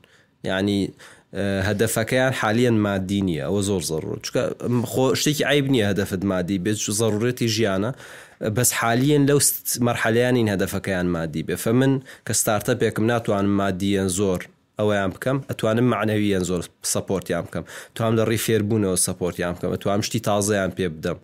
یعنی 0.45 0.79
هەدەفەکەیان 1.69 2.33
حالیان 2.41 2.77
مادی 2.87 3.21
نییە 3.29 3.45
ئەوە 3.49 3.61
زۆر 3.69 3.83
زەڕوو 3.91 4.17
چکە 4.27 4.43
شتێکی 5.21 5.45
ئایب 5.49 5.67
نییە 5.75 5.87
هەدەفت 5.91 6.21
مادی 6.33 6.59
بێت 6.65 6.79
زەڕورەتی 7.01 7.49
ژیانە 7.57 7.91
بەس 8.57 8.71
حالیان 8.81 9.23
لەو 9.31 9.39
مەرحەلیانین 9.87 10.49
هەدەفەکەیان 10.55 11.07
مادی 11.17 11.43
بێ 11.49 11.57
فە 11.65 11.71
من 11.81 11.93
کە 12.29 12.33
ستارتە 12.41 12.75
پێکم 12.81 13.03
ناتوانم 13.13 13.53
مادیەن 13.61 14.09
زۆر 14.21 14.43
ئەویان 14.81 15.11
بکەم 15.17 15.37
ئەتوانم 15.51 15.87
معنەویان 15.95 16.45
زۆر 16.51 16.61
سپۆرتیان 16.95 17.43
بکەم 17.47 17.65
توام 17.97 18.13
لە 18.19 18.25
ڕیفێربوونەوە 18.31 18.97
سپۆرتیان 19.07 19.53
بکەم 19.57 19.71
ئەتوان 19.75 20.01
شتی 20.07 20.21
تازەیان 20.29 20.71
پێ 20.77 20.87
بدەم 20.97 21.19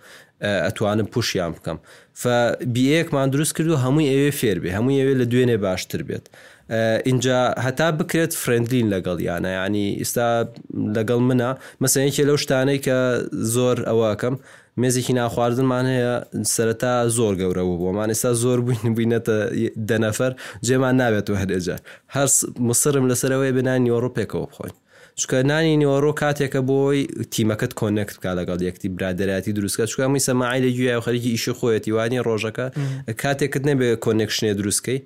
ئەتوانم 0.66 1.06
پوشیان 1.12 1.52
بکەم 1.58 1.78
فبیەکمان 2.22 3.28
دروست 3.34 3.52
کرد 3.56 3.68
و 3.70 3.76
هەمووی 3.84 4.10
ئەوێ 4.12 4.30
فێربێ 4.40 4.70
هەمووی 4.78 5.00
ئەوێ 5.00 5.14
لە 5.20 5.24
دوێنێ 5.32 5.56
باشتر 5.66 6.00
بێت 6.08 6.26
اینجا 7.08 7.38
هەتا 7.66 7.88
بکرێت 8.00 8.32
فرندلین 8.42 8.86
لەگەڵ 8.94 9.18
یانە 9.28 9.50
ینی 9.58 9.86
ئستا 10.02 10.28
لەگەڵ 10.96 11.20
منە 11.28 11.50
مەسەیەکی 11.82 12.22
لەو 12.28 12.36
شتانەی 12.44 12.80
کە 12.86 12.98
زۆر 13.54 13.76
ئەوەکەم 13.88 14.34
مێزێکی 14.82 15.12
ناخواردنمان 15.20 15.86
هەیە 15.94 16.14
سەرەتا 16.54 16.92
زۆر 17.18 17.32
گەورە 17.40 17.62
بوو 17.66 17.78
بۆمان 17.84 18.08
ئێستا 18.12 18.30
زۆر 18.42 18.58
بووین 18.66 18.90
بووینەتە 18.96 19.36
دەنەفەر 19.88 20.32
جێمان 20.66 20.94
نابێت 21.02 21.26
و 21.30 21.34
هەرێجە 21.42 21.76
هەر 22.14 22.28
مسرم 22.68 23.04
لەسەرەوەی 23.10 23.52
بنان 23.58 23.82
یۆڕۆپێکەوە 23.90 24.46
بخۆین 24.52 24.76
چکە 25.20 25.38
نانی 25.50 25.74
نیۆڕۆ 25.82 26.12
کاتێکە 26.22 26.60
بۆی 26.70 27.00
تیمەکەت 27.34 27.72
کۆنەکتکە 27.80 28.30
لەگەڵ 28.38 28.58
یەکتی 28.68 28.88
برادراتی 28.96 29.52
دروستکە 29.58 29.84
چکە 29.90 30.04
می 30.14 30.20
سەماعی 30.28 30.60
لە 30.64 30.68
گویای 30.78 31.00
خەرکی 31.06 31.30
ئیشی 31.34 31.52
خۆەتی 31.60 31.90
وانی 31.96 32.20
ڕۆژەکە 32.28 32.66
کاتێکت 33.22 33.62
نەبێ 33.68 33.88
کۆنکشنێ 34.04 34.52
دروستکەی 34.60 34.98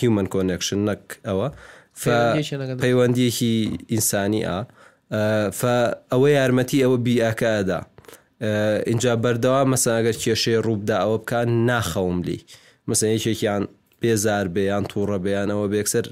هیومن 0.00 0.26
کۆنکشن 0.34 0.78
نەک 0.88 1.02
ئەوە 1.28 1.48
پەیوەندیەکی 2.82 3.52
ئینسانی 3.92 4.42
ئا 4.48 4.58
ئەوە 6.12 6.28
یارمەتی 6.38 6.78
ئەوە 6.84 6.96
بیاکەدا 7.06 7.78
اینجا 8.86 9.12
بەردەوا 9.24 9.62
مەسەگەر 9.74 10.14
کێشەی 10.24 10.60
ڕووبدا 10.66 10.96
ئەوە 11.02 11.16
بکە 11.22 11.40
ناخەوملی 11.68 12.38
مەسن 12.88 13.08
یەکێکیان 13.16 13.62
بێزار 14.00 14.46
بێیان 14.54 14.84
تووڕە 14.90 15.18
بەیانەوە 15.24 15.66
بێکسەر 15.72 16.06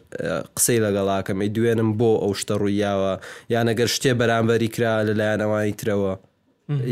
قسەی 0.56 0.78
لەگەڵاکەم 0.84 1.38
ئی 1.42 1.48
دوێنم 1.56 1.90
بۆ 1.98 2.10
ئەو 2.22 2.32
شتە 2.40 2.54
ڕوویاوە 2.62 3.12
یانەگەر 3.54 3.88
شتێ 3.96 4.12
بەرامبەری 4.20 4.68
کرا 4.74 4.94
لەلایەنەوەی 5.08 5.72
ترەوە 5.80 6.12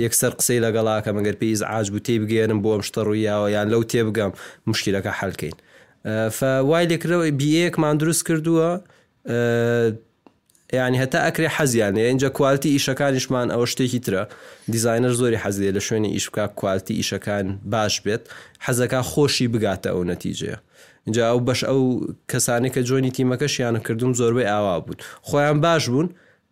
یەکسەر 0.05 0.33
قسەی 0.39 0.61
لەگەڵاکە 0.65 1.11
مەگەر 1.17 1.37
پێیز 1.43 1.61
ئاج 1.71 1.87
بوو 1.93 2.05
تێ 2.07 2.15
بگێنم 2.23 2.59
بۆم 2.65 2.81
شتە 2.89 3.01
ڕوویاوە 3.09 3.47
یان 3.57 3.67
لەو 3.73 3.83
تێ 3.91 4.01
بگەم 4.09 4.33
مشکلەکە 4.71 5.13
حلکەین 5.21 5.57
فوای 6.39 6.87
لێکرەوەی 6.91 7.33
بیەکمان 7.41 7.97
دروست 8.01 8.23
کردووە 8.29 8.71
ینی 10.73 10.99
هەتا 11.03 11.19
ئەکرێ 11.27 11.49
حەزیانە 11.57 11.99
اینجا 12.01 12.29
کوالتی 12.39 12.73
ئیشەکانیشمان 12.79 13.47
ئەوە 13.55 13.67
شتێکی 13.73 14.01
ترە 14.07 14.23
دیزینەر 14.73 15.13
زۆری 15.21 15.39
حەزیێ 15.45 15.71
لە 15.77 15.81
شوێنی 15.89 16.11
ئیشکا 16.17 16.47
کوالتی 16.61 16.95
ئیشەکان 17.01 17.47
باش 17.73 17.95
بێت 18.05 18.23
حەزەکە 18.67 19.01
خۆشی 19.11 19.47
بگاتە 19.53 19.89
ئەو 19.95 20.03
نەتیجەیە 20.13 20.59
اینجا 21.07 21.23
ئەو 21.31 21.39
بەش 21.49 21.61
ئەو 21.71 21.81
کەسانی 22.33 22.71
کە 22.75 22.81
جۆنی 22.89 23.11
تیمەکەشیانە 23.17 23.81
کردوم 23.87 24.13
زۆربەی 24.21 24.49
ئاوا 24.53 24.81
بوون 24.85 24.99
خۆیان 25.29 25.59
باش 25.67 25.85
بوون 25.93 26.09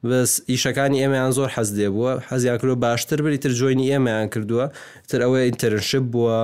بەس 0.08 0.32
ئیشەکانی 0.52 0.98
ئێمەیان 1.02 1.32
زۆر 1.38 1.48
حەز 1.56 1.68
دێ 1.78 1.88
بووە 1.94 2.12
حەزیان 2.28 2.58
کرۆ 2.60 2.74
باشتر 2.86 3.18
بری 3.24 3.38
تر 3.44 3.52
جوینی 3.58 3.88
ئێمەیان 3.92 4.28
کردووە 4.34 4.66
تر 5.10 5.20
ئەوە 5.24 5.38
ئینتەرنشپ 5.48 6.04
بووە 6.14 6.40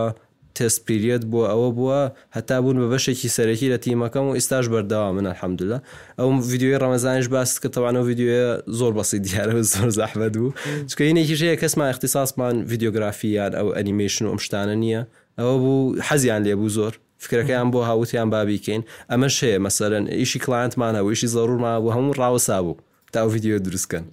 تێسپیرێت 0.60 1.22
بووە 1.30 1.46
ئەوە 1.52 1.70
بووە 1.78 2.00
هەتا 2.36 2.56
بوون 2.62 2.76
بە 2.82 2.86
بەشێکی 2.92 3.28
سەرەکی 3.36 3.68
لە 3.74 3.78
تیمەکەم 3.84 4.24
و 4.28 4.32
ئێستاش 4.38 4.64
بەرداوا 4.74 5.10
منە 5.16 5.32
حەمدلە 5.40 5.78
ئەو 6.18 6.26
یددیوی 6.52 6.76
ڕەمەزانش 6.82 7.26
باس 7.34 7.50
کە 7.62 7.68
تەوانە 7.74 8.00
ڤیددیوە 8.06 8.40
زۆر 8.78 8.92
بەسی 8.98 9.18
دیارە 9.26 9.54
زۆر 9.72 9.88
زەحمە 9.98 10.28
بوو 10.34 10.50
چکەینێکیژەیە 10.90 11.54
کەسمان 11.62 11.88
اختصاسمان 11.92 12.54
ڤیددیۆگرافیان 12.70 13.52
ئەو 13.58 13.68
ئەنیمیشن 13.76 14.24
و 14.26 14.30
ئەم 14.32 14.40
شتانە 14.46 14.76
نییە 14.82 15.02
ئەوە 15.38 15.54
بوو 15.62 15.82
حەزیان 16.08 16.40
لێبوو 16.46 16.70
زۆر 16.78 16.92
فکرەکەیان 17.24 17.68
بۆ 17.72 17.80
هاوتیان 17.90 18.28
بابیکەین 18.34 18.82
ئەمەش 19.12 19.36
هەیە 19.44 19.58
مەسەرەن 19.64 20.04
ئیشی 20.20 20.38
کلانتمان 20.44 20.94
هەبوو 20.98 21.12
ئیشی 21.14 21.28
زەڕورما 21.34 21.72
بوو 21.82 21.92
هەموو 21.96 22.16
ڕاوەسا 22.20 22.58
بوو 22.66 22.74
تا 23.12 23.18
ڤیددیو 23.32 23.58
دروستکەن 23.66 24.04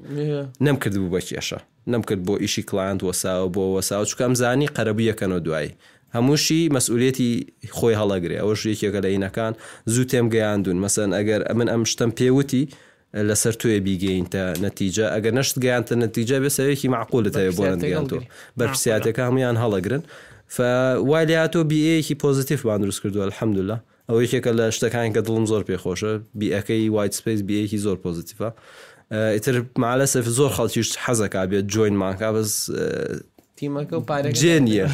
نەمکرد 0.68 0.96
بوو 1.02 1.12
بە 1.16 1.22
کێشە 1.30 1.60
نەمکرد 1.94 2.22
بۆ 2.28 2.34
ئیشی 2.44 2.62
کلانت 2.70 3.00
وەساوە 3.08 3.48
بۆ 3.56 3.64
وەساوە 3.76 4.06
چکەم 4.12 4.34
زانی 4.42 4.68
قەرەبی 4.76 5.04
یەکەنەوە 5.12 5.42
دوایی 5.46 5.72
هەمووشی 6.18 6.62
مەسئولێتی 6.76 7.30
خۆی 7.78 7.96
هەڵەگرێ 8.02 8.38
ئەوە 8.42 8.56
شوێکێکە 8.62 9.00
لە 9.06 9.10
عینەکان 9.14 9.54
زوو 9.94 10.06
تێم 10.12 10.28
گەیاندون 10.34 10.78
مەسەن 10.86 11.10
ئەگەر 11.18 11.42
من 11.60 11.68
ئەم 11.74 11.84
شتم 11.92 12.12
پێوتی 12.20 12.64
لەسەر 13.30 13.54
توێ 13.62 13.78
بیگەینتە 13.88 14.44
نەتیجە 14.66 15.06
ئەگە 15.16 15.32
نەشت 15.38 15.56
گەیانتە 15.64 15.94
نەتیجە 16.04 16.36
بەسەرێکی 16.46 16.88
معقولتەوە 16.96 17.52
بۆ 17.58 17.64
گەیانتۆ 17.84 18.18
بەرپسیاتەکە 18.60 19.22
هەمویان 19.28 19.58
هەڵەگرن 19.64 20.04
فوالاتۆ 20.56 21.60
بیەیەکی 21.72 22.16
پۆزیتیف 22.24 22.60
بان 22.68 22.80
دروست 22.82 23.00
کردووە 23.04 23.24
الحەمدلله 23.30 23.78
ئەو 24.10 24.18
یەکێکە 24.26 24.52
لە 24.60 24.66
شتەکان 24.78 25.08
کە 25.16 25.22
دڵم 25.28 25.46
زۆر 25.52 25.64
پێخۆشە 25.70 26.12
بیەکەی 26.40 26.84
وایت 26.96 27.14
سپیس 27.20 27.40
بیەیەکی 27.50 27.80
زۆر 27.86 27.98
پۆزیتیفە 28.06 28.50
ئیتر 29.36 29.56
مالە 29.84 30.06
سف 30.14 30.26
زۆر 30.38 30.52
خەڵکیش 30.58 30.90
حەزەکە 31.06 31.42
بێت 31.52 31.66
جوین 31.74 31.96
ماکە 32.04 32.30
بەس 32.36 32.52
تیمەکە 33.62 33.94
و 33.94 34.02
پارێک 34.10 34.34
جێنیە 34.42 34.86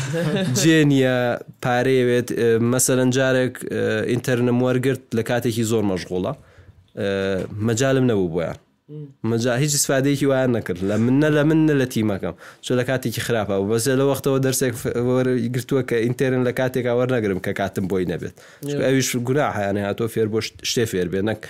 جێنیە 0.63 1.15
پارەیەوێت 1.63 2.29
مەسەرەن 2.71 3.09
جارێک 3.17 3.55
ئینتەرنم 4.11 4.57
وەرگرت 4.65 5.03
لە 5.17 5.23
کاتێکی 5.29 5.63
زۆر 5.71 5.83
مەشغوڵە 5.91 6.33
مەجالم 7.67 8.05
نەبوو 8.11 8.33
بۆیان 8.33 8.57
مەجا 9.31 9.53
هیچ 9.63 9.73
سفادەیەکی 9.83 10.25
وایان 10.31 10.51
نەکرد 10.57 10.79
لە 10.89 10.95
منە 11.05 11.29
لە 11.37 11.43
منە 11.49 11.73
لە 11.81 11.85
تیمەکەم 11.93 12.35
چۆ 12.65 12.71
لە 12.79 12.83
کاتێکی 12.89 13.21
خراپە 13.27 13.55
و 13.61 13.65
بەزە 13.71 13.93
لە 13.99 14.05
وەختەوە 14.09 14.39
دەرسێک 14.47 14.73
گرتووە 15.55 15.81
کە 15.89 15.95
ئینتێرن 16.05 16.41
لە 16.47 16.51
کاتێکا 16.59 16.91
وەرنەگرم 16.99 17.39
کە 17.45 17.51
کاتم 17.59 17.85
بۆی 17.91 18.05
نەبێت 18.11 18.35
ئەویش 18.85 19.09
گونا 19.27 19.45
حیانە 19.57 19.81
هاتۆ 19.89 20.05
فێر 20.13 20.27
بۆ 20.33 20.39
شتێ 20.71 20.85
فێر 20.91 21.07
بێ 21.13 21.21
نەک 21.29 21.41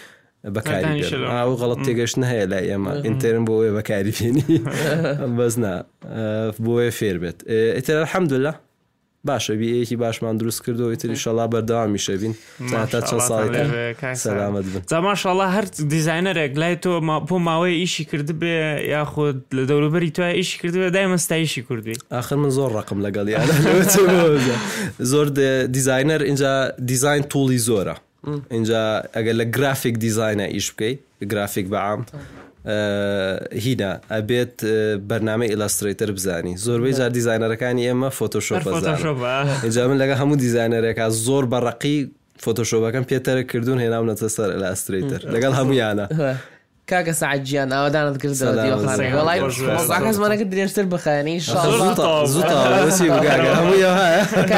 بەکاری 0.44 1.02
ئاو 1.04 1.56
غەڵت 1.62 1.80
تێگەشتن 1.88 2.24
هەیە 2.32 2.46
لای 2.52 2.66
ئێمە 2.72 2.92
ئینتەرم 3.06 3.44
بۆ 3.48 3.54
ئێ 3.66 3.72
بەکاری 3.80 4.14
پێێنی 4.18 4.46
بەزنا 5.38 5.74
بۆیە 6.66 6.92
فێر 7.00 7.18
بێت 7.24 7.40
ئیتر 7.78 8.04
حەمدللا 8.12 8.54
باشە 9.30 9.54
بیەیەکی 9.62 9.96
باشمان 10.04 10.36
دروست 10.42 10.62
کردو 10.66 10.86
ئیتری 10.92 11.16
شەڵا 11.24 11.46
بەرداوامی 11.54 12.02
شەبین 12.06 12.34
تا 12.92 13.00
چەند 13.10 13.22
ساڵی 13.30 13.64
سەلامت 14.26 14.66
بن 14.74 14.82
زماشەڵا 14.94 15.46
هەر 15.56 15.66
دیزینەرێک 15.94 16.52
لای 16.62 16.76
تۆ 16.84 16.94
بۆ 17.30 17.36
ماوەی 17.48 17.76
ئیشی 17.82 18.04
کرد 18.10 18.30
بێ 18.42 18.56
یاخود 18.96 19.38
لە 19.56 19.64
دەوروبەری 19.70 20.12
توای 20.16 20.34
ئیشی 20.40 20.58
کرد 20.62 20.74
بێ 20.82 20.90
دای 20.96 21.08
مەستایشی 21.16 21.62
کوردی 21.68 21.94
آخر 22.20 22.36
من 22.36 22.50
زۆر 22.58 22.72
ڕقم 22.78 23.00
لەگەڵی 23.06 23.34
زۆر 25.12 25.28
دیزینەر 25.76 26.22
اینجا 26.30 26.52
دیزین 26.90 27.22
توڵی 27.24 27.60
زۆرە 27.70 27.98
اینجا 28.52 29.02
ئەگەر 29.02 29.36
لە 29.42 29.46
گرافیک 29.58 29.96
دیزینە 30.06 30.48
ئیش 30.56 30.68
بکەیت 30.74 31.00
گرافیک 31.32 31.66
بەعام 31.76 32.02
هینا 33.66 33.92
ئەبێت 34.16 34.56
بەرنامە 35.10 35.46
ئیلاستریتر 35.54 36.10
بزانی 36.16 36.54
زۆربەی 36.66 36.94
جار 37.00 37.12
دیزینەرەکانی 37.18 37.84
ئێمە 37.88 38.10
فۆتۆشۆپ 38.20 38.62
اینجا 39.66 39.88
من 39.88 39.98
لەگە 40.04 40.16
هەموو 40.22 40.36
دیزینەرێکا 40.44 41.08
زۆر 41.26 41.44
بەڕقی 41.54 41.98
فۆتۆشۆبەکەم 42.44 43.04
پێتەرە 43.12 43.44
کردوون 43.52 43.80
هێناونەتە 43.84 44.28
سەر 44.38 44.50
ئەلاستریتر 44.56 45.20
لەگەڵ 45.36 45.54
هەمویانە 45.60 46.06
کاکە 46.92 47.14
سعجییان 47.22 47.72
ئەوەدانت 47.72 48.18
کرد 48.22 48.36
وڵایمانەکە 48.38 50.46
درێژتر 50.54 50.86
بخانی 50.96 51.38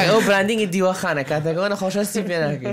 ئەو 0.09 0.19
براندینگی 0.27 0.67
دیوەخانە 0.73 1.23
کاتەکەوانە 1.31 1.75
خۆشەستی 1.81 2.21
پێناکە 2.29 2.67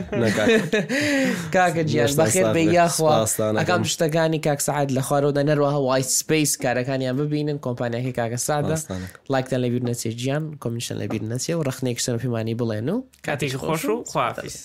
کاکە 1.56 1.82
جیاش 1.90 2.12
بەخێر 2.20 2.46
بە 2.56 2.62
یاخواستان 2.76 3.52
ئەەکەم 3.60 3.82
شتەکانی 3.92 4.38
کاک 4.46 4.60
سعات 4.66 4.88
لە 4.96 5.00
خوارەوەدا 5.06 5.42
نەروەها 5.50 5.80
وای 5.88 6.02
سپیس 6.02 6.52
کارەکانیان 6.64 7.14
ببینن 7.22 7.56
کۆمپانیاکی 7.66 8.12
کاکە 8.20 8.38
سادە 8.48 8.76
لایکتان 9.32 9.58
لەبییر 9.64 9.84
نەچێ 9.88 10.08
گیان 10.20 10.42
کمیشن 10.60 10.96
لەبییر 11.02 11.24
نەچێ 11.32 11.50
و 11.58 11.62
ڕخنێکشتن 11.68 12.14
پەیمانی 12.22 12.54
بڵێن 12.60 12.88
و 12.94 12.96
کاتێکی 13.26 13.58
خۆش 13.64 13.82
و 13.84 13.86
خوافیس. 14.04 14.58